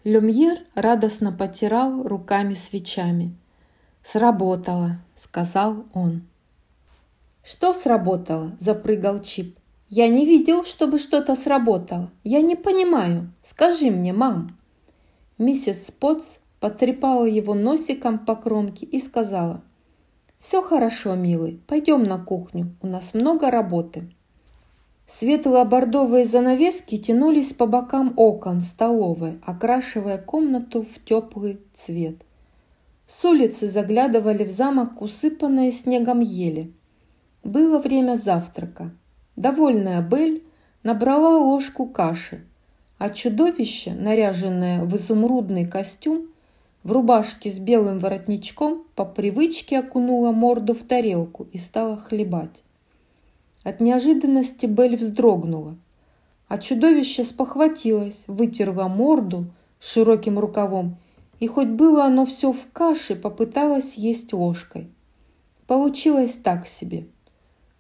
Люмьер 0.03 0.59
радостно 0.75 1.31
потирал 1.31 2.03
руками 2.03 2.53
свечами. 2.55 3.35
«Сработало»,— 4.03 4.99
сказал 5.15 5.85
он. 5.93 6.23
«Что 7.43 7.73
сработало?»– 7.73 8.55
запрыгал 8.59 9.19
Чип. 9.19 9.57
«Я 9.95 10.07
не 10.07 10.25
видел, 10.25 10.63
чтобы 10.63 10.97
что-то 10.97 11.35
сработало. 11.35 12.09
Я 12.23 12.41
не 12.41 12.55
понимаю. 12.55 13.31
Скажи 13.43 13.91
мне, 13.91 14.11
мам». 14.11 14.57
Миссис 15.37 15.87
Спотс 15.87 16.25
потрепала 16.59 17.25
его 17.25 17.53
носиком 17.53 18.17
по 18.17 18.35
кромке 18.35 18.85
и 18.85 18.99
сказала– 18.99 19.61
«Все 20.43 20.61
хорошо, 20.61 21.15
милый, 21.15 21.61
пойдем 21.67 22.03
на 22.03 22.19
кухню, 22.19 22.75
у 22.81 22.87
нас 22.87 23.13
много 23.13 23.49
работы». 23.49 24.09
Светло-бордовые 25.07 26.25
занавески 26.25 26.97
тянулись 26.97 27.53
по 27.53 27.65
бокам 27.65 28.13
окон 28.17 28.59
столовой, 28.59 29.39
окрашивая 29.45 30.17
комнату 30.17 30.83
в 30.83 31.01
теплый 31.05 31.61
цвет. 31.73 32.25
С 33.07 33.23
улицы 33.23 33.69
заглядывали 33.69 34.43
в 34.43 34.49
замок 34.49 35.01
усыпанные 35.01 35.71
снегом 35.71 36.19
ели. 36.19 36.73
Было 37.45 37.79
время 37.79 38.17
завтрака. 38.17 38.91
Довольная 39.35 40.01
Бель 40.01 40.43
набрала 40.83 41.37
ложку 41.37 41.87
каши, 41.87 42.45
а 42.97 43.09
чудовище, 43.09 43.93
наряженное 43.93 44.83
в 44.83 44.95
изумрудный 44.95 45.65
костюм, 45.65 46.27
в 46.83 46.91
рубашке 46.91 47.51
с 47.51 47.59
белым 47.59 47.99
воротничком 47.99 48.83
по 48.95 49.05
привычке 49.05 49.79
окунула 49.79 50.31
морду 50.31 50.73
в 50.73 50.83
тарелку 50.83 51.47
и 51.51 51.57
стала 51.57 51.97
хлебать. 51.97 52.61
От 53.63 53.79
неожиданности 53.79 54.65
Белль 54.65 54.97
вздрогнула, 54.97 55.77
а 56.47 56.57
чудовище 56.57 57.23
спохватилось, 57.23 58.23
вытерла 58.27 58.87
морду 58.87 59.45
широким 59.79 60.37
рукавом 60.37 60.97
и 61.39 61.47
хоть 61.47 61.67
было 61.67 62.05
оно 62.05 62.25
все 62.25 62.53
в 62.53 62.71
каше, 62.71 63.15
попыталась 63.15 63.95
есть 63.95 64.31
ложкой. 64.31 64.89
Получилось 65.67 66.37
так 66.41 66.67
себе. 66.67 67.07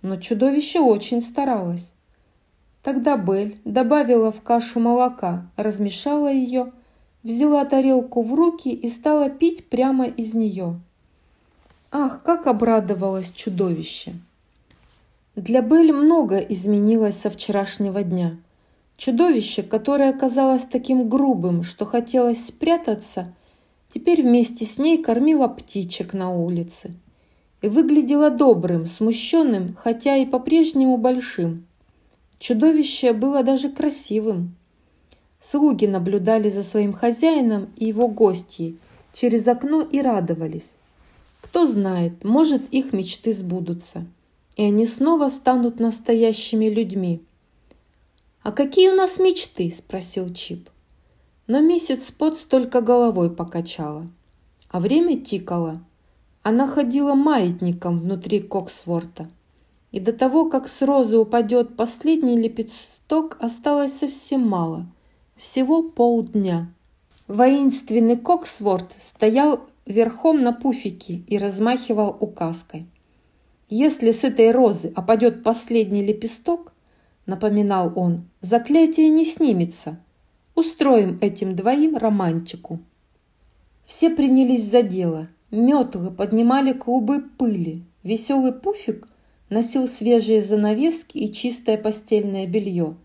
Но 0.03 0.17
чудовище 0.17 0.79
очень 0.79 1.21
старалось. 1.21 1.91
Тогда 2.83 3.17
Белль 3.17 3.55
добавила 3.65 4.31
в 4.31 4.41
кашу 4.41 4.79
молока, 4.79 5.47
размешала 5.57 6.31
ее– 6.31 6.71
взяла 7.23 7.63
тарелку 7.65 8.21
в 8.21 8.33
руки 8.33 8.69
и 8.69 8.89
стала 8.89 9.29
пить 9.29 9.69
прямо 9.69 10.05
из 10.05 10.33
нее. 10.33 10.79
Ах, 11.91 12.21
как 12.23 12.47
обрадовалось 12.47 13.31
чудовище! 13.31 14.13
Для 15.35 15.61
Белль 15.61 15.91
много 15.91 16.37
изменилось 16.37 17.17
со 17.17 17.29
вчерашнего 17.29 18.03
дня. 18.03 18.37
Чудовище, 18.97 19.63
которое 19.63 20.13
казалось 20.13 20.63
таким 20.63 21.09
грубым, 21.09 21.63
что 21.63 21.85
хотелось 21.85 22.45
спрятаться, 22.45 23.33
теперь 23.91 24.21
вместе 24.21 24.65
с 24.65 24.77
ней 24.77 25.01
кормило 25.01 25.47
птичек 25.47 26.13
на 26.13 26.31
улице 26.31 26.93
и 27.63 27.69
выглядело 27.69 28.29
добрым, 28.29 28.85
смущенным, 28.85 29.73
хотя 29.73 30.17
и 30.17 30.25
по-прежнему 30.25 30.97
большим. 30.97 31.65
Чудовище 32.37 33.13
было 33.13 33.41
даже 33.41 33.69
красивым. 33.69 34.55
Слуги 35.41 35.85
наблюдали 35.85 36.49
за 36.49 36.63
своим 36.63 36.91
хозяином 36.91 37.69
и 37.77 37.85
его 37.85 38.09
гостьей 38.09 38.77
через 39.13 39.47
окно 39.47 39.81
и 39.81 40.01
радовались. 40.01 40.69
Кто 41.39 41.65
знает, 41.65 42.25
может 42.25 42.69
их 42.73 42.91
мечты 42.91 43.33
сбудутся, 43.33 44.05
и 44.57 44.63
они 44.63 44.85
снова 44.85 45.29
станут 45.29 45.79
настоящими 45.79 46.65
людьми. 46.65 47.21
«А 48.41 48.51
какие 48.51 48.89
у 48.89 48.95
нас 48.95 49.19
мечты?»– 49.19 49.73
спросил 49.77 50.33
Чип. 50.33 50.69
Но 51.47 51.61
миссис 51.61 52.07
Спотс 52.07 52.43
только 52.43 52.81
головой 52.81 53.29
покачала. 53.33 54.05
А 54.69 54.81
время 54.81 55.17
тикало. 55.17 55.81
Она 56.43 56.67
ходила 56.67 57.15
маятником 57.15 57.99
внутри 57.99 58.41
Коксворта. 58.41 59.29
И 59.91 59.99
до 60.01 60.11
того, 60.11 60.49
как 60.49 60.67
с 60.67 60.81
розы 60.81 61.17
упадет 61.17 61.77
последний 61.77 62.37
лепесток, 62.37 63.37
осталось 63.39 63.97
совсем 63.97 64.47
мало– 64.47 64.85
всего 65.37 65.83
полдня. 65.83 66.73
Воинственный 67.27 68.17
Коксворт 68.17 68.93
стоял 69.01 69.61
верхом 69.85 70.41
на 70.41 70.51
пуфике 70.51 71.21
и 71.27 71.37
размахивал 71.37 72.15
указкой. 72.19 72.87
«Если 73.69 74.11
с 74.11 74.23
этой 74.23 74.51
розы 74.51 74.91
опадет 74.95 75.43
последний 75.43 76.03
лепесток,— 76.03 76.73
напоминал 77.25 77.93
он,— 77.95 78.25
заклятие 78.41 79.09
не 79.09 79.25
снимется. 79.25 79.97
Устроим 80.55 81.17
этим 81.21 81.55
двоим 81.55 81.95
романтику». 81.95 82.79
Все 83.85 84.09
принялись 84.09 84.69
за 84.69 84.81
дело. 84.81 85.27
Метлы 85.53 86.09
поднимали 86.09 86.73
клубы 86.73 87.21
пыли. 87.21 87.83
Веселый 88.01 88.53
пуфик 88.53 89.07
носил 89.51 89.87
свежие 89.87 90.41
занавески 90.41 91.19
и 91.19 91.31
чистое 91.31 91.77
постельное 91.77 92.47
белье. 92.47 92.95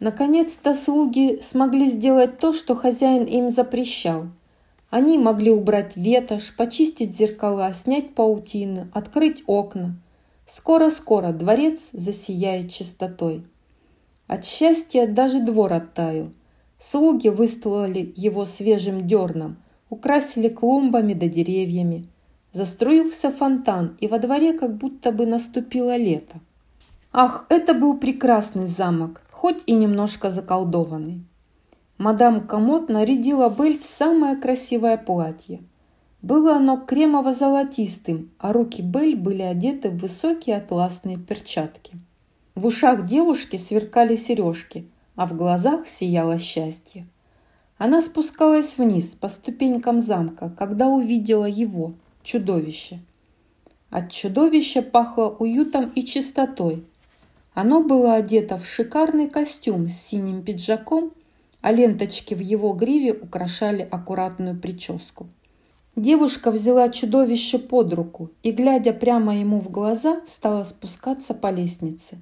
Наконец-то 0.00 0.74
слуги 0.74 1.38
смогли 1.42 1.88
сделать 1.88 2.38
то, 2.38 2.54
что 2.54 2.74
хозяин 2.74 3.24
им 3.24 3.50
запрещал. 3.50 4.28
Они 4.88 5.18
могли 5.18 5.50
убрать 5.50 5.98
ветошь, 5.98 6.56
почистить 6.56 7.14
зеркала, 7.14 7.74
снять 7.74 8.14
паутины, 8.14 8.88
открыть 8.94 9.42
окна. 9.46 10.00
Скоро-скоро 10.46 11.32
дворец 11.32 11.78
засияет 11.92 12.72
чистотой. 12.72 13.44
От 14.26 14.46
счастья 14.46 15.06
даже 15.06 15.40
двор 15.40 15.74
оттаял. 15.74 16.30
Слуги 16.80 17.28
выстлали 17.28 18.14
его 18.16 18.46
свежим 18.46 19.06
дерном, 19.06 19.58
украсили 19.90 20.48
клумбами 20.48 21.14
да 21.14 21.28
деревьями. 21.28 22.06
Заструился 22.52 23.30
фонтан, 23.30 23.96
и 24.00 24.08
во 24.08 24.18
дворе 24.18 24.52
как 24.52 24.76
будто 24.76 25.12
бы 25.12 25.26
наступило 25.26 25.96
лето. 25.96 26.40
Ах, 27.12 27.46
это 27.48 27.74
был 27.74 27.96
прекрасный 27.98 28.66
замок, 28.66 29.22
хоть 29.30 29.62
и 29.66 29.72
немножко 29.72 30.30
заколдованный. 30.30 31.22
Мадам 31.98 32.46
Комод 32.46 32.88
нарядила 32.88 33.48
Бель 33.48 33.78
в 33.78 33.86
самое 33.86 34.36
красивое 34.36 34.98
платье. 34.98 35.60
Было 36.20 36.56
оно 36.56 36.76
кремово-золотистым, 36.76 38.30
а 38.38 38.52
руки 38.52 38.82
Бель 38.82 39.16
были 39.16 39.42
одеты 39.42 39.90
в 39.90 39.98
высокие 39.98 40.56
атласные 40.56 41.18
перчатки. 41.18 41.94
В 42.54 42.66
ушах 42.66 43.06
девушки 43.06 43.56
сверкали 43.56 44.16
сережки, 44.16 44.90
а 45.14 45.26
в 45.26 45.36
глазах 45.36 45.86
сияло 45.86 46.38
счастье. 46.38 47.06
Она 47.78 48.00
спускалась 48.00 48.78
вниз 48.78 49.16
по 49.20 49.28
ступенькам 49.28 50.00
замка, 50.00 50.50
когда 50.58 50.88
увидела 50.88 51.44
его, 51.44 51.92
чудовище. 52.22 53.00
От 53.90 54.10
чудовища 54.10 54.82
пахло 54.82 55.28
уютом 55.28 55.90
и 55.94 56.04
чистотой, 56.04 56.84
Оно 57.54 57.82
было 57.82 58.14
одето 58.14 58.58
в 58.58 58.66
шикарный 58.66 59.30
костюм 59.30 59.88
с 59.88 59.94
синим 59.94 60.42
пиджаком, 60.42 61.12
а 61.62 61.72
ленточки 61.72 62.34
в 62.34 62.40
его 62.40 62.72
гриве 62.74 63.12
украшали 63.14 63.86
аккуратную 63.90 64.60
прическу. 64.60 65.26
Девушка 65.96 66.50
взяла 66.50 66.90
чудовище 66.90 67.58
под 67.58 67.94
руку 67.94 68.30
и, 68.42 68.52
глядя 68.52 68.92
прямо 68.92 69.34
ему 69.34 69.58
в 69.60 69.70
глаза, 69.70 70.20
стала 70.26 70.64
спускаться 70.64 71.32
по 71.32 71.50
лестнице. 71.50 72.18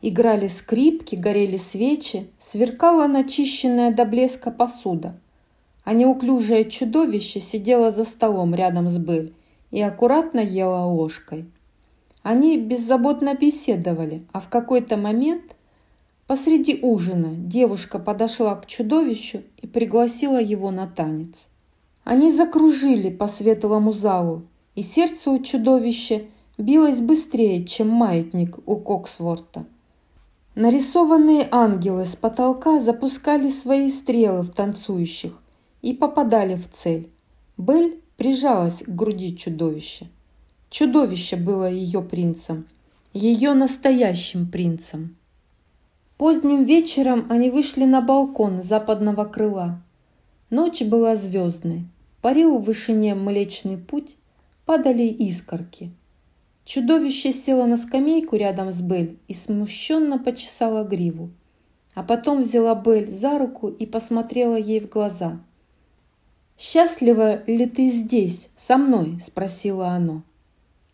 Играли 0.00 0.46
скрипки, 0.46 1.16
горели 1.16 1.56
свечи, 1.56 2.30
сверкала 2.38 3.08
начищенная 3.08 3.92
до 3.92 4.04
блеска 4.04 4.52
посуда, 4.52 5.18
а 5.82 5.92
неуклюжее 5.92 6.70
чудовище 6.70 7.40
сидело 7.40 7.90
за 7.90 8.04
столом 8.04 8.54
рядом 8.54 8.88
с 8.88 8.96
Бель 8.96 9.32
и 9.72 9.82
аккуратно 9.82 10.38
ела 10.38 10.84
ложкой. 10.84 11.46
Они 12.22 12.58
беззаботно 12.58 13.34
беседовали, 13.34 14.24
а 14.32 14.40
в 14.40 14.48
какой-то 14.48 14.96
момент 14.96 15.56
посреди 16.28 16.78
ужина 16.80 17.30
девушка 17.34 17.98
подошла 17.98 18.54
к 18.54 18.66
чудовищу 18.66 19.42
и 19.60 19.66
пригласила 19.66 20.40
его 20.40 20.70
на 20.70 20.86
танец. 20.86 21.48
Они 22.04 22.30
закружили 22.30 23.10
по 23.10 23.26
светлому 23.26 23.92
залу, 23.92 24.42
и 24.76 24.84
сердце 24.84 25.30
у 25.30 25.42
чудовища 25.42 26.22
билось 26.56 27.00
быстрее, 27.00 27.64
чем 27.64 27.88
маятник 27.88 28.58
у 28.64 28.76
Коксворта. 28.76 29.66
Нарисованные 30.60 31.46
ангелы 31.52 32.04
с 32.04 32.16
потолка 32.16 32.80
запускали 32.80 33.48
свои 33.48 33.88
стрелы 33.92 34.42
в 34.42 34.50
танцующих 34.50 35.40
и 35.82 35.94
попадали 35.94 36.56
в 36.56 36.68
цель. 36.68 37.12
Бель 37.56 38.00
прижалась 38.16 38.78
к 38.78 38.88
груди 38.88 39.36
чудовища. 39.36 40.08
Чудовище 40.68 41.36
было 41.36 41.70
ее 41.70 42.02
принцем, 42.02 42.66
ее 43.12 43.54
настоящим 43.54 44.50
принцем. 44.50 45.16
Поздним 46.16 46.64
вечером 46.64 47.28
они 47.30 47.50
вышли 47.50 47.84
на 47.84 48.00
балкон 48.00 48.60
западного 48.60 49.26
крыла. 49.26 49.80
Ночь 50.50 50.82
была 50.82 51.14
звездной. 51.14 51.84
Парил 52.20 52.58
в 52.58 52.64
вышине 52.64 53.14
Млечный 53.14 53.76
Путь, 53.76 54.16
падали 54.66 55.04
искорки. 55.04 55.92
Чудовище 56.68 57.32
село 57.32 57.64
на 57.64 57.78
скамейку 57.78 58.36
рядом 58.36 58.72
с 58.72 58.82
Бель 58.82 59.16
и 59.26 59.32
смущенно 59.32 60.18
почесала 60.18 60.84
гриву. 60.84 61.30
А 61.94 62.02
потом 62.02 62.42
взяла 62.42 62.74
Бель 62.74 63.10
за 63.10 63.38
руку 63.38 63.68
и 63.68 63.86
посмотрела 63.86 64.54
ей 64.54 64.80
в 64.80 64.90
глаза. 64.90 65.40
«Счастлива 66.58 67.42
ли 67.46 67.64
ты 67.64 67.88
здесь, 67.88 68.50
со 68.54 68.76
мной?»– 68.76 69.18
спросила 69.26 69.88
оно. 69.88 70.22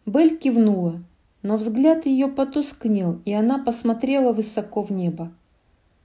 Бель 0.06 0.38
кивнула, 0.38 1.02
но 1.42 1.56
взгляд 1.56 2.06
ее 2.06 2.28
потускнел, 2.28 3.20
и 3.24 3.32
она 3.32 3.58
посмотрела 3.58 4.32
высоко 4.32 4.84
в 4.84 4.92
небо. 4.92 5.32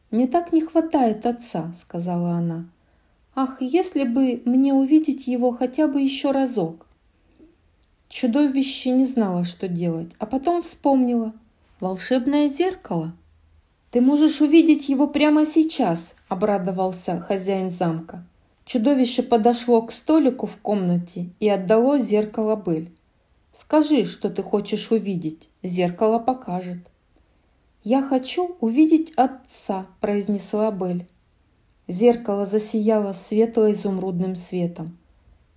«Мне 0.09 0.25
так 0.25 0.51
не 0.51 0.61
хватает 0.61 1.27
отца»,– 1.27 1.75
сказала 1.79 2.31
она. 2.31 2.65
Ах, 3.35 3.61
если 3.61 4.03
бы 4.03 4.41
мне 4.45 4.73
увидеть 4.73 5.27
его 5.27 5.51
хотя 5.51 5.87
бы 5.87 6.01
еще 6.01 6.31
разок. 6.31 6.87
Чудовище 8.09 8.91
не 8.91 9.05
знало, 9.05 9.45
что 9.45 9.67
делать, 9.67 10.11
а 10.19 10.25
потом 10.25 10.61
вспомнила. 10.61 11.33
Волшебное 11.79 12.49
зеркало. 12.49 13.13
Ты 13.91 14.01
можешь 14.01 14.41
увидеть 14.41 14.89
его 14.89 15.07
прямо 15.07 15.45
сейчас, 15.45 16.13
обрадовался 16.27 17.19
хозяин 17.19 17.71
замка. 17.71 18.25
Чудовище 18.65 19.23
подошло 19.23 19.81
к 19.81 19.91
столику 19.91 20.45
в 20.45 20.57
комнате 20.57 21.29
и 21.39 21.47
отдало 21.49 21.99
зеркало 21.99 22.55
Бель. 22.55 22.91
Скажи, 23.57 24.05
что 24.05 24.29
ты 24.29 24.43
хочешь 24.43 24.91
увидеть, 24.91 25.49
зеркало 25.63 26.19
покажет. 26.19 26.79
«Я 27.83 28.03
хочу 28.03 28.57
увидеть 28.59 29.13
отца»,– 29.15 29.87
произнесла 30.01 30.69
Бель. 30.69 31.07
Зеркало 31.87 32.45
засияло 32.45 33.13
светло-изумрудным 33.13 34.35
светом. 34.35 34.98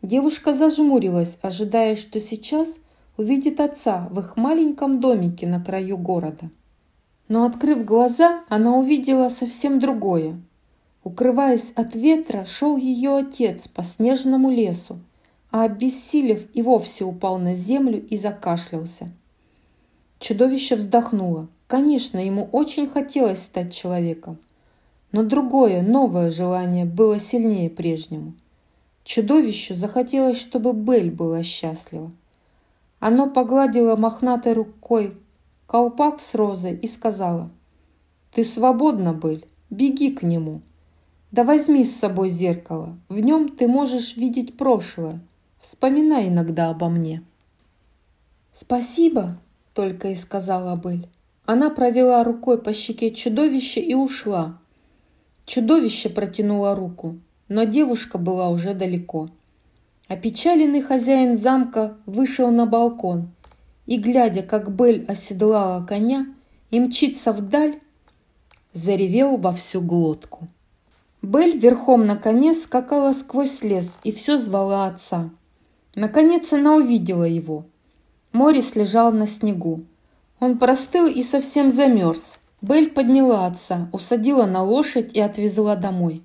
Девушка 0.03 0.53
зажмурилась, 0.53 1.39
ожидая, 1.43 1.97
что 1.97 2.21
сейчас 2.21 2.69
увидит 3.17 3.61
отца 3.61 4.09
в 4.11 4.19
их 4.19 4.37
маленьком 4.37 5.01
домике 5.01 5.47
на 5.47 5.63
краю 5.63 5.97
города. 5.97 6.51
Но, 7.29 7.45
открыв 7.45 7.85
глаза, 7.85 8.43
она 8.49 8.77
увидела 8.77 9.29
совсем 9.29 9.79
другое. 9.79 10.41
Укрываясь 11.05 11.73
от 11.77 11.95
ветра, 11.95 12.45
шел 12.45 12.77
ее 12.77 13.17
отец 13.17 13.69
по 13.69 13.83
снежному 13.83 14.51
лесу, 14.51 14.99
а 15.51 15.65
обессилев 15.65 16.49
и 16.53 16.63
вовсе 16.63 17.05
упал 17.05 17.39
на 17.39 17.55
землю 17.55 18.05
и 18.05 18.17
закашлялся. 18.17 19.09
Чудовище 20.19 20.77
вздохнуло. 20.77 21.49
Конечно, 21.67 22.19
ему 22.19 22.49
очень 22.53 22.87
хотелось 22.87 23.43
стать 23.43 23.75
человеком– 23.75 24.39
но 25.13 25.23
другое, 25.23 25.83
новое 25.83 26.31
желание 26.31 26.87
было 26.87 27.21
сильнее 27.21 27.69
прежнему. 27.69 28.33
Чудовищу 29.05 29.75
захотелось, 29.75 30.39
чтобы 30.39 30.73
Бель 30.73 31.11
была 31.11 31.43
счастлива. 31.43 32.13
Оно 33.01 33.29
погладило 33.29 33.97
мохнатой 33.97 34.53
рукой 34.53 35.17
колпак 35.67 36.21
с 36.21 36.35
розой 36.35 36.77
и 36.77 36.87
сказала, 36.87 37.51
«Ты 38.33 38.45
свободна, 38.45 39.13
Бель, 39.13 39.47
беги 39.71 40.13
к 40.13 40.23
нему. 40.23 40.61
Да 41.31 41.45
возьми 41.45 41.83
с 41.83 41.97
собой 41.97 42.29
зеркало, 42.29 42.97
в 43.09 43.19
нем 43.19 43.49
ты 43.49 43.67
можешь 43.67 44.17
видеть 44.17 44.57
прошлое. 44.57 45.21
Вспоминай 45.61 46.29
иногда 46.29 46.71
обо 46.71 46.89
мне». 46.89 47.23
«Спасибо»,— 48.55 49.39
только 49.75 50.11
и 50.11 50.15
сказала 50.15 50.77
Бель. 50.77 51.09
Она 51.45 51.71
провела 51.71 52.23
рукой 52.23 52.63
по 52.63 52.73
щеке 52.73 53.11
чудовища 53.11 53.81
и 53.81 53.95
ушла, 53.95 54.59
Чудовище 55.45 56.09
протянуло 56.09 56.75
руку, 56.77 57.19
но 57.53 57.65
девушка 57.65 58.17
была 58.17 58.49
уже 58.49 58.73
далеко. 58.73 59.29
Опечаленный 60.09 60.81
хозяин 60.81 61.37
замка 61.37 61.99
вышел 62.07 62.51
на 62.51 62.65
балкон 62.65 63.29
и, 63.85 63.99
глядя, 63.99 64.43
как 64.43 64.75
Бель 64.75 65.05
оседлала 65.07 65.85
коня 65.85 66.27
и 66.71 66.81
мчится 66.81 67.31
вдаль, 67.33 67.79
заревел 68.73 69.37
во 69.37 69.53
всю 69.53 69.83
глотку. 69.83 70.49
Бель 71.21 71.59
верхом 71.59 72.07
на 72.07 72.17
коне 72.17 72.55
скакала 72.55 73.13
сквозь 73.13 73.63
лес 73.63 73.99
и 74.03 74.13
все 74.13 74.39
звала 74.39 74.87
отца. 74.87 75.29
Наконец 75.95 76.55
она 76.55 76.77
увидела 76.77 77.25
его. 77.25 77.67
Морис 78.33 78.75
лежал 78.77 79.13
на 79.13 79.27
снегу. 79.27 79.85
Он 80.41 80.57
простыл 80.57 81.07
и 81.07 81.23
совсем 81.23 81.71
замерз, 81.71 82.39
Бель 82.63 82.91
подняла 82.91 83.47
отца, 83.47 83.91
усадила 83.93 84.47
на 84.47 84.63
лошадь 84.63 85.13
и 85.13 85.21
отвезла 85.21 85.77
домой. 85.77 86.23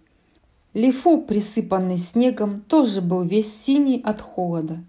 Лифу, 0.77 1.23
присыпанный 1.23 1.97
снегом, 1.97 2.61
тоже 2.61 3.01
был 3.01 3.23
весь 3.23 3.51
синий 3.51 3.99
от 4.05 4.21
холода. 4.21 4.83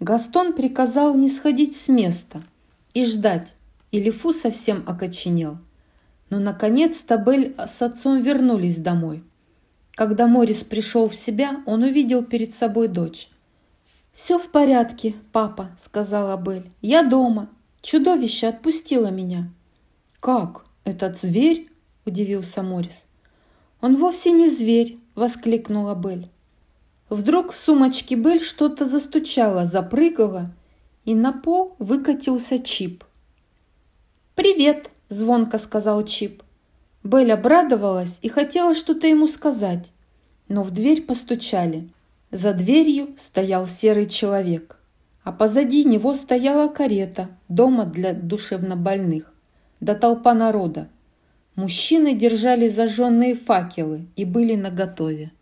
Гастон 0.00 0.54
приказал 0.54 1.14
не 1.16 1.28
сходить 1.28 1.76
с 1.76 1.88
места 1.88 2.42
и 2.94 3.04
ждать, 3.04 3.54
и 3.90 4.00
Лифу 4.00 4.32
совсем 4.32 4.84
окоченел. 4.86 5.58
Но, 6.30 6.38
наконец-то, 6.38 7.18
Бель 7.18 7.54
с 7.58 7.82
отцом 7.82 8.22
вернулись 8.22 8.78
домой. 8.78 9.22
Когда 9.96 10.26
Морис 10.26 10.64
пришел 10.64 11.10
в 11.10 11.14
себя, 11.14 11.62
он 11.66 11.82
увидел 11.82 12.24
перед 12.24 12.54
собой 12.54 12.88
дочь. 12.88 13.28
«Все 14.14 14.38
в 14.38 14.48
порядке, 14.48 15.14
папа»,— 15.32 15.68
сказала 15.84 16.38
Бель. 16.38 16.70
«Я 16.80 17.02
дома. 17.02 17.50
Чудовище 17.82 18.46
отпустило 18.46 19.10
меня». 19.10 19.52
«Как?» 20.20 20.64
«Этот 20.84 21.20
зверь?»– 21.20 21.68
удивился 22.06 22.62
Морис. 22.62 23.04
«Он 23.82 23.94
вовсе 23.94 24.30
не 24.30 24.48
зверь!»– 24.48 24.97
воскликнула 25.18 25.94
Бель. 25.94 26.30
Вдруг 27.10 27.52
в 27.52 27.58
сумочке 27.58 28.14
Бель 28.14 28.42
что-то 28.42 28.86
застучало, 28.86 29.66
запрыгало, 29.66 30.46
и 31.04 31.14
на 31.14 31.32
пол 31.32 31.74
выкатился 31.78 32.58
Чип. 32.58 33.04
«Привет!»– 34.34 34.90
звонко 35.08 35.58
сказал 35.58 36.02
Чип. 36.04 36.42
Бель 37.02 37.32
обрадовалась 37.32 38.18
и 38.22 38.28
хотела 38.28 38.74
что-то 38.74 39.06
ему 39.06 39.26
сказать, 39.26 39.90
но 40.48 40.62
в 40.62 40.70
дверь 40.70 41.02
постучали. 41.02 41.90
За 42.30 42.52
дверью 42.52 43.14
стоял 43.18 43.66
серый 43.66 44.06
человек, 44.06 44.78
а 45.24 45.32
позади 45.32 45.84
него 45.84 46.14
стояла 46.14 46.68
карета 46.68 47.28
дома 47.48 47.84
для 47.84 48.12
душевнобольных 48.12 49.32
да 49.80 49.94
толпа 49.94 50.34
народа. 50.34 50.88
Мужчины 51.58 52.14
держали 52.14 52.68
зажженные 52.68 53.34
факелы 53.34 54.06
и 54.14 54.24
были 54.24 54.54
наготове. 54.54 55.32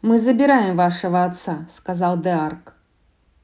«Мы 0.00 0.18
забираем 0.18 0.78
вашего 0.78 1.24
отца»,— 1.24 1.68
сказал 1.76 2.18
Деарк. 2.18 2.74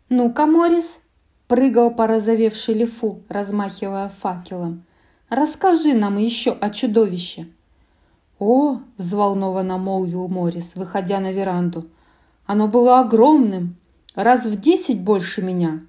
«Ну-ка, 0.08 0.46
Морис!»— 0.46 1.00
прыгал 1.48 1.90
порозовевший 1.90 2.76
Лифу, 2.76 3.20
размахивая 3.28 4.08
факелом. 4.08 4.84
«Расскажи 5.28 5.92
нам 5.92 6.16
еще 6.16 6.52
о 6.52 6.70
чудовище!» 6.70 7.48
«О!»— 8.38 8.80
взволнованно 8.96 9.76
молвил 9.76 10.28
Морис, 10.28 10.72
выходя 10.74 11.20
на 11.20 11.30
веранду. 11.30 11.90
«Оно 12.46 12.68
было 12.68 13.00
огромным, 13.00 13.76
раз 14.14 14.46
в 14.46 14.58
десять 14.58 15.02
больше 15.02 15.42
меня. 15.42 15.82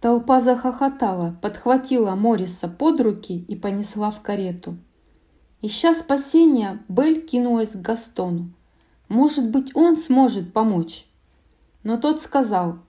Толпа 0.00 0.40
захохотала, 0.40 1.36
подхватила 1.42 2.14
Мориса 2.14 2.66
под 2.66 3.02
руки 3.02 3.44
и 3.46 3.54
понесла 3.56 4.10
в 4.10 4.22
карету. 4.22 4.78
Ища 5.66 5.94
спасения, 5.94 6.78
Белль 6.90 7.22
кинулась 7.22 7.70
к 7.70 7.76
Гастону. 7.80 8.50
Может 9.08 9.48
быть, 9.48 9.74
он 9.74 9.96
сможет 9.96 10.52
помочь. 10.52 11.06
Но 11.82 11.96
тот 11.96 12.20
сказал, 12.20 12.80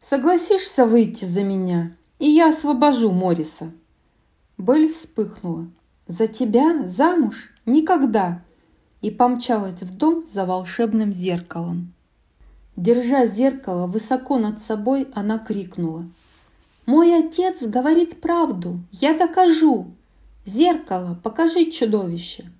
«Согласишься 0.00 0.86
выйти 0.86 1.26
за 1.26 1.42
меня, 1.42 1.94
и 2.18 2.30
я 2.30 2.48
освобожу 2.48 3.12
Мориса». 3.12 3.72
Белль 4.56 4.90
вспыхнула. 4.90 5.66
«За 6.06 6.26
тебя? 6.28 6.88
Замуж? 6.88 7.52
Никогда!» 7.66 8.42
И 9.02 9.10
помчалась 9.10 9.82
в 9.82 9.94
дом 9.94 10.24
за 10.32 10.46
волшебным 10.46 11.12
зеркалом. 11.12 11.92
Держа 12.76 13.26
зеркало 13.26 13.86
высоко 13.86 14.38
над 14.38 14.62
собой, 14.62 15.08
она 15.12 15.38
крикнула. 15.38 16.06
«Мой 16.86 17.14
отец 17.18 17.60
говорит 17.60 18.22
правду! 18.22 18.80
Я 18.92 19.12
докажу! 19.12 19.88
Зеркало, 20.46 21.18
покажи 21.22 21.70
чудовище!» 21.72 22.50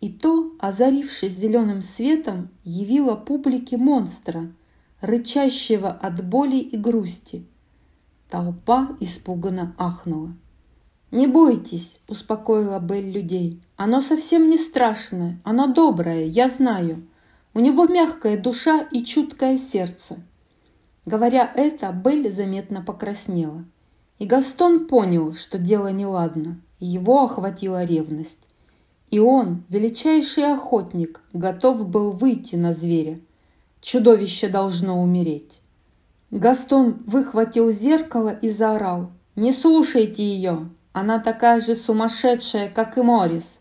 И 0.00 0.10
то, 0.10 0.52
озарившись 0.60 1.32
зеленым 1.36 1.82
светом, 1.82 2.50
явила 2.62 3.16
публике 3.16 3.76
монстра, 3.76 4.52
рычащего 5.00 5.90
от 5.90 6.24
боли 6.24 6.56
и 6.56 6.76
грусти. 6.76 7.44
Толпа 8.30 8.96
испуганно 9.00 9.74
ахнула. 9.76 10.34
«Не 11.10 11.26
бойтесь»,– 11.26 11.98
успокоила 12.08 12.78
Белль 12.78 13.10
людей. 13.10 13.60
«Оно 13.76 14.00
совсем 14.00 14.48
не 14.48 14.56
страшное, 14.56 15.40
оно 15.44 15.66
доброе, 15.66 16.26
я 16.26 16.48
знаю. 16.48 17.06
У 17.54 17.60
него 17.60 17.86
мягкая 17.86 18.36
душа 18.36 18.86
и 18.92 19.04
чуткое 19.04 19.58
сердце». 19.58 20.16
Говоря 21.06 21.50
это, 21.54 21.92
Белль 21.92 22.30
заметно 22.30 22.82
покраснела. 22.82 23.64
И 24.18 24.26
Гастон 24.26 24.86
понял, 24.86 25.34
что 25.34 25.58
дело 25.58 25.88
неладно. 25.88 26.60
Его 26.80 27.24
охватила 27.24 27.84
ревность. 27.84 28.40
И 29.10 29.18
он, 29.18 29.64
величайший 29.68 30.52
охотник, 30.52 31.22
готов 31.32 31.88
был 31.88 32.12
выйти 32.12 32.56
на 32.56 32.74
зверя. 32.74 33.20
Чудовище 33.80 34.48
должно 34.48 35.00
умереть. 35.00 35.60
Гастон 36.30 37.02
выхватил 37.06 37.70
зеркало 37.70 38.30
и 38.30 38.48
заорал. 38.48 39.12
«Не 39.36 39.52
слушайте 39.52 40.24
ее! 40.24 40.68
Она 40.92 41.18
такая 41.18 41.60
же 41.60 41.76
сумасшедшая, 41.76 42.68
как 42.68 42.98
и 42.98 43.02
Морис. 43.02 43.60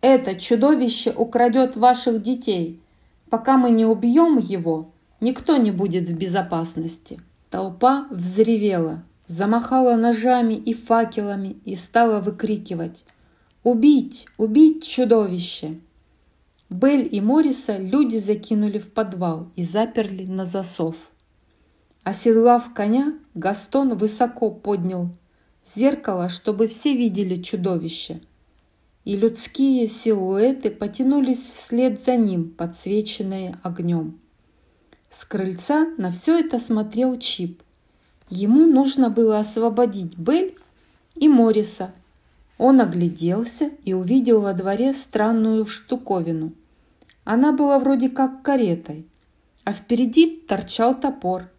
Это 0.00 0.34
чудовище 0.34 1.12
украдет 1.12 1.76
ваших 1.76 2.22
детей. 2.22 2.80
Пока 3.28 3.56
мы 3.56 3.70
не 3.70 3.84
убьем 3.84 4.38
его, 4.38 4.90
никто 5.20 5.56
не 5.56 5.70
будет 5.70 6.08
в 6.08 6.16
безопасности». 6.16 7.20
Толпа 7.48 8.06
взревела, 8.10 9.02
замахала 9.30 9.94
ножами 9.94 10.54
и 10.54 10.74
факелами 10.74 11.56
и 11.64 11.76
стала 11.76 12.20
выкрикивать 12.20 13.04
«Убить! 13.62 14.26
Убить 14.38 14.84
чудовище!» 14.84 15.78
Белль 16.68 17.08
и 17.10 17.20
Мориса 17.20 17.78
люди 17.78 18.16
закинули 18.16 18.78
в 18.78 18.92
подвал 18.92 19.48
и 19.54 19.62
заперли 19.62 20.24
на 20.24 20.46
засов. 20.46 20.96
Оседлав 22.02 22.74
коня, 22.74 23.14
Гастон 23.34 23.96
высоко 23.96 24.50
поднял 24.50 25.10
зеркало, 25.76 26.28
чтобы 26.28 26.66
все 26.66 26.96
видели 26.96 27.40
чудовище. 27.40 28.20
И 29.04 29.16
людские 29.16 29.86
силуэты 29.86 30.70
потянулись 30.70 31.48
вслед 31.48 32.02
за 32.04 32.16
ним, 32.16 32.50
подсвеченные 32.50 33.56
огнем. 33.62 34.18
С 35.08 35.24
крыльца 35.24 35.86
на 35.98 36.10
все 36.10 36.38
это 36.40 36.58
смотрел 36.58 37.16
Чип. 37.18 37.62
Ему 38.30 38.64
нужно 38.66 39.10
было 39.10 39.40
освободить 39.40 40.16
Бель 40.16 40.56
и 41.16 41.28
Мориса. 41.28 41.92
Он 42.58 42.80
огляделся 42.80 43.70
и 43.84 43.92
увидел 43.92 44.40
во 44.42 44.52
дворе 44.52 44.94
странную 44.94 45.66
штуковину. 45.66 46.52
Она 47.24 47.52
была 47.52 47.78
вроде 47.80 48.08
как 48.08 48.42
каретой, 48.42 49.06
а 49.64 49.72
впереди 49.72 50.36
торчал 50.48 50.98
топор. 50.98 51.50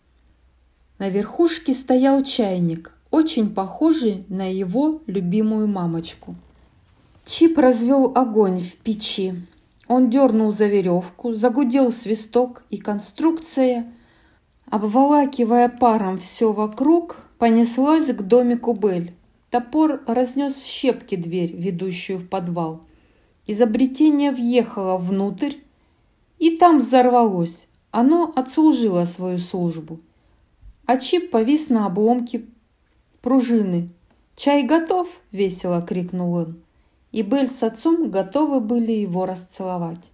На 0.98 1.10
верхушке 1.10 1.74
стоял 1.74 2.24
чайник, 2.24 2.94
очень 3.10 3.54
похожий 3.54 4.24
на 4.30 4.52
его 4.52 5.02
любимую 5.08 5.68
мамочку. 5.68 6.36
Чип 7.26 7.58
развел 7.58 8.14
огонь 8.16 8.62
в 8.62 8.76
печи. 8.78 9.36
Он 9.88 10.10
дернул 10.10 10.52
за 10.52 10.68
веревку, 10.68 11.34
загудел 11.34 11.92
свисток, 11.92 12.64
и 12.70 12.78
конструкция, 12.78 13.92
обволакивая 14.72 15.68
паром 15.68 16.18
все 16.18 16.52
вокруг, 16.52 17.18
понеслась 17.38 18.08
к 18.08 18.22
домику 18.24 18.74
Бель. 18.74 19.14
Топор 19.50 20.02
разнес 20.08 20.56
в 20.56 20.66
щепки 20.66 21.16
дверь, 21.16 21.54
ведущую 21.54 22.18
в 22.18 22.30
подвал. 22.30 22.82
Изобретение 23.46 24.32
въехало 24.32 24.98
внутрь, 24.98 25.56
и 26.40 26.58
там 26.58 26.80
взорвалось. 26.80 27.68
Оно 27.92 28.32
отслужило 28.34 29.04
свою 29.04 29.40
службу. 29.40 30.00
А 30.86 30.98
Чип 30.98 31.32
повис 31.32 31.68
на 31.68 31.86
обломке 31.86 32.46
пружины. 33.22 33.90
«Чай 34.38 34.64
готов!»– 34.64 35.10
весело 35.32 35.82
крикнул 35.82 36.34
он. 36.34 36.62
И 37.12 37.22
Бель 37.22 37.50
с 37.50 37.62
отцом 37.62 38.10
готовы 38.10 38.62
были 38.62 38.94
его 38.94 39.26
расцеловать. 39.26 40.12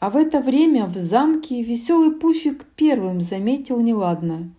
А 0.00 0.08
в 0.08 0.16
это 0.16 0.40
время 0.40 0.86
в 0.86 0.96
замке 0.96 1.62
веселый 1.62 2.10
Пуфик 2.12 2.64
первым 2.74 3.20
заметил 3.20 3.80
неладное. 3.80 4.50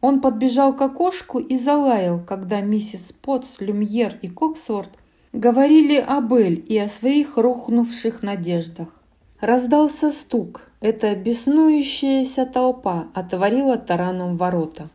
Он 0.00 0.20
подбежал 0.20 0.76
к 0.76 0.80
окошку 0.80 1.40
и 1.40 1.58
залаял, 1.58 2.20
когда 2.20 2.60
миссис 2.60 3.12
Потс, 3.20 3.56
Люмьер 3.58 4.16
и 4.22 4.28
Коксворт 4.28 4.90
говорили 5.32 5.96
о 5.96 6.20
Бель 6.20 6.64
и 6.68 6.78
о 6.78 6.86
своих 6.86 7.36
рухнувших 7.36 8.22
надеждах. 8.22 8.94
Раздался 9.40 10.12
стук. 10.12 10.70
Эта 10.80 11.16
беснующаяся 11.16 12.46
толпа 12.46 13.08
отворила 13.12 13.76
тараном 13.76 14.36
ворота. 14.36 14.88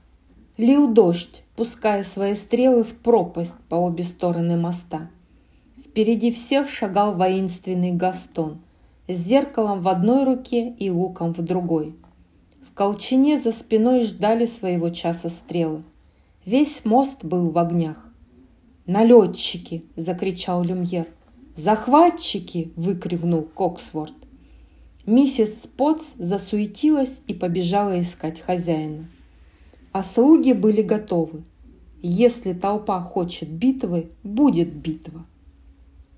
Лил 0.55 0.87
дождь, 0.87 1.43
пуская 1.57 2.03
свои 2.03 2.35
стрелы 2.35 2.85
в 2.85 2.93
пропасть 2.93 3.53
по 3.67 3.75
обе 3.75 4.05
стороны 4.05 4.55
моста. 4.55 5.09
Впереди 5.85 6.31
всех 6.31 6.69
шагал 6.69 7.15
воинственный 7.15 7.91
Гастон 7.91 8.59
с 9.07 9.13
зеркалом 9.13 9.81
в 9.81 9.87
одной 9.87 10.23
руке 10.23 10.69
и 10.69 10.89
луком 10.89 11.33
в 11.33 11.41
другой. 11.41 11.95
В 12.69 12.73
колчине 12.73 13.39
за 13.39 13.51
спиной 13.51 14.03
ждали 14.03 14.45
своего 14.45 14.89
часа 14.89 15.29
стрелы. 15.29 15.83
Весь 16.45 16.85
мост 16.85 17.23
был 17.23 17.49
в 17.49 17.57
огнях. 17.57 18.09
«Налетчики!»– 18.85 19.83
закричал 19.95 20.63
Люмьер. 20.63 21.07
«Захватчики!»– 21.55 22.71
выкрикнул 22.75 23.43
Коксворт. 23.43 24.13
Миссис 25.05 25.63
Спотс 25.63 26.05
засуетилась 26.17 27.19
и 27.27 27.33
побежала 27.33 28.01
искать 28.01 28.39
хозяина 28.39 29.07
а 29.95 30.03
слуги 30.03 30.51
были 30.51 30.81
готовы. 30.81 31.43
Если 32.01 32.51
толпа 32.51 32.99
хочет 32.99 33.49
битвы, 33.49 34.09
будет 34.23 34.73
битва. 34.73 35.25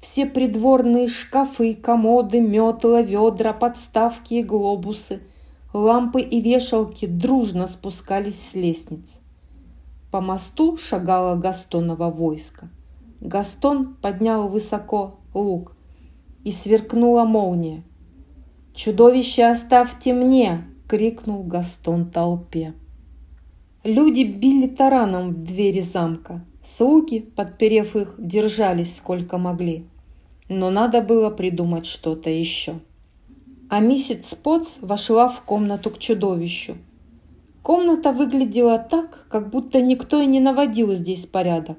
Все 0.01 0.25
придворные 0.25 1.07
шкафы, 1.07 1.73
комоды, 1.73 2.39
метла, 2.39 3.01
ведра, 3.01 3.53
подставки 3.53 4.35
и 4.35 4.43
глобусы, 4.43 5.21
лампы 5.73 6.21
и 6.21 6.39
вешалки 6.41 7.05
дружно 7.05 7.67
спускались 7.67 8.39
с 8.39 8.53
лестниц. 8.53 9.09
По 10.11 10.21
мосту 10.21 10.77
шагало 10.77 11.35
Гастоново 11.35 12.09
войско. 12.09 12.69
Гастон 13.19 13.95
поднял 13.95 14.47
высоко 14.47 15.19
лук, 15.33 15.75
и 16.43 16.51
сверкнула 16.51 17.25
молния. 17.25 17.83
«Чудовище 18.73 19.43
оставьте 19.45 20.13
мне!»— 20.13 20.63
крикнул 20.87 21.43
Гастон 21.43 22.09
толпе. 22.09 22.73
Люди 23.83 24.23
били 24.23 24.67
тараном 24.67 25.31
в 25.31 25.43
двери 25.43 25.81
замка. 25.81 26.45
Слуги, 26.75 27.19
подперев 27.19 27.95
их, 27.95 28.15
держались 28.17 28.97
сколько 28.97 29.37
могли. 29.37 29.85
Но 30.49 30.69
надо 30.69 31.01
было 31.01 31.29
придумать 31.29 31.85
что-то 31.85 32.29
еще. 32.29 32.79
А 33.69 33.79
миссис 33.79 34.35
Потс 34.35 34.75
вошла 34.81 35.29
в 35.29 35.41
комнату 35.41 35.89
к 35.89 35.97
чудовищу. 35.97 36.77
Комната 37.63 38.11
выглядела 38.11 38.79
так, 38.79 39.27
как 39.29 39.49
будто 39.49 39.81
никто 39.81 40.21
и 40.21 40.25
не 40.25 40.39
наводил 40.39 40.93
здесь 40.93 41.25
порядок. 41.25 41.77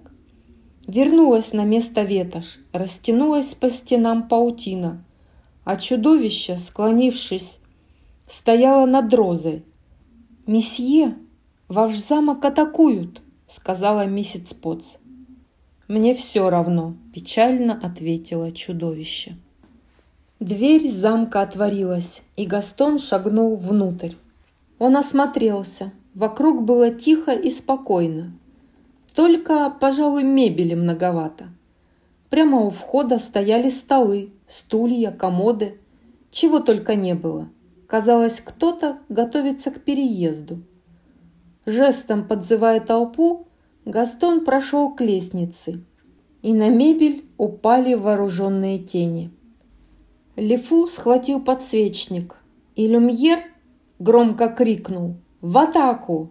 Вернулась 0.87 1.53
на 1.53 1.65
место 1.65 2.03
ветошь, 2.03 2.59
растянулась 2.73 3.55
по 3.55 3.71
стенам 3.71 4.29
паутина, 4.29 5.05
а 5.65 5.77
чудовище, 5.77 6.59
склонившись, 6.59 7.59
стояло 8.29 8.87
над 8.87 9.13
розой. 9.15 9.65
«Месье!» 10.47 11.15
«Ваш 11.69 11.97
замок 11.99 12.43
атакуют!»– 12.47 13.21
сказала 13.49 14.07
миссис 14.07 14.55
Потс. 14.55 14.87
«Мне 15.89 16.15
все 16.15 16.51
равно»,– 16.51 16.95
печально 17.15 17.79
ответило 17.83 18.53
чудовище. 18.53 19.37
Дверь 20.39 20.93
замка 20.93 21.41
отворилась, 21.41 22.23
и 22.37 22.47
Гастон 22.47 22.99
шагнул 22.99 23.57
внутрь. 23.57 24.13
Он 24.79 24.97
осмотрелся. 24.97 25.93
Вокруг 26.15 26.63
было 26.63 26.91
тихо 26.91 27.33
и 27.33 27.51
спокойно. 27.51 28.33
Только, 29.15 29.71
пожалуй, 29.81 30.23
мебели 30.23 30.75
многовато. 30.75 31.49
Прямо 32.31 32.61
у 32.61 32.71
входа 32.71 33.19
стояли 33.19 33.69
столы, 33.69 34.31
стулья, 34.47 35.11
комоды. 35.11 35.79
Чего 36.31 36.61
только 36.61 36.95
не 36.95 37.15
было. 37.15 37.49
Казалось, 37.89 38.41
кто-то 38.45 38.99
готовится 39.09 39.71
к 39.71 39.81
переезду. 39.81 40.63
Жестом 41.69 42.27
подзывая 42.27 42.81
толпу, 42.81 43.47
Гастон 43.85 44.43
прошел 44.43 44.95
к 44.95 45.03
лестнице, 45.03 45.85
и 46.41 46.55
на 46.55 46.71
мебель 46.71 47.27
упали 47.37 47.93
вооруженные 47.93 48.79
тени. 48.79 49.31
Лефу 50.35 50.87
схватил 50.87 51.45
подсвечник, 51.45 52.37
и 52.75 52.87
Люмьер 52.87 53.41
громко 53.99 54.49
крикнул 54.49 55.17
«В 55.43 55.59
атаку!». 55.59 56.31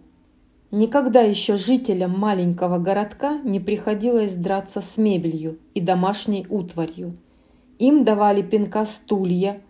Никогда 0.72 1.20
еще 1.20 1.56
жителям 1.56 2.18
маленького 2.18 2.78
городка 2.78 3.38
не 3.44 3.60
приходилось 3.60 4.34
драться 4.34 4.80
с 4.80 4.96
мебелью 4.96 5.60
и 5.72 5.80
домашней 5.80 6.48
утварью. 6.50 7.16
Им 7.78 8.02
давали 8.02 8.42
пинка 8.42 8.84
стулья, 8.84 9.60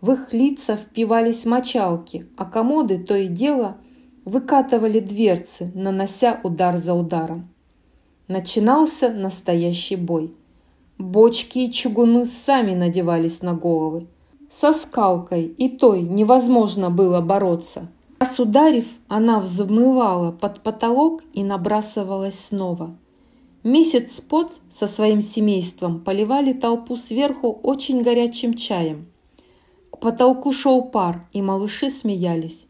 в 0.00 0.12
их 0.12 0.32
лица 0.32 0.76
впивались 0.76 1.44
мочалки, 1.44 2.26
а 2.36 2.44
комоды 2.44 2.98
то 2.98 3.16
и 3.16 3.26
дело 3.26 3.78
выкатывали 4.26 5.00
дверцы, 5.00 5.70
нанося 5.74 6.40
удар 6.42 6.76
за 6.76 6.92
ударом. 6.92 7.48
Начинался 8.28 9.08
настоящий 9.08 9.96
бой. 9.96 10.34
Бочки 10.98 11.60
и 11.60 11.72
чугуны 11.72 12.26
сами 12.26 12.74
надевались 12.74 13.40
на 13.40 13.54
головы. 13.54 14.08
Со 14.50 14.74
скалкой 14.74 15.44
и 15.44 15.68
той 15.68 16.02
невозможно 16.02 16.90
было 16.90 17.20
бороться. 17.20 17.88
Раз 18.18 18.40
ударив, 18.40 18.86
она 19.08 19.40
взмывала 19.40 20.32
под 20.32 20.62
потолок 20.62 21.22
и 21.32 21.44
набрасывалась 21.44 22.38
снова. 22.38 22.96
Месяц 23.62 24.16
Спот 24.16 24.52
со 24.72 24.88
своим 24.88 25.20
семейством 25.20 26.00
поливали 26.00 26.52
толпу 26.52 26.96
сверху 26.96 27.50
очень 27.62 28.02
горячим 28.02 28.54
чаем. 28.54 29.06
К 29.90 29.98
потолку 29.98 30.52
шел 30.52 30.84
пар, 30.84 31.26
и 31.32 31.42
малыши 31.42 31.90
смеялись. 31.90 32.66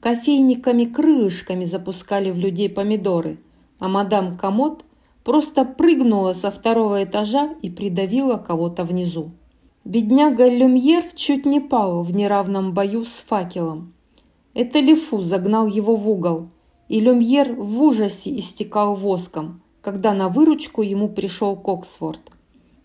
Кофейниками-крылышками 0.00 1.64
запускали 1.64 2.30
в 2.30 2.36
людей 2.36 2.70
помидоры, 2.70 3.38
а 3.78 3.88
мадам 3.88 4.36
Комод 4.36 4.84
просто 5.24 5.64
прыгнула 5.64 6.34
со 6.34 6.50
второго 6.50 7.02
этажа 7.02 7.54
и 7.62 7.68
придавила 7.68 8.36
кого-то 8.36 8.84
внизу. 8.84 9.32
Бедняга 9.84 10.48
Люмьер 10.48 11.02
чуть 11.14 11.46
не 11.46 11.60
пал 11.60 12.02
в 12.02 12.14
неравном 12.14 12.74
бою 12.74 13.04
с 13.04 13.24
факелом. 13.26 13.94
Это 14.54 14.78
Лефу 14.80 15.22
загнал 15.22 15.66
его 15.66 15.96
в 15.96 16.08
угол, 16.08 16.48
и 16.88 17.00
Люмьер 17.00 17.54
в 17.54 17.82
ужасе 17.82 18.38
истекал 18.38 18.94
воском, 18.94 19.62
когда 19.82 20.14
на 20.14 20.28
выручку 20.28 20.82
ему 20.82 21.08
пришел 21.08 21.56
Коксфорд. 21.56 22.20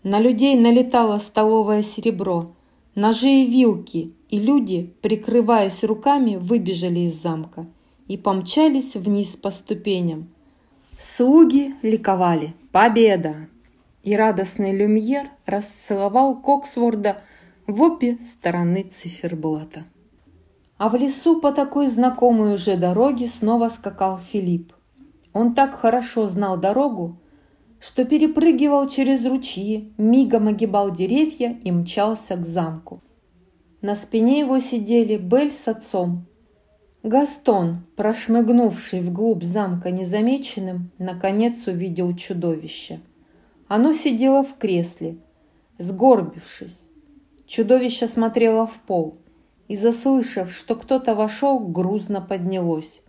На 0.02 0.18
людей 0.18 0.56
налетало 0.56 1.18
столовое 1.18 1.82
серебро, 1.82 2.53
ножи 2.94 3.28
и 3.28 3.46
вилки, 3.46 4.12
и 4.28 4.38
люди, 4.38 4.94
прикрываясь 5.02 5.84
руками, 5.84 6.36
выбежали 6.36 7.00
из 7.00 7.20
замка 7.20 7.66
и 8.08 8.16
помчались 8.16 8.94
вниз 8.94 9.28
по 9.28 9.50
ступеням. 9.50 10.28
Слуги 10.98 11.74
ликовали. 11.82 12.54
Победа! 12.72 13.48
И 14.02 14.14
радостный 14.16 14.76
Люмьер 14.76 15.26
расцеловал 15.46 16.40
Коксворда 16.40 17.22
в 17.66 17.80
обе 17.82 18.18
стороны 18.18 18.82
циферблата. 18.82 19.84
А 20.76 20.88
в 20.88 20.94
лесу 20.94 21.40
по 21.40 21.52
такой 21.52 21.88
знакомой 21.88 22.54
уже 22.54 22.76
дороге 22.76 23.28
снова 23.28 23.68
скакал 23.68 24.18
Филипп. 24.18 24.72
Он 25.32 25.54
так 25.54 25.78
хорошо 25.78 26.26
знал 26.26 26.58
дорогу, 26.58 27.16
что 27.84 28.06
перепрыгивал 28.06 28.88
через 28.88 29.26
ручьи, 29.26 29.92
мигом 29.98 30.48
огибал 30.48 30.90
деревья 30.90 31.58
и 31.64 31.70
мчался 31.70 32.34
к 32.36 32.46
замку. 32.46 33.02
На 33.82 33.94
спине 33.94 34.40
его 34.40 34.58
сидели 34.58 35.18
Бель 35.18 35.52
с 35.52 35.68
отцом. 35.68 36.24
Гастон, 37.02 37.84
прошмыгнувший 37.96 39.02
вглубь 39.02 39.44
замка 39.44 39.90
незамеченным, 39.90 40.92
наконец 40.96 41.66
увидел 41.66 42.16
чудовище. 42.16 43.00
Оно 43.68 43.92
сидело 43.92 44.42
в 44.42 44.56
кресле, 44.56 45.18
сгорбившись. 45.76 46.88
Чудовище 47.46 48.08
смотрело 48.08 48.66
в 48.66 48.78
пол 48.78 49.18
и, 49.68 49.76
заслышав, 49.76 50.50
что 50.50 50.74
кто-то 50.74 51.14
вошел, 51.14 51.58
грузно 51.58 52.22
поднялось. 52.22 53.02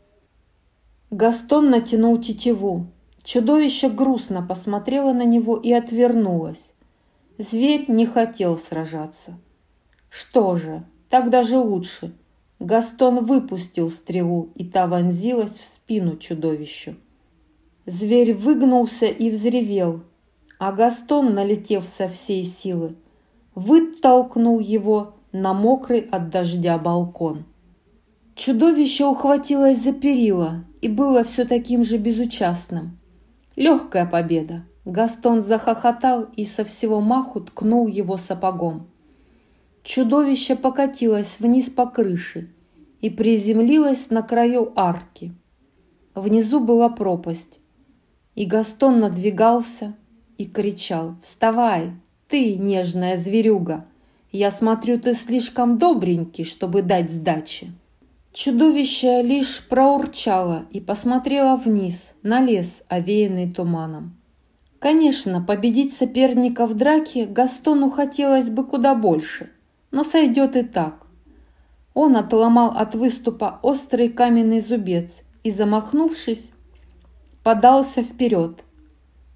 Гастон 1.11 1.69
натянул 1.69 2.17
тетиву, 2.17 2.88
Чудовище 3.26 3.89
грустно 3.89 4.45
посмотрело 4.47 5.11
на 5.11 5.26
него 5.26 5.57
и 5.57 5.73
отвернулось. 5.73 6.76
Зверь 7.39 7.86
не 7.89 8.05
хотел 8.05 8.55
сражаться. 8.59 9.39
Что 10.09 10.57
же, 10.57 10.84
так 11.09 11.32
даже 11.32 11.57
лучше. 11.57 12.13
Гастон 12.59 13.26
выпустил 13.26 13.89
стрелу, 13.89 14.51
и 14.53 14.63
та 14.63 14.86
вонзилась 14.86 15.57
в 15.57 15.65
спину 15.65 16.17
чудовищу. 16.17 16.95
Зверь 17.88 18.34
выгнулся 18.34 19.07
и 19.07 19.32
взревел, 19.32 20.01
а 20.59 20.71
Гастон, 20.71 21.34
налетев 21.34 21.89
со 21.89 22.07
всей 22.07 22.45
силы, 22.45 22.95
вытолкнул 23.55 24.59
его 24.59 25.15
на 25.32 25.55
мокрый 25.55 26.01
от 26.01 26.30
дождя 26.30 26.78
балкон. 26.78 27.45
Чудовище 28.36 29.05
ухватилось 29.05 29.82
за 29.82 29.93
перила 29.93 30.63
и 30.82 30.89
было 30.89 31.23
все 31.23 31.45
таким 31.45 31.84
же 31.84 31.97
безучастным. 31.97 32.99
Легкая 33.56 34.06
победа. 34.06 34.66
Гастон 34.84 35.41
захохотал 35.41 36.28
и 36.36 36.45
со 36.45 36.64
всего 36.64 37.01
маху 37.01 37.41
ткнул 37.41 37.88
его 37.88 38.18
сапогом. 38.18 38.88
Чудовище 39.84 40.56
покатилось 40.56 41.39
вниз 41.39 41.70
по 41.70 41.86
крыше 41.86 42.51
и 43.01 43.10
приземлилось 43.10 44.10
на 44.10 44.24
краю 44.24 44.74
арки. 44.76 45.34
Внизу 46.14 46.60
была 46.60 46.89
пропасть, 46.89 47.62
и 48.36 48.45
Гастон 48.45 48.99
надвигался 48.99 49.95
и 50.38 50.45
кричал 50.45 51.16
«Вставай, 51.22 51.91
ты, 52.28 52.58
нежная 52.58 53.18
зверюга! 53.18 53.86
Я 54.32 54.51
смотрю, 54.51 54.99
ты 54.99 55.14
слишком 55.14 55.78
добренький, 55.78 56.43
чтобы 56.43 56.82
дать 56.82 57.10
сдачи!» 57.10 57.72
Чудовище 58.36 59.22
лишь 59.22 59.66
проурчало 59.66 60.66
и 60.70 60.82
посмотрело 60.82 61.56
вниз, 61.56 62.16
на 62.22 62.42
лес, 62.42 62.84
овеянный 62.90 63.50
туманом. 63.50 64.18
Конечно, 64.78 65.42
победить 65.42 65.96
соперника 65.96 66.68
в 66.68 66.74
драке 66.74 67.28
Гастону 67.28 67.90
хотелось 67.90 68.49
бы 68.49 68.66
куда 68.66 68.94
больше, 68.94 69.52
но 69.91 70.03
сойдет 70.03 70.57
и 70.57 70.64
так. 70.64 71.07
Он 71.94 72.18
отломал 72.18 72.72
от 72.72 72.94
выступа 72.94 73.57
острый 73.64 74.10
каменный 74.10 74.60
зубец 74.60 75.22
и, 75.44 75.49
замахнувшись, 75.49 76.52
подался 77.41 78.03
вперед. 78.03 78.66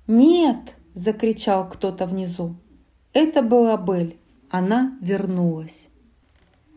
«Нет!»– 0.08 0.76
закричал 0.94 1.70
кто-то 1.70 2.06
внизу. 2.06 2.58
Это 3.14 3.44
была 3.44 3.78
Бель. 3.78 4.18
Она 4.50 4.98
вернулась. 5.00 5.88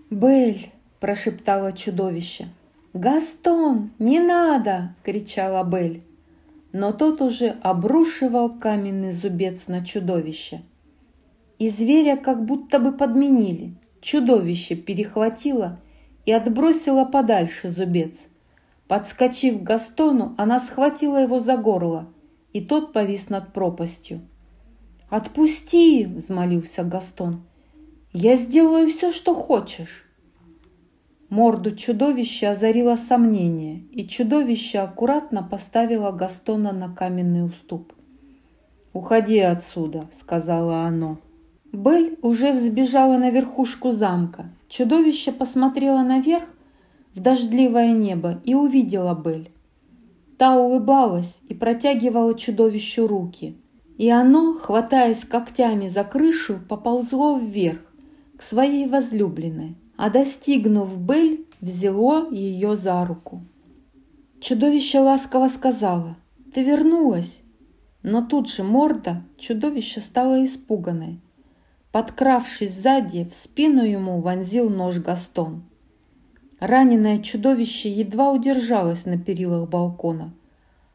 «Бель!» 0.09 0.71
Прошептало 1.03 1.73
чудовище. 1.73 2.47
«Гастон, 2.95 3.91
не 3.99 4.21
надо!»– 4.21 4.95
кричала 5.03 5.65
Бель. 5.65 6.05
Но 6.73 6.93
тот 6.93 7.21
уже 7.21 7.57
обрушивал 7.61 8.57
каменный 8.57 9.11
зубец 9.11 9.67
на 9.67 9.85
чудовище. 9.85 10.63
И 11.59 11.69
зверя 11.71 12.17
как 12.17 12.45
будто 12.45 12.79
бы 12.79 12.93
подменили. 12.93 13.75
Чудовище 14.01 14.77
перехватило 14.77 15.81
и 16.25 16.33
отбросило 16.33 17.05
подальше 17.05 17.71
зубец. 17.71 18.29
Подскочив 18.87 19.59
к 19.59 19.65
Гастону, 19.65 20.37
она 20.39 20.61
схватила 20.61 21.17
его 21.17 21.41
за 21.41 21.57
горло, 21.57 22.13
и 22.53 22.61
тот 22.61 22.93
повис 22.93 23.29
над 23.29 23.53
пропастью. 23.53 24.21
«Отпусти!»– 25.11 26.07
взмолился 26.15 26.85
Гастон. 26.85 27.43
«Я 28.13 28.37
сделаю 28.37 28.89
все, 28.89 29.11
что 29.11 29.35
хочешь!» 29.35 30.07
Морду 31.33 31.75
чудовища 31.75 32.51
озарило 32.51 32.95
сомнение, 32.95 33.85
и 33.91 34.07
чудовище 34.07 34.81
аккуратно 34.81 35.43
поставило 35.43 36.13
Гастона 36.13 36.73
на 36.73 36.95
каменный 36.95 37.47
уступ. 37.47 37.95
«Уходи 38.93 39.39
отсюда»,— 39.39 40.05
сказала 40.13 40.83
оно. 40.83 41.17
Бель 41.73 42.19
уже 42.21 42.53
взбежала 42.53 43.17
на 43.17 43.31
верхушку 43.31 43.93
замка. 43.93 44.51
Чудовище 44.69 45.33
посмотрело 45.33 46.03
наверх 46.03 46.45
в 47.15 47.21
дождливое 47.21 47.93
небо 47.93 48.43
и 48.45 48.55
увидела 48.55 49.15
Бель. 49.15 49.51
Та 50.37 50.55
улыбалась 50.55 51.41
и 51.49 51.55
протягивала 51.55 52.35
чудовищу 52.35 53.07
руки. 53.07 53.57
И 53.97 54.11
оно, 54.11 54.53
хватаясь 54.53 55.25
когтями 55.25 55.89
за 55.89 56.05
крышу, 56.05 56.61
поползло 56.69 57.39
вверх, 57.39 57.81
к 58.37 58.43
своей 58.43 58.87
возлюбленной 58.87 59.79
а 60.03 60.11
достигнув 60.11 60.99
Бель, 60.99 61.47
взяло 61.61 62.29
ее 62.33 62.75
за 62.75 63.05
руку. 63.07 63.45
Чудовище 64.41 64.99
ласково 64.99 65.47
сказала 65.47 66.17
«Ты 66.53 66.65
вернулась!» 66.65 67.43
Но 68.03 68.27
тут 68.27 68.51
же 68.51 68.65
морда 68.65 69.23
чудовища 69.39 70.01
стала 70.01 70.45
испуганной. 70.45 71.21
Подкравшись 71.93 72.75
сзади, 72.75 73.29
в 73.31 73.33
спину 73.33 73.85
ему 73.85 74.21
вонзил 74.21 74.71
нож 74.71 74.99
Гастон. 74.99 75.63
Раненое 76.59 77.19
чудовище 77.19 77.89
едва 77.89 78.33
удержалось 78.33 79.07
на 79.07 79.19
перилах 79.19 79.69
балкона, 79.69 80.35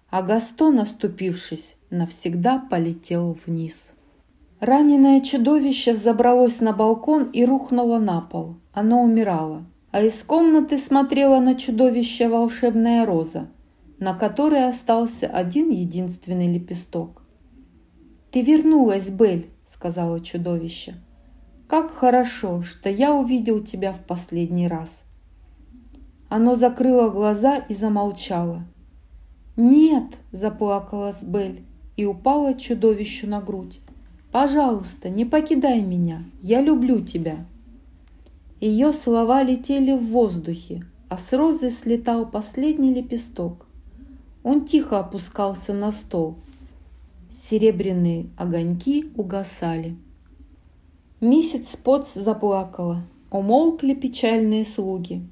а 0.10 0.22
Гастон, 0.22 0.82
оступившись, 0.82 1.78
навсегда 1.90 2.60
полетел 2.60 3.38
вниз. 3.46 3.94
Раненое 4.60 5.22
чудовище 5.22 5.94
взобралось 5.94 6.62
на 6.62 6.74
балкон 6.74 7.30
и 7.32 7.46
рухнуло 7.46 8.00
на 8.00 8.22
пол. 8.22 8.56
Оно 8.74 9.04
умирало. 9.04 9.66
А 9.92 10.02
из 10.02 10.24
комнаты 10.24 10.80
смотрела 10.80 11.40
на 11.40 11.54
чудовище 11.54 12.28
волшебная 12.28 13.06
роза, 13.06 13.50
на 14.00 14.16
которой 14.16 14.68
остался 14.68 15.28
один 15.28 15.70
единственный 15.70 16.52
лепесток. 16.52 17.22
«Ты 18.32 18.42
вернулась, 18.42 19.10
Бель»,— 19.10 19.48
сказала 19.64 20.20
чудовище. 20.20 20.96
«Как 21.68 21.92
хорошо, 21.92 22.64
что 22.64 22.90
я 22.90 23.14
увидел 23.14 23.64
тебя 23.64 23.94
в 23.94 24.00
последний 24.00 24.68
раз». 24.68 25.04
Оно 26.30 26.56
закрыло 26.56 27.10
глаза 27.10 27.58
и 27.58 27.76
замолчало. 27.76 28.64
«Нет!»– 29.56 30.18
заплакала 30.32 31.14
Сбель 31.14 31.64
и 31.96 32.06
упала 32.06 32.56
чудовищу 32.56 33.28
на 33.28 33.40
грудь. 33.40 33.80
«Пожалуйста, 34.40 35.10
не 35.10 35.26
покидай 35.26 35.82
меня, 35.82 36.24
я 36.44 36.62
люблю 36.62 37.02
тебя!» 37.02 37.48
Ее 38.62 38.94
слова 38.94 39.42
летели 39.42 39.94
в 39.94 40.12
воздухе, 40.12 40.86
а 41.10 41.18
с 41.18 41.34
розы 41.34 41.72
слетал 41.72 42.30
последний 42.30 42.94
лепесток. 42.94 43.66
Он 44.44 44.66
тихо 44.66 45.00
опускался 45.00 45.74
на 45.74 45.92
стол. 45.92 46.36
Серебряные 47.32 48.28
огоньки 48.38 49.12
угасали. 49.16 49.98
Месяц 51.20 51.76
Потс 51.76 52.14
заплакала, 52.14 53.02
умолкли 53.32 53.96
печальные 53.96 54.66
слуги. 54.66 55.28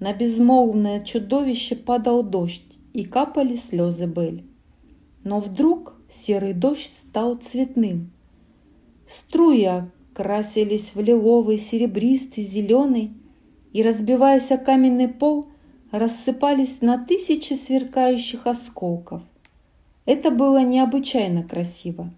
На 0.00 0.12
безмолвное 0.12 1.04
чудовище 1.04 1.76
падал 1.76 2.24
дождь, 2.24 2.76
и 2.92 3.04
капали 3.04 3.54
слезы 3.54 4.06
Бель. 4.06 4.44
Но 5.22 5.38
вдруг 5.38 5.94
серый 6.10 6.54
дождь 6.54 6.90
стал 7.06 7.36
цветным. 7.36 8.10
Струи 9.12 9.64
окрасились 10.14 10.92
в 10.94 11.00
лиловый, 11.00 11.58
серебристый, 11.58 12.44
зеленый, 12.44 13.12
и, 13.74 13.82
разбиваясь 13.82 14.50
о 14.50 14.56
каменный 14.56 15.08
пол, 15.08 15.48
рассыпались 15.90 16.80
на 16.80 16.98
тысячи 16.98 17.52
сверкающих 17.52 18.46
осколков. 18.46 19.22
Это 20.06 20.30
было 20.30 20.62
необычайно 20.62 21.42
красиво, 21.42 22.10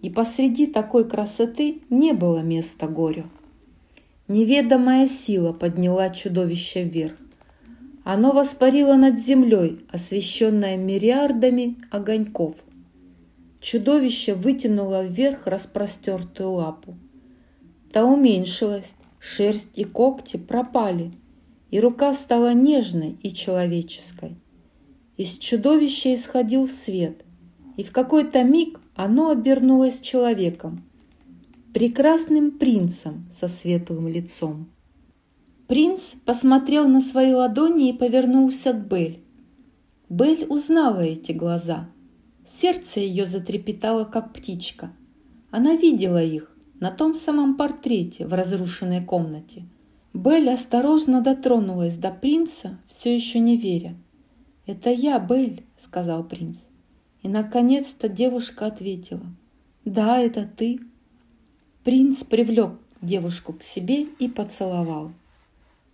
и 0.00 0.08
посреди 0.08 0.66
такой 0.66 1.08
красоты 1.08 1.82
не 1.90 2.12
было 2.12 2.38
места 2.38 2.86
горю. 2.86 3.24
Неведомая 4.26 5.06
сила 5.06 5.52
подняла 5.52 6.08
чудовище 6.10 6.84
вверх. 6.84 7.16
Оно 8.04 8.32
воспарило 8.32 8.94
над 8.94 9.18
землей, 9.18 9.80
освещенное 9.90 10.76
мириардами 10.76 11.76
огоньков. 11.90 12.56
Чудовище 13.62 14.34
вытянуло 14.34 15.06
вверх 15.06 15.46
распростертую 15.46 16.50
лапу. 16.50 16.96
Та 17.92 18.04
уменьшилась, 18.04 18.96
шерсть 19.18 19.70
и 19.74 19.84
когти 19.84 20.36
пропали, 20.36 21.12
и 21.70 21.80
рука 21.80 22.12
стала 22.12 22.52
нежной 22.52 23.16
и 23.22 23.32
человеческой. 23.32 24.36
Из 25.16 25.38
чудовища 25.38 26.14
исходил 26.14 26.68
свет, 26.68 27.24
и 27.76 27.84
в 27.84 27.92
какой-то 27.92 28.42
миг 28.42 28.80
оно 28.96 29.30
обернулось 29.30 30.00
человеком– 30.00 30.84
прекрасным 31.72 32.50
принцем 32.50 33.28
со 33.34 33.48
светлым 33.48 34.08
лицом. 34.08 34.70
Принц 35.68 36.00
посмотрел 36.26 36.86
на 36.86 37.00
свои 37.00 37.32
ладони 37.32 37.88
и 37.88 37.96
повернулся 37.96 38.72
к 38.74 38.86
Бель. 38.86 39.22
Бель 40.10 40.44
узнала 40.48 41.00
эти 41.00 41.32
глаза. 41.32 41.88
Сердце 42.54 43.00
ее 43.00 43.24
затрепетало, 43.24 44.04
как 44.04 44.34
птичка. 44.34 44.92
Она 45.50 45.74
видела 45.74 46.22
их 46.22 46.54
на 46.80 46.90
том 46.90 47.14
самом 47.14 47.56
портрете 47.56 48.26
в 48.26 48.34
разрушенной 48.34 49.02
комнате. 49.02 49.64
Бель 50.12 50.50
осторожно 50.50 51.22
дотронулась 51.22 51.96
до 51.96 52.10
принца, 52.10 52.78
все 52.88 53.14
еще 53.14 53.38
не 53.38 53.56
веря. 53.56 53.96
«Это 54.66 54.90
я, 54.90 55.18
Бель»,— 55.18 55.64
сказал 55.78 56.24
принц. 56.24 56.58
И, 57.22 57.28
наконец-то, 57.28 58.08
девушка 58.08 58.66
ответила. 58.66 59.26
«Да, 59.86 60.18
это 60.18 60.44
ты». 60.44 60.80
Принц 61.84 62.22
привлек 62.22 62.72
девушку 63.00 63.54
к 63.54 63.62
себе 63.62 64.02
и 64.02 64.28
поцеловал. 64.28 65.12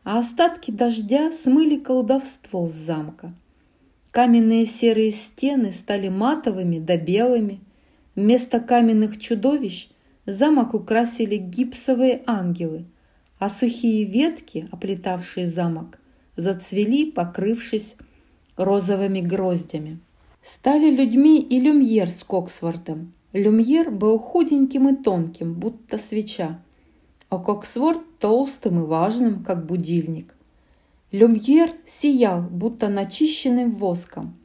А 0.03 0.19
остатки 0.19 0.73
дождя 0.73 1.31
смыли 1.31 1.77
колдовство 1.77 2.69
с 2.69 2.75
замка. 2.75 3.33
Каменные 4.11 4.65
серые 4.65 5.13
стены 5.13 5.73
стали 5.73 6.09
матовыми 6.09 6.79
да 6.79 6.97
белыми. 6.97 7.61
Вместо 8.15 8.61
каменных 8.61 9.19
чудовищ 9.19 9.89
замок 10.27 10.75
украсили 10.75 11.37
гипсовые 11.37 12.23
ангелы, 12.27 12.85
а 13.39 13.49
сухие 13.49 14.05
ветки, 14.05 14.69
оплетавшие 14.73 15.47
замок, 15.47 15.99
зацвели, 16.37 17.11
покрывшись 17.11 17.95
розовыми 18.57 19.21
гроздями. 19.21 20.01
Стали 20.43 20.91
людьми 20.91 21.41
и 21.41 21.61
Люмьер 21.61 22.09
с 22.09 22.25
Коксвортом, 22.25 23.13
Люмьер 23.35 23.91
был 23.91 24.19
худеньким 24.19 24.89
и 24.89 24.97
тонким, 24.97 25.53
будто 25.53 25.99
свеча, 25.99 26.63
а 27.29 27.39
Коксворт 27.39 28.01
толстым 28.19 28.83
и 28.83 28.87
важным, 28.87 29.45
как 29.45 29.67
будильник. 29.67 30.35
Люмьер 31.11 31.73
сиял, 31.87 32.43
будто 32.43 32.89
начищенным 32.89 33.75
воском, 33.77 34.37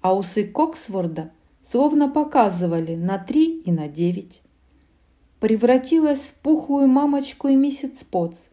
а 0.00 0.16
усы 0.16 0.44
Коксворда 0.44 1.32
словно 1.70 2.08
показывали 2.08 2.94
на 2.94 3.18
три 3.18 3.58
и 3.58 3.72
на 3.72 3.88
девять. 3.88 4.42
Превратилась 5.40 6.20
в 6.20 6.34
пухлую 6.34 6.88
мамочку 6.88 7.48
и 7.48 7.54
миссис 7.54 8.04
Потс. 8.10 8.48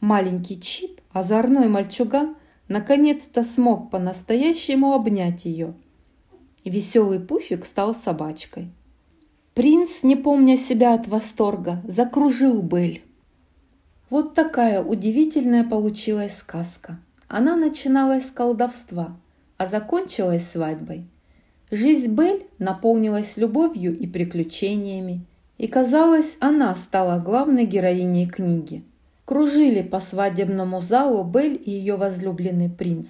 Маленький 0.00 0.60
Чип, 0.60 1.00
озорной 1.12 1.68
мальчуган, 1.68 2.36
наконец-то 2.68 3.42
смог 3.42 3.90
по-настоящему 3.90 4.92
обнять 4.92 5.44
ее. 5.44 5.74
Веселый 6.64 7.20
пуфик 7.20 7.64
стал 7.64 7.94
собачкой– 7.94 8.70
Принц, 9.54 10.02
не 10.02 10.16
помня 10.16 10.56
себя 10.56 10.94
от 10.94 11.08
восторга, 11.08 11.82
закружил 11.84 12.62
Бель. 12.62 13.02
Вот 14.12 14.34
такая 14.34 14.82
удивительная 14.82 15.64
получилась 15.64 16.36
сказка. 16.36 16.98
Она 17.28 17.56
начиналась 17.56 18.26
с 18.26 18.30
колдовства, 18.30 19.16
а 19.56 19.66
закончилась 19.66 20.46
свадьбой. 20.46 21.06
Жизнь 21.70 22.12
Бель 22.12 22.46
наполнилась 22.58 23.38
любовью 23.38 23.98
и 23.98 24.06
приключениями, 24.06 25.24
и, 25.56 25.66
казалось, 25.66 26.36
она 26.40 26.74
стала 26.74 27.20
главной 27.20 27.64
героиней 27.64 28.26
книги. 28.26 28.84
Кружили 29.24 29.80
по 29.80 29.98
свадебному 29.98 30.82
залу 30.82 31.24
Бель 31.24 31.58
и 31.64 31.70
ее 31.70 31.96
возлюбленный 31.96 32.68
принц. 32.68 33.06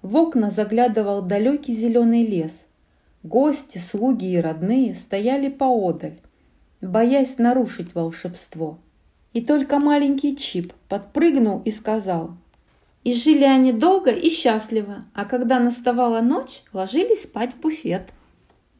В 0.00 0.16
окна 0.16 0.50
заглядывал 0.50 1.20
далекий 1.20 1.76
зеленый 1.76 2.24
лес, 2.24 2.52
Гости, 3.22 3.76
слуги 3.76 4.32
и 4.32 4.40
родные 4.40 4.94
стояли 4.94 5.50
поодаль, 5.50 6.18
боясь 6.80 7.36
нарушить 7.36 7.94
волшебство. 7.94 8.78
И 9.36 9.42
только 9.42 9.78
маленький 9.78 10.34
Чип 10.34 10.72
подпрыгнул 10.88 11.60
и 11.66 11.70
сказал, 11.70 12.30
«И 13.04 13.12
жили 13.12 13.44
они 13.44 13.70
долго 13.70 14.10
и 14.10 14.30
счастливо, 14.30 15.04
а 15.12 15.26
когда 15.26 15.60
наставала 15.60 16.22
ночь, 16.22 16.62
ложились 16.72 17.24
спать 17.24 17.52
в 17.52 17.60
буфет». 17.60 18.14